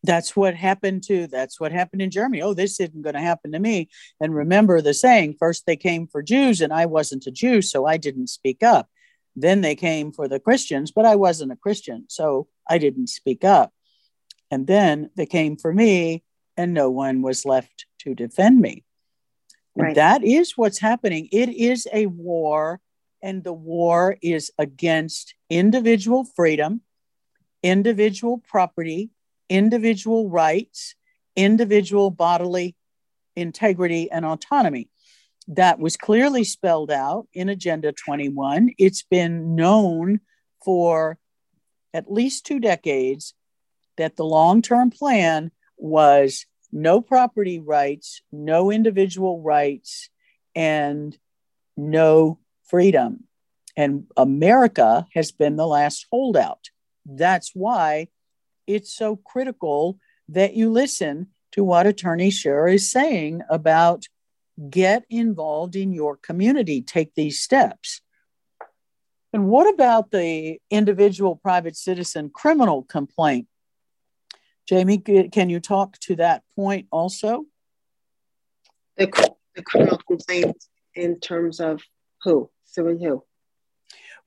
That's 0.03 0.33
what 0.33 0.55
happened 0.55 1.03
to 1.07 1.27
that's 1.27 1.59
what 1.59 1.71
happened 1.71 2.01
in 2.01 2.09
germany. 2.09 2.41
Oh 2.41 2.53
this 2.53 2.79
isn't 2.79 3.01
going 3.01 3.15
to 3.15 3.21
happen 3.21 3.51
to 3.51 3.59
me. 3.59 3.89
And 4.19 4.33
remember 4.33 4.81
the 4.81 4.93
saying 4.93 5.35
first 5.37 5.65
they 5.65 5.75
came 5.75 6.07
for 6.07 6.23
jews 6.23 6.61
and 6.61 6.73
i 6.73 6.85
wasn't 6.85 7.27
a 7.27 7.31
jew 7.31 7.61
so 7.61 7.85
i 7.85 7.97
didn't 7.97 8.27
speak 8.27 8.63
up. 8.63 8.89
Then 9.35 9.61
they 9.61 9.75
came 9.75 10.11
for 10.11 10.27
the 10.27 10.39
christians 10.39 10.91
but 10.91 11.05
i 11.05 11.15
wasn't 11.15 11.51
a 11.51 11.57
christian 11.57 12.05
so 12.07 12.47
i 12.69 12.77
didn't 12.77 13.07
speak 13.07 13.43
up. 13.43 13.73
And 14.49 14.67
then 14.67 15.09
they 15.15 15.25
came 15.25 15.55
for 15.55 15.73
me 15.73 16.23
and 16.57 16.73
no 16.73 16.89
one 16.89 17.21
was 17.21 17.45
left 17.45 17.85
to 17.99 18.15
defend 18.15 18.59
me. 18.59 18.83
And 19.75 19.87
right. 19.87 19.95
that 19.95 20.23
is 20.23 20.57
what's 20.57 20.79
happening. 20.79 21.29
It 21.31 21.49
is 21.49 21.87
a 21.93 22.07
war 22.07 22.81
and 23.21 23.43
the 23.43 23.53
war 23.53 24.17
is 24.21 24.51
against 24.57 25.35
individual 25.51 26.23
freedom 26.23 26.81
individual 27.61 28.41
property 28.49 29.11
individual 29.51 30.29
rights, 30.29 30.95
individual 31.35 32.09
bodily 32.09 32.73
integrity, 33.35 34.09
and 34.09 34.25
autonomy. 34.25 34.89
That 35.49 35.77
was 35.77 35.97
clearly 35.97 36.45
spelled 36.45 36.89
out 36.89 37.27
in 37.33 37.49
Agenda 37.49 37.91
21. 37.91 38.71
It's 38.77 39.03
been 39.03 39.55
known 39.55 40.21
for 40.63 41.17
at 41.93 42.09
least 42.09 42.45
two 42.45 42.59
decades 42.59 43.33
that 43.97 44.15
the 44.15 44.23
long 44.23 44.61
term 44.61 44.89
plan 44.89 45.51
was 45.75 46.45
no 46.71 47.01
property 47.01 47.59
rights, 47.59 48.21
no 48.31 48.71
individual 48.71 49.41
rights, 49.41 50.09
and 50.55 51.17
no 51.75 52.39
freedom. 52.63 53.25
And 53.77 54.07
America 54.17 55.05
has 55.13 55.31
been 55.31 55.55
the 55.55 55.67
last 55.67 56.07
holdout. 56.11 56.69
That's 57.05 57.51
why 57.53 58.07
it's 58.67 58.93
so 58.93 59.15
critical 59.15 59.99
that 60.29 60.53
you 60.53 60.69
listen 60.69 61.27
to 61.53 61.63
what 61.63 61.87
Attorney 61.87 62.29
Scher 62.29 62.73
is 62.73 62.91
saying 62.91 63.41
about 63.49 64.07
get 64.69 65.05
involved 65.09 65.75
in 65.75 65.91
your 65.93 66.17
community, 66.17 66.81
take 66.81 67.15
these 67.15 67.41
steps. 67.41 68.01
And 69.33 69.47
what 69.47 69.73
about 69.73 70.11
the 70.11 70.59
individual 70.69 71.35
private 71.37 71.77
citizen 71.77 72.29
criminal 72.29 72.83
complaint? 72.83 73.47
Jamie, 74.67 74.99
can 74.99 75.49
you 75.49 75.59
talk 75.59 75.97
to 75.99 76.15
that 76.17 76.43
point 76.55 76.87
also? 76.91 77.45
The, 78.97 79.07
the 79.55 79.63
criminal 79.63 79.97
complaint 80.07 80.63
in 80.95 81.19
terms 81.19 81.59
of 81.59 81.81
who? 82.23 82.49
Suing 82.65 82.99
who? 82.99 83.23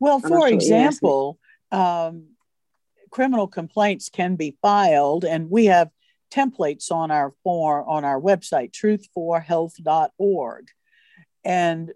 Well, 0.00 0.20
I'm 0.22 0.28
for 0.28 0.48
example, 0.48 1.38
um, 1.70 2.28
criminal 3.10 3.46
complaints 3.46 4.08
can 4.08 4.36
be 4.36 4.56
filed, 4.60 5.24
and 5.24 5.50
we 5.50 5.66
have 5.66 5.90
templates 6.30 6.90
on 6.90 7.10
our 7.10 7.32
form 7.42 7.88
on 7.88 8.04
our 8.04 8.20
website, 8.20 8.72
truthforhealth.org. 8.72 10.68
And 11.44 11.92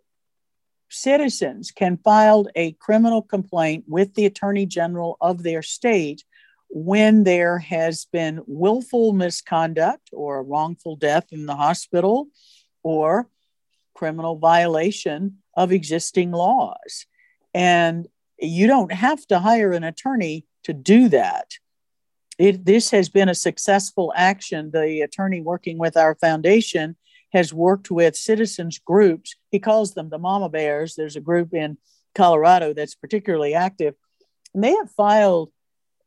citizens 0.91 1.71
can 1.71 1.97
file 1.99 2.47
a 2.55 2.73
criminal 2.73 3.23
complaint 3.23 3.85
with 3.89 4.15
the 4.15 4.27
attorney 4.27 4.67
general 4.67 5.17
of 5.21 5.43
their 5.43 5.63
state 5.63 6.25
when 6.71 7.25
there 7.25 7.59
has 7.59 8.07
been 8.13 8.41
willful 8.47 9.13
misconduct 9.13 10.11
or 10.13 10.39
a 10.39 10.43
wrongful 10.43 10.97
death 10.97 11.27
in 11.33 11.47
the 11.47 11.57
hospital 11.57 12.29
or 12.83 13.29
criminal 13.95 14.37
violation 14.37 15.39
of 15.55 15.73
existing 15.73 16.31
laws. 16.31 17.07
And 17.55 18.07
you 18.39 18.67
don't 18.67 18.93
have 18.93 19.27
to 19.29 19.39
hire 19.39 19.73
an 19.73 19.85
attorney 19.85 20.47
to 20.65 20.73
do 20.73 21.09
that. 21.09 21.53
It, 22.39 22.65
this 22.65 22.91
has 22.91 23.09
been 23.09 23.29
a 23.29 23.35
successful 23.35 24.13
action. 24.15 24.71
The 24.73 25.01
attorney 25.01 25.41
working 25.41 25.79
with 25.79 25.97
our 25.97 26.15
foundation 26.15 26.97
has 27.33 27.53
worked 27.53 27.91
with 27.91 28.17
citizens 28.17 28.79
groups. 28.79 29.35
He 29.51 29.59
calls 29.59 29.95
them 29.95 30.09
the 30.09 30.19
Mama 30.19 30.49
Bears. 30.49 30.95
There's 30.95 31.17
a 31.17 31.21
group 31.21 31.53
in 31.53 31.79
Colorado 32.15 32.73
that's 32.73 32.95
particularly 32.95 33.55
active. 33.55 33.95
And 34.55 34.63
they 34.63 34.75
have 34.75 34.91
filed, 34.93 35.51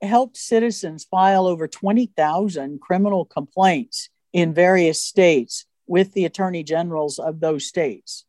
helped 0.02 0.38
citizens 0.38 1.04
file 1.04 1.46
over 1.46 1.68
20,000 1.68 2.80
criminal 2.80 3.26
complaints 3.26 4.10
in 4.34 4.54
various 4.54 5.04
states 5.04 5.66
with 5.86 6.14
the 6.14 6.26
attorney 6.26 6.64
generals 6.64 7.20
of 7.20 7.42
those 7.42 7.66
states 7.66 8.26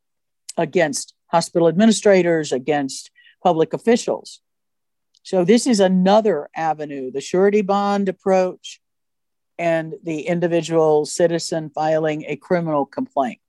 against 0.57 1.15
hospital 1.27 1.69
administrators, 1.69 2.53
against 2.53 3.11
public 3.43 3.73
officials. 3.73 4.41
So 5.23 5.45
this 5.45 5.67
is 5.67 5.81
another 5.81 6.49
avenue, 6.57 7.11
the 7.11 7.21
surety 7.21 7.63
bond 7.63 8.09
approach 8.09 8.81
and 9.59 9.95
the 10.03 10.23
individual 10.23 11.07
citizen 11.07 11.71
filing 11.71 12.25
a 12.27 12.37
criminal 12.37 12.85
complaint. 12.85 13.41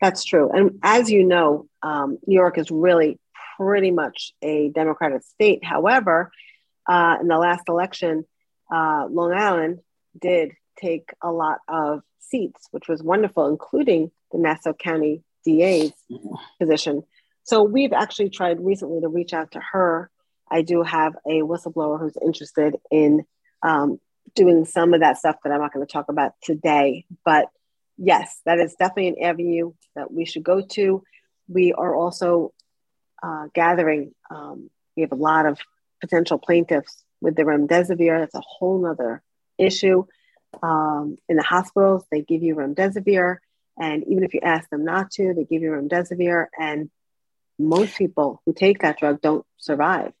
That's 0.00 0.24
true. 0.24 0.50
And 0.50 0.78
as 0.82 1.10
you 1.10 1.24
know, 1.24 1.68
um, 1.82 2.18
New 2.26 2.34
York 2.34 2.58
is 2.58 2.70
really 2.70 3.18
pretty 3.56 3.90
much 3.90 4.34
a 4.42 4.68
Democratic 4.70 5.22
state. 5.22 5.64
However, 5.64 6.30
uh, 6.86 7.16
in 7.20 7.28
the 7.28 7.38
last 7.38 7.62
election, 7.68 8.26
uh, 8.72 9.06
Long 9.08 9.32
Island 9.32 9.80
did 10.20 10.52
take 10.78 11.08
a 11.22 11.32
lot 11.32 11.60
of 11.68 12.02
seats, 12.18 12.68
which 12.70 12.88
was 12.88 13.02
wonderful, 13.02 13.46
including 13.46 14.10
the 14.32 14.38
Nassau 14.38 14.74
County 14.74 15.22
DA's 15.44 15.92
position. 16.58 17.02
So 17.44 17.62
we've 17.62 17.92
actually 17.92 18.30
tried 18.30 18.64
recently 18.64 19.00
to 19.00 19.08
reach 19.08 19.34
out 19.34 19.52
to 19.52 19.60
her 19.72 20.10
I 20.50 20.62
do 20.62 20.82
have 20.82 21.16
a 21.26 21.40
whistleblower 21.40 21.98
who's 21.98 22.16
interested 22.22 22.76
in 22.90 23.24
um, 23.62 23.98
doing 24.34 24.64
some 24.64 24.94
of 24.94 25.00
that 25.00 25.18
stuff 25.18 25.36
that 25.42 25.52
I'm 25.52 25.60
not 25.60 25.72
going 25.72 25.86
to 25.86 25.92
talk 25.92 26.08
about 26.08 26.32
today. 26.42 27.06
But 27.24 27.46
yes, 27.96 28.40
that 28.44 28.58
is 28.58 28.74
definitely 28.74 29.08
an 29.08 29.22
avenue 29.22 29.72
that 29.94 30.12
we 30.12 30.24
should 30.24 30.44
go 30.44 30.62
to. 30.72 31.02
We 31.48 31.72
are 31.72 31.94
also 31.94 32.52
uh, 33.22 33.48
gathering, 33.54 34.14
um, 34.30 34.70
we 34.96 35.02
have 35.02 35.12
a 35.12 35.16
lot 35.16 35.46
of 35.46 35.58
potential 36.00 36.38
plaintiffs 36.38 37.02
with 37.20 37.36
the 37.36 37.42
remdesivir. 37.42 38.20
That's 38.20 38.34
a 38.34 38.42
whole 38.46 38.80
nother 38.80 39.22
issue. 39.58 40.04
Um, 40.62 41.18
in 41.28 41.36
the 41.36 41.42
hospitals, 41.42 42.04
they 42.10 42.22
give 42.22 42.42
you 42.42 42.54
remdesivir. 42.54 43.38
And 43.78 44.04
even 44.08 44.24
if 44.24 44.34
you 44.34 44.40
ask 44.42 44.68
them 44.70 44.84
not 44.84 45.10
to, 45.12 45.34
they 45.34 45.44
give 45.44 45.62
you 45.62 45.70
remdesivir. 45.70 46.46
And 46.58 46.90
most 47.58 47.96
people 47.96 48.42
who 48.46 48.52
take 48.52 48.82
that 48.82 48.98
drug 48.98 49.20
don't 49.20 49.44
survive. 49.56 50.12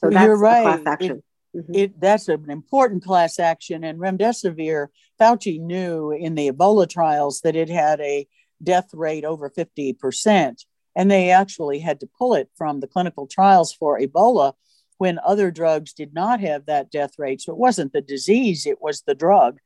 So 0.00 0.10
that's 0.10 0.24
You're 0.24 0.38
right. 0.38 0.62
class 0.62 0.80
action. 0.86 1.22
It, 1.54 1.58
mm-hmm. 1.58 1.74
it, 1.74 2.00
that's 2.00 2.28
an 2.28 2.50
important 2.50 3.04
class 3.04 3.38
action. 3.38 3.84
And 3.84 3.98
remdesivir, 3.98 4.88
Fauci 5.20 5.60
knew 5.60 6.10
in 6.10 6.34
the 6.34 6.50
Ebola 6.50 6.88
trials 6.88 7.40
that 7.42 7.56
it 7.56 7.68
had 7.68 8.00
a 8.00 8.26
death 8.62 8.90
rate 8.92 9.24
over 9.24 9.50
50%. 9.50 10.64
And 10.94 11.10
they 11.10 11.30
actually 11.30 11.78
had 11.78 12.00
to 12.00 12.08
pull 12.18 12.34
it 12.34 12.48
from 12.56 12.80
the 12.80 12.86
clinical 12.86 13.26
trials 13.26 13.72
for 13.72 14.00
Ebola 14.00 14.54
when 14.98 15.18
other 15.24 15.50
drugs 15.50 15.92
did 15.92 16.14
not 16.14 16.40
have 16.40 16.66
that 16.66 16.90
death 16.90 17.18
rate. 17.18 17.42
So 17.42 17.52
it 17.52 17.58
wasn't 17.58 17.92
the 17.92 18.00
disease, 18.00 18.66
it 18.66 18.80
was 18.80 19.02
the 19.02 19.14
drug. 19.14 19.58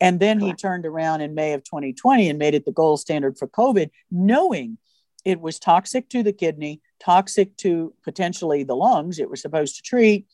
And 0.00 0.20
then 0.20 0.38
he 0.38 0.52
turned 0.52 0.86
around 0.86 1.22
in 1.22 1.34
May 1.34 1.54
of 1.54 1.64
2020 1.64 2.28
and 2.28 2.38
made 2.38 2.54
it 2.54 2.64
the 2.64 2.72
gold 2.72 3.00
standard 3.00 3.36
for 3.36 3.48
COVID, 3.48 3.90
knowing 4.10 4.78
it 5.24 5.40
was 5.40 5.58
toxic 5.58 6.08
to 6.10 6.22
the 6.22 6.32
kidney, 6.32 6.80
toxic 7.00 7.56
to 7.58 7.92
potentially 8.04 8.62
the 8.62 8.76
lungs 8.76 9.18
it 9.18 9.28
was 9.28 9.42
supposed 9.42 9.76
to 9.76 9.82
treat, 9.82 10.26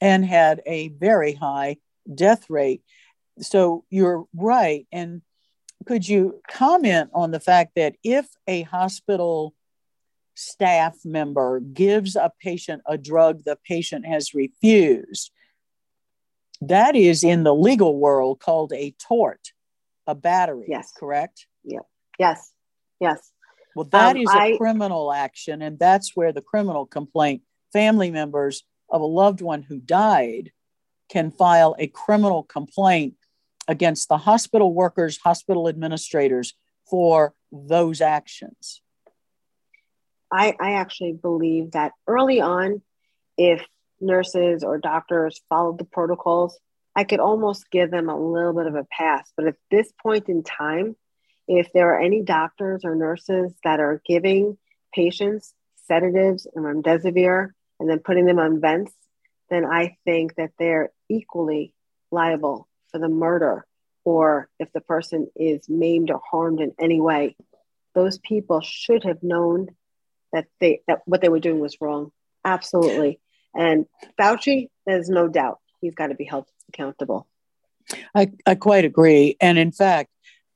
and 0.00 0.24
had 0.24 0.60
a 0.66 0.88
very 0.88 1.34
high 1.34 1.76
death 2.12 2.50
rate. 2.50 2.82
So 3.40 3.84
you're 3.90 4.24
right. 4.34 4.86
And 4.90 5.22
could 5.86 6.08
you 6.08 6.40
comment 6.50 7.10
on 7.14 7.30
the 7.30 7.40
fact 7.40 7.72
that 7.76 7.94
if 8.02 8.26
a 8.46 8.62
hospital 8.62 9.54
staff 10.34 10.96
member 11.04 11.60
gives 11.60 12.16
a 12.16 12.32
patient 12.40 12.82
a 12.86 12.96
drug 12.98 13.44
the 13.44 13.56
patient 13.64 14.06
has 14.06 14.34
refused, 14.34 15.30
that 16.62 16.94
is 16.94 17.24
in 17.24 17.42
the 17.42 17.54
legal 17.54 17.98
world 17.98 18.40
called 18.40 18.72
a 18.72 18.94
tort, 18.98 19.52
a 20.06 20.14
battery. 20.14 20.66
Yes. 20.68 20.92
Correct? 20.96 21.46
Yeah. 21.64 21.80
Yes. 22.18 22.52
Yes. 23.00 23.32
Well, 23.74 23.88
that 23.90 24.16
um, 24.16 24.22
is 24.22 24.30
a 24.30 24.38
I, 24.38 24.56
criminal 24.56 25.12
action, 25.12 25.62
and 25.62 25.78
that's 25.78 26.12
where 26.14 26.32
the 26.32 26.42
criminal 26.42 26.86
complaint 26.86 27.42
family 27.72 28.10
members 28.10 28.64
of 28.90 29.00
a 29.00 29.06
loved 29.06 29.40
one 29.40 29.62
who 29.62 29.80
died 29.80 30.52
can 31.10 31.30
file 31.30 31.74
a 31.78 31.86
criminal 31.88 32.42
complaint 32.42 33.14
against 33.66 34.08
the 34.08 34.18
hospital 34.18 34.72
workers, 34.72 35.18
hospital 35.18 35.68
administrators 35.68 36.54
for 36.88 37.34
those 37.50 38.00
actions. 38.00 38.82
I, 40.30 40.54
I 40.60 40.72
actually 40.74 41.12
believe 41.12 41.72
that 41.72 41.92
early 42.06 42.40
on, 42.40 42.82
if 43.36 43.66
nurses 44.02 44.62
or 44.64 44.78
doctors 44.78 45.40
followed 45.48 45.78
the 45.78 45.84
protocols, 45.84 46.58
I 46.94 47.04
could 47.04 47.20
almost 47.20 47.70
give 47.70 47.90
them 47.90 48.08
a 48.08 48.20
little 48.20 48.52
bit 48.52 48.66
of 48.66 48.74
a 48.74 48.86
pass. 48.90 49.30
But 49.36 49.46
at 49.46 49.56
this 49.70 49.90
point 50.02 50.28
in 50.28 50.42
time, 50.42 50.96
if 51.48 51.72
there 51.72 51.94
are 51.94 52.00
any 52.00 52.22
doctors 52.22 52.84
or 52.84 52.94
nurses 52.94 53.52
that 53.64 53.80
are 53.80 54.02
giving 54.06 54.58
patients 54.94 55.54
sedatives 55.86 56.46
and 56.54 56.64
remdesivir 56.64 57.50
and 57.80 57.88
then 57.88 57.98
putting 57.98 58.26
them 58.26 58.38
on 58.38 58.60
vents, 58.60 58.92
then 59.50 59.64
I 59.64 59.96
think 60.04 60.34
that 60.36 60.52
they're 60.58 60.90
equally 61.08 61.74
liable 62.10 62.68
for 62.90 62.98
the 62.98 63.08
murder 63.08 63.66
or 64.04 64.48
if 64.58 64.72
the 64.72 64.80
person 64.80 65.28
is 65.36 65.68
maimed 65.68 66.10
or 66.10 66.20
harmed 66.30 66.60
in 66.60 66.72
any 66.80 67.00
way. 67.00 67.36
Those 67.94 68.18
people 68.18 68.60
should 68.62 69.04
have 69.04 69.22
known 69.22 69.68
that 70.32 70.46
they 70.60 70.80
that 70.88 71.00
what 71.04 71.20
they 71.20 71.28
were 71.28 71.40
doing 71.40 71.60
was 71.60 71.76
wrong. 71.80 72.10
Absolutely. 72.44 73.20
And 73.54 73.86
Fauci, 74.18 74.68
there's 74.86 75.08
no 75.08 75.28
doubt 75.28 75.58
he's 75.80 75.94
got 75.94 76.08
to 76.08 76.14
be 76.14 76.24
held 76.24 76.46
accountable. 76.68 77.26
I, 78.14 78.30
I 78.46 78.54
quite 78.54 78.84
agree. 78.84 79.36
And 79.40 79.58
in 79.58 79.72
fact, 79.72 80.10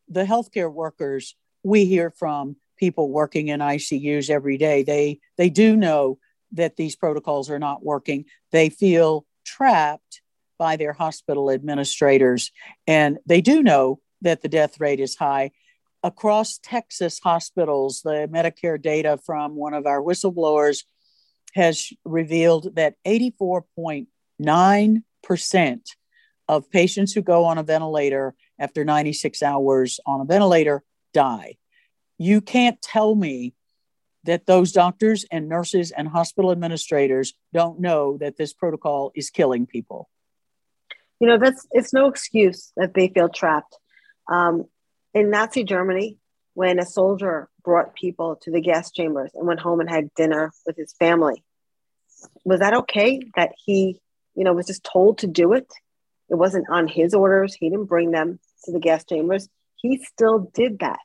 the 0.09 0.25
healthcare 0.25 0.73
workers 0.73 1.35
we 1.63 1.85
hear 1.85 2.11
from 2.11 2.57
people 2.77 3.11
working 3.11 3.49
in 3.49 3.61
ICUs 3.61 4.31
every 4.31 4.57
day, 4.57 4.83
they 4.83 5.21
they 5.37 5.51
do 5.51 5.77
know 5.77 6.19
that 6.53 6.77
these 6.77 6.95
protocols 6.95 7.51
are 7.51 7.59
not 7.59 7.85
working. 7.85 8.25
They 8.53 8.71
feel 8.71 9.27
trapped 9.45 10.23
by 10.59 10.77
their 10.77 10.93
hospital 10.93 11.51
administrators, 11.51 12.53
and 12.87 13.19
they 13.27 13.41
do 13.41 13.63
know 13.63 14.01
that 14.23 14.43
the 14.43 14.49
death 14.49 14.81
rate 14.81 15.01
is 15.01 15.17
high. 15.17 15.51
Across 16.03 16.61
Texas 16.63 17.19
hospitals, 17.19 18.03
the 18.03 18.29
Medicare 18.33 18.81
data 18.81 19.19
from 19.25 19.57
one 19.57 19.75
of 19.75 19.87
our 19.87 20.01
whistleblowers 20.01 20.85
has 21.57 21.93
revealed 22.05 22.77
that 22.77 22.95
84.9% 23.07 25.81
of 26.49 26.71
patients 26.71 27.13
who 27.13 27.23
go 27.23 27.45
on 27.45 27.59
a 27.59 27.63
ventilator 27.63 28.35
after 28.59 28.85
96 28.85 29.43
hours 29.43 30.01
on 30.07 30.21
a 30.21 30.25
ventilator 30.25 30.83
die. 31.13 31.57
You 32.19 32.41
can't 32.41 32.81
tell 32.81 33.15
me 33.15 33.55
that 34.25 34.47
those 34.47 34.73
doctors 34.73 35.25
and 35.31 35.49
nurses 35.49 35.91
and 35.91 36.09
hospital 36.09 36.51
administrators 36.51 37.35
don't 37.53 37.81
know 37.81 38.17
that 38.19 38.37
this 38.37 38.53
protocol 38.53 39.13
is 39.15 39.31
killing 39.31 39.67
people. 39.67 40.09
You 41.21 41.29
know, 41.29 41.39
that's 41.39 41.67
it's 41.71 41.95
no 41.95 42.09
excuse 42.09 42.73
that 42.77 42.95
they 42.95 43.09
feel 43.09 43.29
trapped. 43.29 43.77
Um, 44.31 44.65
in 45.15 45.31
Nazi 45.31 45.65
Germany, 45.65 46.19
when 46.55 46.79
a 46.79 46.85
soldier 46.85 47.49
brought 47.65 47.95
people 47.95 48.37
to 48.43 48.51
the 48.51 48.61
gas 48.61 48.91
chambers 48.91 49.31
and 49.35 49.47
went 49.47 49.61
home 49.61 49.81
and 49.81 49.89
had 49.89 50.13
dinner 50.15 50.53
with 50.67 50.77
his 50.77 50.95
family, 50.99 51.43
was 52.45 52.61
that 52.61 52.75
okay 52.75 53.21
that 53.37 53.53
he, 53.64 54.01
you 54.35 54.45
know, 54.45 54.53
was 54.53 54.67
just 54.67 54.85
told 54.85 55.19
to 55.19 55.27
do 55.27 55.53
it? 55.53 55.67
It 56.29 56.35
wasn't 56.35 56.69
on 56.71 56.89
his 56.89 57.14
orders. 57.14 57.55
He 57.55 57.69
didn't 57.69 57.87
bring 57.87 58.11
them 58.11 58.39
to 58.64 58.73
the 58.73 58.81
gas 58.81 59.05
chambers. 59.05 59.49
He 59.77 59.99
still 60.05 60.51
did 60.55 60.81
that. 60.81 60.99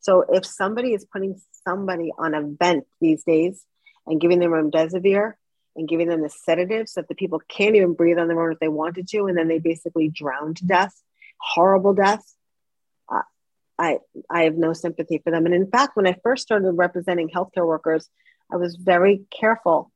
So 0.00 0.24
if 0.28 0.46
somebody 0.46 0.94
is 0.94 1.04
putting 1.04 1.40
somebody 1.64 2.10
on 2.18 2.34
a 2.34 2.42
vent 2.42 2.86
these 3.00 3.22
days 3.22 3.64
and 4.06 4.20
giving 4.20 4.38
them 4.38 4.50
remdesivir 4.50 5.34
and 5.76 5.88
giving 5.88 6.08
them 6.08 6.22
the 6.22 6.30
sedatives 6.30 6.94
that 6.94 7.08
the 7.08 7.14
people 7.14 7.40
can't 7.48 7.76
even 7.76 7.94
breathe 7.94 8.18
on 8.18 8.28
their 8.28 8.40
own 8.40 8.52
if 8.52 8.58
they 8.58 8.68
wanted 8.68 9.08
to, 9.08 9.26
and 9.26 9.36
then 9.36 9.48
they 9.48 9.58
basically 9.58 10.08
drown 10.08 10.54
to 10.54 10.66
death, 10.66 11.00
horrible 11.38 11.94
death. 11.94 12.24
Uh, 13.08 13.22
I 13.78 13.98
I 14.28 14.42
have 14.44 14.56
no 14.56 14.72
sympathy 14.72 15.18
for 15.22 15.30
them. 15.30 15.46
And 15.46 15.54
in 15.54 15.70
fact, 15.70 15.96
when 15.96 16.06
I 16.06 16.16
first 16.22 16.42
started 16.42 16.72
representing 16.72 17.28
healthcare 17.28 17.66
workers, 17.66 18.08
I 18.52 18.56
was 18.56 18.76
very 18.76 19.22
careful 19.30 19.92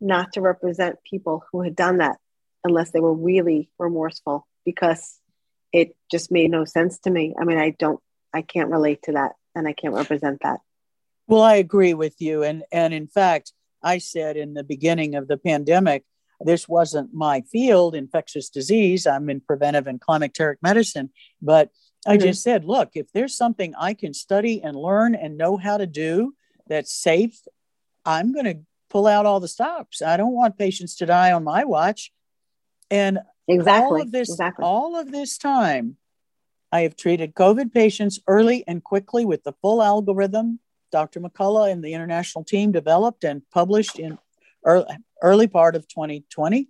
not 0.00 0.32
to 0.32 0.40
represent 0.40 0.96
people 1.08 1.44
who 1.52 1.62
had 1.62 1.76
done 1.76 1.98
that 1.98 2.16
unless 2.64 2.90
they 2.90 3.00
were 3.00 3.14
really 3.14 3.70
remorseful 3.78 4.46
because 4.64 5.18
it 5.72 5.96
just 6.10 6.32
made 6.32 6.50
no 6.50 6.64
sense 6.64 6.98
to 7.00 7.10
me. 7.10 7.34
I 7.40 7.44
mean, 7.44 7.58
I 7.58 7.74
don't, 7.78 8.00
I 8.32 8.42
can't 8.42 8.70
relate 8.70 9.02
to 9.04 9.12
that 9.12 9.32
and 9.54 9.66
I 9.66 9.72
can't 9.72 9.94
represent 9.94 10.40
that. 10.42 10.60
Well, 11.26 11.42
I 11.42 11.56
agree 11.56 11.94
with 11.94 12.20
you. 12.20 12.42
And, 12.42 12.64
and 12.72 12.92
in 12.92 13.06
fact, 13.06 13.52
I 13.82 13.98
said 13.98 14.36
in 14.36 14.54
the 14.54 14.64
beginning 14.64 15.14
of 15.14 15.28
the 15.28 15.36
pandemic, 15.36 16.04
this 16.40 16.68
wasn't 16.68 17.12
my 17.12 17.42
field, 17.42 17.94
infectious 17.94 18.48
disease. 18.48 19.06
I'm 19.06 19.28
in 19.30 19.40
preventive 19.40 19.86
and 19.86 20.00
climacteric 20.00 20.56
medicine. 20.62 21.10
But 21.40 21.70
I 22.06 22.16
mm-hmm. 22.16 22.26
just 22.26 22.42
said, 22.42 22.64
look, 22.64 22.90
if 22.94 23.12
there's 23.12 23.36
something 23.36 23.74
I 23.78 23.94
can 23.94 24.14
study 24.14 24.62
and 24.62 24.74
learn 24.76 25.14
and 25.14 25.36
know 25.36 25.56
how 25.56 25.76
to 25.76 25.86
do 25.86 26.34
that's 26.66 26.94
safe, 26.94 27.38
I'm 28.04 28.32
going 28.32 28.46
to 28.46 28.60
pull 28.90 29.06
out 29.06 29.26
all 29.26 29.40
the 29.40 29.48
stops. 29.48 30.02
I 30.02 30.16
don't 30.16 30.34
want 30.34 30.58
patients 30.58 30.96
to 30.96 31.06
die 31.06 31.32
on 31.32 31.44
my 31.44 31.64
watch. 31.64 32.12
And 32.90 33.20
exactly 33.48 33.84
all 33.84 34.02
of 34.02 34.12
this, 34.12 34.28
exactly. 34.28 34.64
all 34.64 34.96
of 34.96 35.10
this 35.10 35.38
time, 35.38 35.96
I 36.72 36.80
have 36.82 36.96
treated 36.96 37.34
COVID 37.34 37.72
patients 37.72 38.20
early 38.26 38.64
and 38.66 38.84
quickly 38.84 39.24
with 39.24 39.44
the 39.44 39.54
full 39.62 39.82
algorithm 39.82 40.60
Dr. 40.90 41.20
McCullough 41.20 41.70
and 41.70 41.82
the 41.82 41.94
international 41.94 42.44
team 42.44 42.72
developed 42.72 43.24
and 43.24 43.42
published 43.50 43.98
in 43.98 44.18
early, 44.64 44.86
early 45.22 45.46
part 45.46 45.76
of 45.76 45.88
2020. 45.88 46.68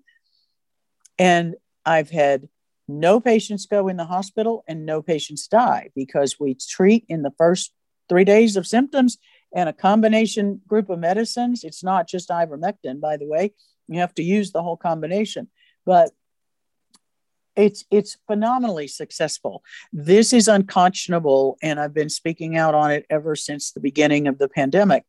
And 1.18 1.57
I've 1.85 2.11
had 2.11 2.49
no 2.89 3.21
patients 3.21 3.66
go 3.66 3.89
in 3.89 3.97
the 3.97 4.05
hospital 4.05 4.64
and 4.66 4.85
no 4.85 5.03
patients 5.03 5.47
die 5.47 5.91
because 5.95 6.39
we 6.41 6.55
treat 6.55 7.05
in 7.09 7.23
the 7.23 7.33
first 7.39 7.73
three 8.09 8.25
days 8.25 8.57
of 8.57 8.66
symptoms 8.66 9.18
and 9.55 9.69
a 9.69 9.73
combination 9.73 10.61
group 10.67 10.91
of 10.91 10.99
medicines. 10.99 11.65
It's 11.65 11.83
not 11.83 12.09
just 12.09 12.29
ivermectin, 12.29 13.01
by 13.01 13.17
the 13.17 13.27
way. 13.27 13.53
You 13.89 14.01
have 14.01 14.15
to 14.15 14.23
use 14.23 14.53
the 14.53 14.63
whole 14.63 14.77
combination. 14.77 15.49
But 15.85 16.11
it's 17.57 17.85
it's 17.91 18.17
phenomenally 18.27 18.87
successful 18.87 19.63
this 19.93 20.33
is 20.33 20.49
unconscionable 20.49 21.59
and 21.63 21.81
i've 21.81 21.95
been 21.95 22.09
speaking 22.09 22.57
out 22.57 22.75
on 22.75 22.91
it 22.91 23.05
ever 23.11 23.35
since 23.35 23.73
the 23.73 23.81
beginning 23.81 24.29
of 24.29 24.39
the 24.39 24.49
pandemic 24.49 25.05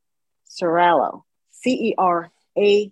Ceroalo, 0.49 1.23
C 1.51 1.89
E 1.89 1.95
R 1.97 2.31
A, 2.57 2.91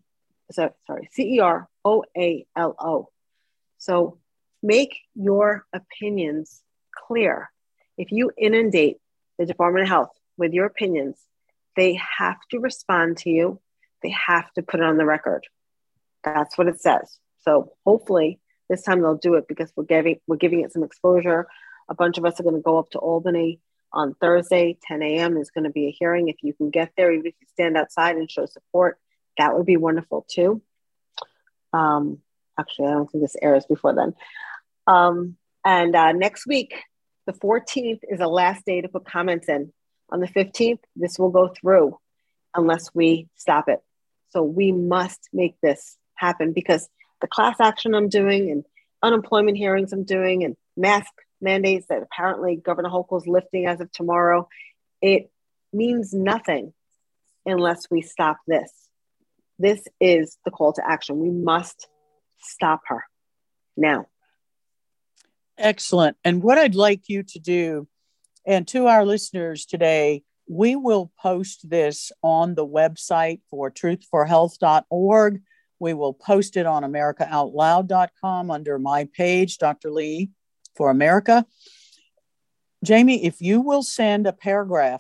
sorry, 0.51 1.09
C 1.11 1.36
E 1.36 1.39
R 1.39 1.69
O 1.84 2.03
A 2.15 2.45
L 2.55 2.75
O. 2.79 3.09
So 3.77 4.19
make 4.61 4.99
your 5.15 5.65
opinions 5.73 6.61
clear. 6.91 7.51
If 7.97 8.11
you 8.11 8.31
inundate 8.38 8.97
the 9.38 9.45
Department 9.45 9.84
of 9.84 9.89
Health 9.89 10.11
with 10.38 10.53
your 10.53 10.65
opinions, 10.65 11.17
they 11.75 11.99
have 12.17 12.38
to 12.51 12.59
respond 12.59 13.17
to 13.19 13.29
you. 13.29 13.59
They 14.01 14.09
have 14.09 14.51
to 14.53 14.61
put 14.61 14.79
it 14.79 14.86
on 14.86 14.97
the 14.97 15.05
record. 15.05 15.45
That's 16.23 16.57
what 16.57 16.67
it 16.67 16.81
says. 16.81 17.17
So 17.41 17.73
hopefully 17.86 18.39
this 18.69 18.84
time 18.84 19.01
they'll 19.01 19.15
do 19.15 19.36
it 19.36 19.47
because 19.47 19.71
we're 19.75 19.84
giving 19.84 20.19
we're 20.27 20.38
giving 20.38 20.61
it 20.61 20.71
some 20.71 20.84
exposure. 20.84 21.47
A 21.89 21.95
bunch 21.95 22.17
of 22.17 22.25
us 22.25 22.39
are 22.39 22.43
going 22.43 22.55
to 22.55 22.61
go 22.61 22.79
up 22.79 22.91
to 22.91 22.99
Albany 22.99 23.59
on 23.91 24.15
Thursday, 24.15 24.77
10 24.88 25.03
a.m. 25.03 25.38
is 25.38 25.51
going 25.51 25.65
to 25.65 25.69
be 25.69 25.88
a 25.88 25.91
hearing. 25.91 26.27
If 26.27 26.38
you 26.41 26.53
can 26.53 26.69
get 26.69 26.91
there, 26.97 27.11
even 27.11 27.27
if 27.27 27.36
you 27.39 27.47
stand 27.51 27.77
outside 27.77 28.15
and 28.15 28.29
show 28.29 28.45
support, 28.45 28.97
that 29.38 29.55
would 29.55 29.65
be 29.65 29.77
wonderful 29.77 30.25
too. 30.27 30.61
Um, 31.71 32.19
actually, 32.57 32.88
I 32.88 32.91
don't 32.91 33.11
think 33.11 33.23
this 33.23 33.36
airs 33.41 33.65
before 33.65 33.93
then. 33.93 34.13
Um, 34.88 35.38
and 35.63 35.95
uh, 35.95 36.11
next 36.11 36.47
week, 36.47 36.73
the 37.25 37.34
14th 37.34 38.01
is 38.09 38.19
the 38.19 38.27
last 38.27 38.65
day 38.65 38.81
to 38.81 38.89
put 38.89 39.05
comments 39.05 39.47
in. 39.47 39.71
On 40.10 40.20
the 40.20 40.28
15th, 40.28 40.80
this 40.95 41.18
will 41.18 41.30
go 41.30 41.47
through 41.47 41.97
unless 42.56 42.93
we 42.93 43.28
stop 43.36 43.68
it. 43.68 43.82
So 44.30 44.43
we 44.43 44.72
must 44.72 45.30
make 45.34 45.56
this 45.62 45.97
happen 46.16 46.54
because 46.54 46.89
the 47.22 47.28
class 47.28 47.58
action 47.60 47.95
I'm 47.95 48.10
doing 48.10 48.51
and 48.51 48.66
unemployment 49.01 49.58
hearings 49.58 49.93
I'm 49.93 50.04
doing 50.04 50.43
and 50.43 50.56
mask 50.78 51.12
mandates 51.41 51.88
that 51.88 52.01
apparently 52.01 52.56
Governor 52.56 52.89
Hochul 52.89 53.22
is 53.22 53.28
lifting 53.28 53.66
as 53.66 53.80
of 53.80 53.91
tomorrow, 53.91 54.47
it 55.01 55.30
means 55.72 56.14
nothing 56.14 56.74
unless 57.45 57.89
we 57.91 58.01
stop 58.01 58.38
this. 58.47 58.72
This 59.60 59.86
is 59.99 60.38
the 60.45 60.51
call 60.51 60.74
to 60.74 60.82
action. 60.88 61.20
We 61.20 61.30
must 61.30 61.88
stop 62.39 62.82
her 62.88 63.04
now. 63.78 64.08
Excellent. 65.58 66.18
And 66.24 66.41
what 66.41 66.58
I'd 66.58 66.76
like 66.76 67.08
you 67.08 67.24
to 67.24 67.39
do, 67.39 67.88
and 68.45 68.67
to 68.69 68.87
our 68.87 69.05
listeners 69.05 69.65
today, 69.65 70.23
we 70.47 70.75
will 70.75 71.11
post 71.21 71.69
this 71.69 72.11
on 72.21 72.55
the 72.55 72.67
website 72.67 73.39
for 73.49 73.71
truthforhealth.org. 73.71 75.41
We 75.79 75.93
will 75.93 76.13
post 76.13 76.57
it 76.57 76.65
on 76.65 76.83
americaoutloud.com 76.83 78.51
under 78.51 78.79
my 78.79 79.07
page, 79.13 79.57
Dr. 79.57 79.91
Lee 79.91 80.31
for 80.75 80.89
America. 80.89 81.45
Jamie, 82.83 83.25
if 83.25 83.41
you 83.41 83.61
will 83.61 83.83
send 83.83 84.27
a 84.27 84.33
paragraph 84.33 84.99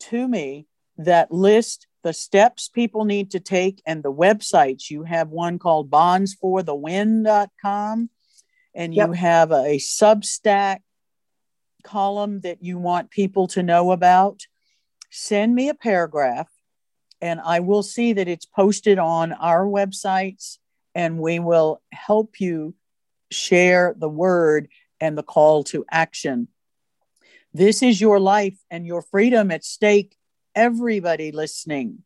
to 0.00 0.26
me 0.26 0.66
that 0.96 1.30
lists 1.30 1.86
the 2.02 2.12
steps 2.12 2.68
people 2.68 3.04
need 3.04 3.30
to 3.32 3.40
take 3.40 3.82
and 3.86 4.02
the 4.02 4.12
websites, 4.12 4.90
you 4.90 5.04
have 5.04 5.28
one 5.28 5.58
called 5.58 5.90
bondsforthewin.com 5.90 8.10
and 8.74 8.94
yep. 8.94 9.08
you 9.08 9.12
have 9.12 9.52
a, 9.52 9.64
a 9.64 9.78
Substack 9.78 10.78
column 11.82 12.40
that 12.40 12.62
you 12.62 12.78
want 12.78 13.10
people 13.10 13.46
to 13.48 13.62
know 13.62 13.92
about. 13.92 14.42
Send 15.10 15.54
me 15.54 15.68
a 15.68 15.74
paragraph 15.74 16.48
and 17.20 17.40
I 17.40 17.60
will 17.60 17.82
see 17.82 18.12
that 18.12 18.28
it's 18.28 18.46
posted 18.46 18.98
on 18.98 19.32
our 19.32 19.64
websites 19.64 20.58
and 20.94 21.18
we 21.18 21.38
will 21.38 21.82
help 21.92 22.40
you 22.40 22.74
share 23.30 23.94
the 23.96 24.08
word 24.08 24.68
and 25.00 25.16
the 25.16 25.22
call 25.22 25.64
to 25.64 25.84
action. 25.90 26.48
This 27.52 27.82
is 27.82 28.00
your 28.00 28.20
life 28.20 28.58
and 28.70 28.86
your 28.86 29.02
freedom 29.02 29.50
at 29.50 29.64
stake. 29.64 30.16
Everybody 30.54 31.32
listening, 31.32 32.02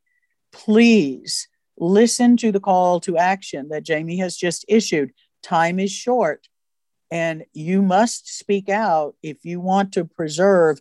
please 0.52 1.48
listen 1.76 2.36
to 2.38 2.52
the 2.52 2.60
call 2.60 3.00
to 3.00 3.16
action 3.16 3.68
that 3.70 3.82
Jamie 3.82 4.18
has 4.18 4.36
just 4.36 4.64
issued. 4.68 5.12
Time 5.42 5.78
is 5.78 5.90
short, 5.90 6.48
and 7.12 7.44
you 7.52 7.82
must 7.82 8.26
speak 8.26 8.70
out 8.70 9.16
if 9.22 9.44
you 9.44 9.60
want 9.60 9.92
to 9.92 10.06
preserve 10.06 10.80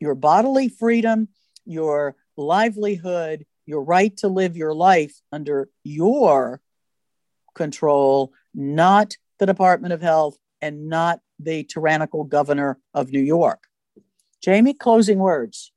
your 0.00 0.14
bodily 0.14 0.68
freedom, 0.68 1.26
your 1.64 2.14
livelihood, 2.36 3.44
your 3.66 3.82
right 3.82 4.16
to 4.18 4.28
live 4.28 4.56
your 4.56 4.72
life 4.72 5.20
under 5.32 5.68
your 5.82 6.60
control, 7.56 8.32
not 8.54 9.16
the 9.40 9.46
Department 9.46 9.92
of 9.92 10.00
Health 10.00 10.38
and 10.62 10.88
not 10.88 11.18
the 11.40 11.64
tyrannical 11.64 12.22
governor 12.22 12.78
of 12.94 13.10
New 13.10 13.18
York. 13.18 13.64
Jamie, 14.40 14.72
closing 14.72 15.18
words. 15.18 15.72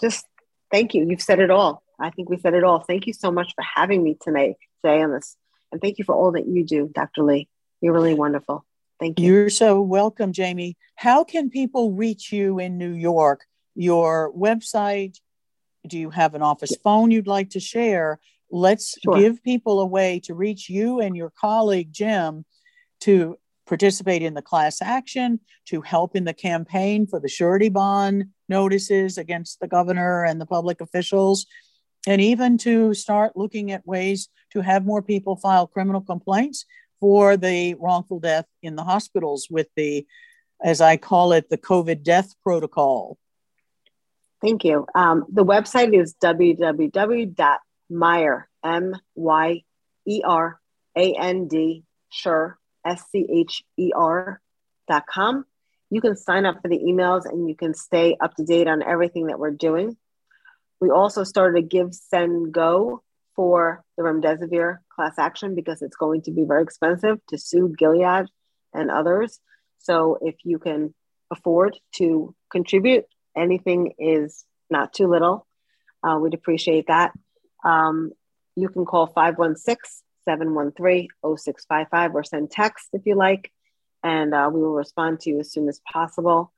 Just 0.00 0.24
thank 0.72 0.94
you. 0.94 1.06
You've 1.06 1.20
said 1.20 1.38
it 1.38 1.50
all. 1.50 1.82
I 2.00 2.08
think 2.08 2.30
we 2.30 2.38
said 2.38 2.54
it 2.54 2.64
all. 2.64 2.80
Thank 2.80 3.06
you 3.06 3.12
so 3.12 3.30
much 3.30 3.52
for 3.54 3.62
having 3.74 4.02
me 4.02 4.16
tonight, 4.18 4.56
today 4.82 5.02
on 5.02 5.12
this. 5.12 5.36
And 5.70 5.82
thank 5.82 5.98
you 5.98 6.04
for 6.04 6.14
all 6.14 6.32
that 6.32 6.48
you 6.48 6.64
do, 6.64 6.90
Dr. 6.94 7.24
Lee. 7.24 7.46
You're 7.80 7.94
really 7.94 8.14
wonderful. 8.14 8.64
Thank 8.98 9.18
you. 9.18 9.32
You're 9.32 9.50
so 9.50 9.80
welcome, 9.80 10.32
Jamie. 10.32 10.76
How 10.96 11.24
can 11.24 11.48
people 11.48 11.92
reach 11.92 12.32
you 12.32 12.58
in 12.58 12.76
New 12.76 12.92
York? 12.92 13.46
Your 13.74 14.32
website? 14.34 15.18
Do 15.86 15.98
you 15.98 16.10
have 16.10 16.34
an 16.34 16.42
office 16.42 16.76
phone 16.84 17.10
you'd 17.10 17.26
like 17.26 17.50
to 17.50 17.60
share? 17.60 18.20
Let's 18.50 18.98
sure. 19.02 19.18
give 19.18 19.42
people 19.42 19.80
a 19.80 19.86
way 19.86 20.20
to 20.24 20.34
reach 20.34 20.68
you 20.68 21.00
and 21.00 21.16
your 21.16 21.30
colleague, 21.30 21.92
Jim, 21.92 22.44
to 23.00 23.38
participate 23.66 24.22
in 24.22 24.34
the 24.34 24.42
class 24.42 24.82
action, 24.82 25.40
to 25.66 25.80
help 25.80 26.16
in 26.16 26.24
the 26.24 26.34
campaign 26.34 27.06
for 27.06 27.20
the 27.20 27.28
surety 27.28 27.68
bond 27.68 28.24
notices 28.48 29.16
against 29.16 29.60
the 29.60 29.68
governor 29.68 30.24
and 30.24 30.40
the 30.40 30.46
public 30.46 30.80
officials, 30.80 31.46
and 32.06 32.20
even 32.20 32.58
to 32.58 32.92
start 32.92 33.36
looking 33.36 33.70
at 33.70 33.86
ways 33.86 34.28
to 34.52 34.60
have 34.60 34.84
more 34.84 35.00
people 35.00 35.36
file 35.36 35.66
criminal 35.66 36.00
complaints 36.00 36.66
for 37.00 37.36
the 37.36 37.74
wrongful 37.74 38.20
death 38.20 38.46
in 38.62 38.76
the 38.76 38.84
hospitals 38.84 39.48
with 39.50 39.68
the, 39.76 40.06
as 40.62 40.80
I 40.80 40.96
call 40.96 41.32
it, 41.32 41.50
the 41.50 41.58
COVID 41.58 42.02
death 42.02 42.34
protocol. 42.42 43.18
Thank 44.40 44.64
you. 44.64 44.86
Um, 44.94 45.24
the 45.30 45.44
website 45.44 45.98
is 45.98 46.14
www.myer, 46.22 47.28
M 48.64 48.96
Y 49.14 49.62
E 50.06 50.22
R 50.24 50.60
A 50.96 51.14
N 51.14 51.48
D, 51.48 51.84
sure, 52.08 52.58
E. 53.76 53.92
You 55.92 56.00
can 56.00 56.16
sign 56.16 56.46
up 56.46 56.62
for 56.62 56.68
the 56.68 56.78
emails 56.78 57.26
and 57.26 57.48
you 57.48 57.56
can 57.56 57.74
stay 57.74 58.16
up 58.20 58.34
to 58.36 58.44
date 58.44 58.68
on 58.68 58.82
everything 58.82 59.26
that 59.26 59.38
we're 59.38 59.50
doing. 59.50 59.96
We 60.80 60.90
also 60.90 61.24
started 61.24 61.64
a 61.64 61.66
GiveSendGo 61.66 63.00
for 63.36 63.84
the 63.96 64.02
remdesivir 64.02 64.78
class 65.00 65.18
action 65.18 65.54
because 65.54 65.80
it's 65.80 65.96
going 65.96 66.20
to 66.20 66.30
be 66.30 66.44
very 66.44 66.62
expensive 66.62 67.18
to 67.26 67.38
sue 67.38 67.74
Gilead 67.78 68.26
and 68.74 68.90
others. 68.90 69.40
So 69.78 70.18
if 70.20 70.34
you 70.44 70.58
can 70.58 70.92
afford 71.30 71.78
to 71.94 72.34
contribute, 72.50 73.06
anything 73.34 73.94
is 73.98 74.44
not 74.68 74.92
too 74.92 75.06
little. 75.06 75.46
Uh, 76.06 76.18
we'd 76.20 76.34
appreciate 76.34 76.88
that. 76.88 77.12
Um, 77.64 78.12
you 78.56 78.68
can 78.68 78.84
call 78.84 79.06
516 79.06 79.78
713 80.26 81.08
0655 81.22 82.14
or 82.14 82.22
send 82.22 82.50
text 82.50 82.88
if 82.92 83.06
you 83.06 83.14
like, 83.14 83.50
and 84.02 84.34
uh, 84.34 84.50
we 84.52 84.60
will 84.60 84.74
respond 84.74 85.20
to 85.20 85.30
you 85.30 85.40
as 85.40 85.50
soon 85.50 85.66
as 85.70 85.80
possible. 85.90 86.52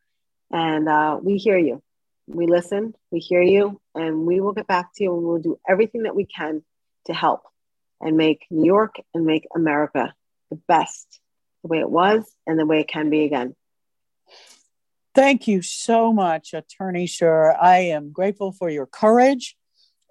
And 0.51 0.89
uh, 0.89 1.21
we 1.23 1.37
hear 1.37 1.59
you. 1.59 1.81
We 2.27 2.49
listen, 2.49 2.95
we 3.13 3.21
hear 3.21 3.43
you, 3.43 3.81
and 3.95 4.27
we 4.27 4.41
will 4.41 4.53
get 4.53 4.67
back 4.67 4.93
to 4.97 5.05
you 5.05 5.15
and 5.15 5.23
we'll 5.23 5.39
do 5.39 5.61
everything 5.69 6.03
that 6.05 6.17
we 6.17 6.25
can 6.25 6.65
to 7.07 7.13
help 7.13 7.43
and 8.03 8.17
make 8.17 8.45
New 8.51 8.67
York 8.67 8.97
and 9.15 9.25
make 9.25 9.47
America 9.55 10.15
the 10.51 10.57
best, 10.69 11.21
the 11.63 11.69
way 11.69 11.79
it 11.79 11.91
was 11.91 12.31
and 12.47 12.59
the 12.59 12.67
way 12.67 12.81
it 12.81 12.89
can 12.89 13.09
be 13.09 13.25
again. 13.25 13.55
Thank 15.15 15.47
you 15.47 15.63
so 15.63 16.13
much, 16.13 16.55
Attorney 16.55 17.07
Sure. 17.07 17.55
I 17.61 17.79
am 17.79 18.13
grateful 18.13 18.53
for 18.53 18.69
your 18.71 18.87
courage 18.87 19.57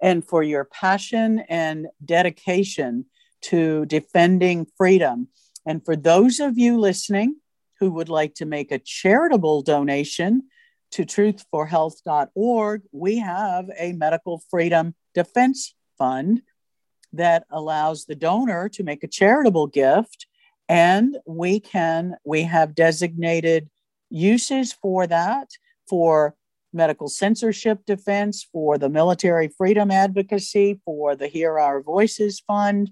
and 0.00 0.26
for 0.26 0.42
your 0.42 0.64
passion 0.64 1.44
and 1.48 1.88
dedication 2.04 3.06
to 3.42 3.84
defending 3.86 4.66
freedom. 4.76 5.28
And 5.66 5.84
for 5.84 5.96
those 5.96 6.40
of 6.40 6.58
you 6.58 6.78
listening 6.78 7.36
who 7.80 7.90
would 7.92 8.08
like 8.08 8.34
to 8.34 8.46
make 8.46 8.70
a 8.70 8.78
charitable 8.78 9.62
donation 9.62 10.44
to 10.92 11.04
truthforhealth.org, 11.04 12.82
we 12.92 13.18
have 13.18 13.70
a 13.76 13.92
medical 13.92 14.42
freedom 14.50 14.94
defense 15.14 15.74
fund 15.98 16.42
that 17.12 17.44
allows 17.50 18.04
the 18.04 18.14
donor 18.14 18.68
to 18.70 18.82
make 18.82 19.04
a 19.04 19.08
charitable 19.08 19.66
gift 19.66 20.26
and 20.68 21.18
we 21.26 21.60
can 21.60 22.16
we 22.24 22.42
have 22.42 22.74
designated 22.74 23.68
uses 24.10 24.72
for 24.72 25.06
that 25.06 25.48
for 25.88 26.34
medical 26.72 27.08
censorship 27.08 27.84
defense 27.86 28.46
for 28.52 28.78
the 28.78 28.88
military 28.88 29.48
freedom 29.48 29.90
advocacy 29.90 30.80
for 30.84 31.14
the 31.14 31.28
hear 31.28 31.58
our 31.58 31.82
voices 31.82 32.40
fund. 32.40 32.90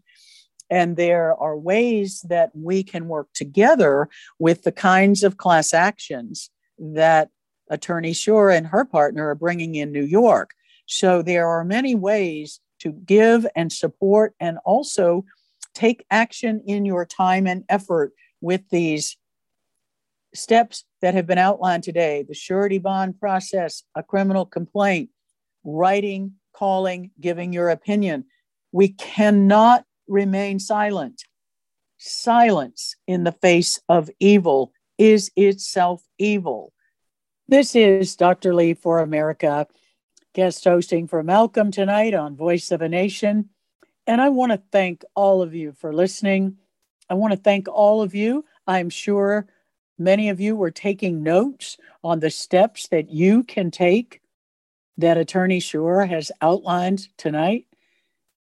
And 0.68 0.97
there 0.97 1.35
are 1.35 1.59
ways 1.59 2.25
that 2.29 2.51
we 2.55 2.83
can 2.83 3.09
work 3.09 3.29
together 3.35 4.09
with 4.39 4.62
the 4.62 4.73
kinds 4.73 5.25
of 5.25 5.37
class 5.37 5.75
actions 5.75 6.51
that 6.79 7.31
attorney 7.71 8.12
Shure 8.12 8.51
and 8.51 8.66
her 8.66 8.85
partner 8.85 9.29
are 9.31 9.35
bringing 9.35 9.75
in 9.75 9.93
new 9.93 10.05
york. 10.05 10.51
So 10.87 11.23
there 11.23 11.49
are 11.49 11.64
many 11.64 11.95
ways 11.95 12.61
to 12.81 12.93
give 12.93 13.47
and 13.55 13.72
support 13.72 14.35
and 14.41 14.59
also 14.64 15.24
take 15.74 16.05
action 16.11 16.62
in 16.66 16.85
your 16.85 17.05
time 17.07 17.47
and 17.47 17.64
effort 17.68 18.12
with 18.41 18.68
these 18.70 19.16
steps 20.35 20.85
that 21.03 21.14
have 21.14 21.26
been 21.26 21.39
outlined 21.39 21.83
today 21.83 22.24
the 22.26 22.35
surety 22.35 22.78
bond 22.78 23.18
process, 23.18 23.83
a 23.95 24.03
criminal 24.03 24.45
complaint, 24.45 25.11
writing, 25.64 26.33
calling, 26.53 27.11
giving 27.20 27.53
your 27.53 27.70
opinion. 27.70 28.24
We 28.72 28.89
cannot 28.89 29.85
remain 30.09 30.59
silent. 30.59 31.24
Silence 31.99 32.97
in 33.07 33.24
the 33.24 33.33
face 33.33 33.81
of 33.89 34.11
evil 34.20 34.72
is 34.99 35.31
itself 35.37 36.03
evil. 36.18 36.72
This 37.49 37.74
is 37.74 38.16
Dr. 38.16 38.55
Lee 38.55 38.74
for 38.74 39.01
America, 39.01 39.66
guest 40.33 40.64
hosting 40.64 41.09
for 41.09 41.22
Malcolm 41.22 41.70
tonight 41.70 42.14
on 42.14 42.37
Voice 42.37 42.70
of 42.70 42.83
a 42.83 42.89
Nation. 42.89 43.49
And 44.07 44.20
I 44.20 44.28
want 44.28 44.53
to 44.53 44.62
thank 44.70 45.05
all 45.14 45.43
of 45.43 45.55
you 45.55 45.72
for 45.72 45.93
listening. 45.93 46.57
I 47.09 47.14
want 47.14 47.33
to 47.33 47.39
thank 47.39 47.68
all 47.68 48.03
of 48.03 48.14
you. 48.14 48.45
I'm 48.66 48.91
sure 48.91 49.47
many 49.99 50.28
of 50.28 50.41
you 50.41 50.55
were 50.55 50.70
taking 50.70 51.22
notes 51.22 51.76
on 52.05 52.20
the 52.20 52.31
steps 52.31 52.89
that 52.89 53.11
you 53.11 53.43
can 53.43 53.70
take 53.70 54.20
that 54.97 55.16
Attorney 55.16 55.61
Shure 55.61 56.07
has 56.07 56.31
outlined 56.41 57.09
tonight, 57.16 57.66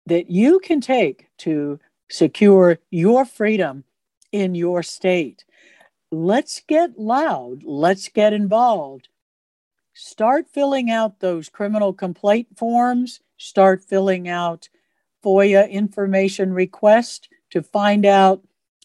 that 0.06 0.30
you 0.30 0.60
can 0.60 0.82
take 0.82 1.28
to 1.40 1.80
secure 2.10 2.80
your 2.90 3.26
freedom 3.26 3.84
in 4.32 4.56
your 4.56 4.84
state. 4.84 5.46
Let's 6.12 6.62
get 6.68 6.98
loud. 6.98 7.64
Let's 7.64 8.10
get 8.10 8.34
involved. 8.34 9.10
Start 10.00 10.48
filling 10.48 10.92
out 10.92 11.22
those 11.22 11.50
criminal 11.50 11.92
complaint 11.92 12.56
forms. 12.56 13.20
Start 13.38 13.84
filling 13.84 14.30
out 14.30 14.70
FOIA 15.26 15.68
information 15.72 16.54
request 16.54 17.30
to 17.50 17.64
find 17.64 18.06
out 18.06 18.44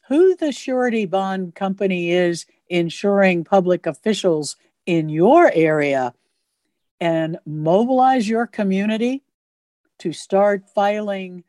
who 0.08 0.34
the 0.36 0.52
surety 0.52 1.04
bond 1.04 1.54
company 1.54 2.12
is 2.12 2.46
insuring 2.70 3.44
public 3.44 3.86
officials 3.86 4.56
in 4.86 5.10
your 5.10 5.52
area 5.52 6.14
and 6.98 7.38
mobilize 7.44 8.26
your 8.26 8.46
community 8.46 9.22
to 9.98 10.14
start 10.14 10.70
filing 10.74 11.44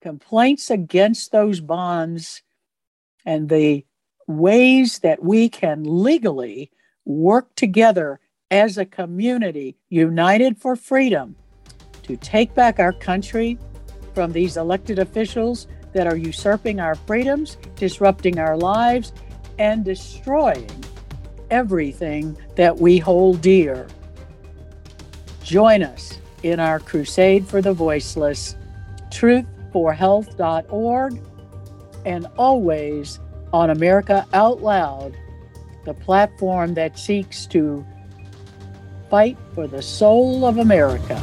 complaints 0.00 0.70
against 0.70 1.32
those 1.32 1.60
bonds 1.60 2.40
and 3.26 3.50
the 3.50 3.84
ways 4.26 5.00
that 5.00 5.22
we 5.22 5.50
can 5.50 5.84
legally 5.84 6.70
work 7.04 7.54
together 7.56 8.18
as 8.52 8.76
a 8.76 8.84
community 8.84 9.74
united 9.88 10.58
for 10.58 10.76
freedom 10.76 11.34
to 12.02 12.18
take 12.18 12.54
back 12.54 12.78
our 12.78 12.92
country 12.92 13.58
from 14.14 14.30
these 14.30 14.58
elected 14.58 14.98
officials 14.98 15.66
that 15.94 16.06
are 16.06 16.16
usurping 16.16 16.78
our 16.78 16.94
freedoms, 16.94 17.56
disrupting 17.76 18.38
our 18.38 18.58
lives, 18.58 19.14
and 19.58 19.86
destroying 19.86 20.68
everything 21.50 22.36
that 22.54 22.76
we 22.76 22.98
hold 22.98 23.40
dear. 23.40 23.88
Join 25.42 25.82
us 25.82 26.18
in 26.42 26.60
our 26.60 26.78
crusade 26.78 27.48
for 27.48 27.62
the 27.62 27.72
voiceless, 27.72 28.54
truthforhealth.org, 29.08 31.22
and 32.04 32.26
always 32.36 33.18
on 33.52 33.70
America 33.70 34.26
Out 34.34 34.60
Loud, 34.60 35.16
the 35.86 35.94
platform 35.94 36.74
that 36.74 36.98
seeks 36.98 37.46
to 37.46 37.86
fight 39.12 39.36
for 39.54 39.66
the 39.66 39.82
soul 39.82 40.46
of 40.46 40.56
America. 40.56 41.22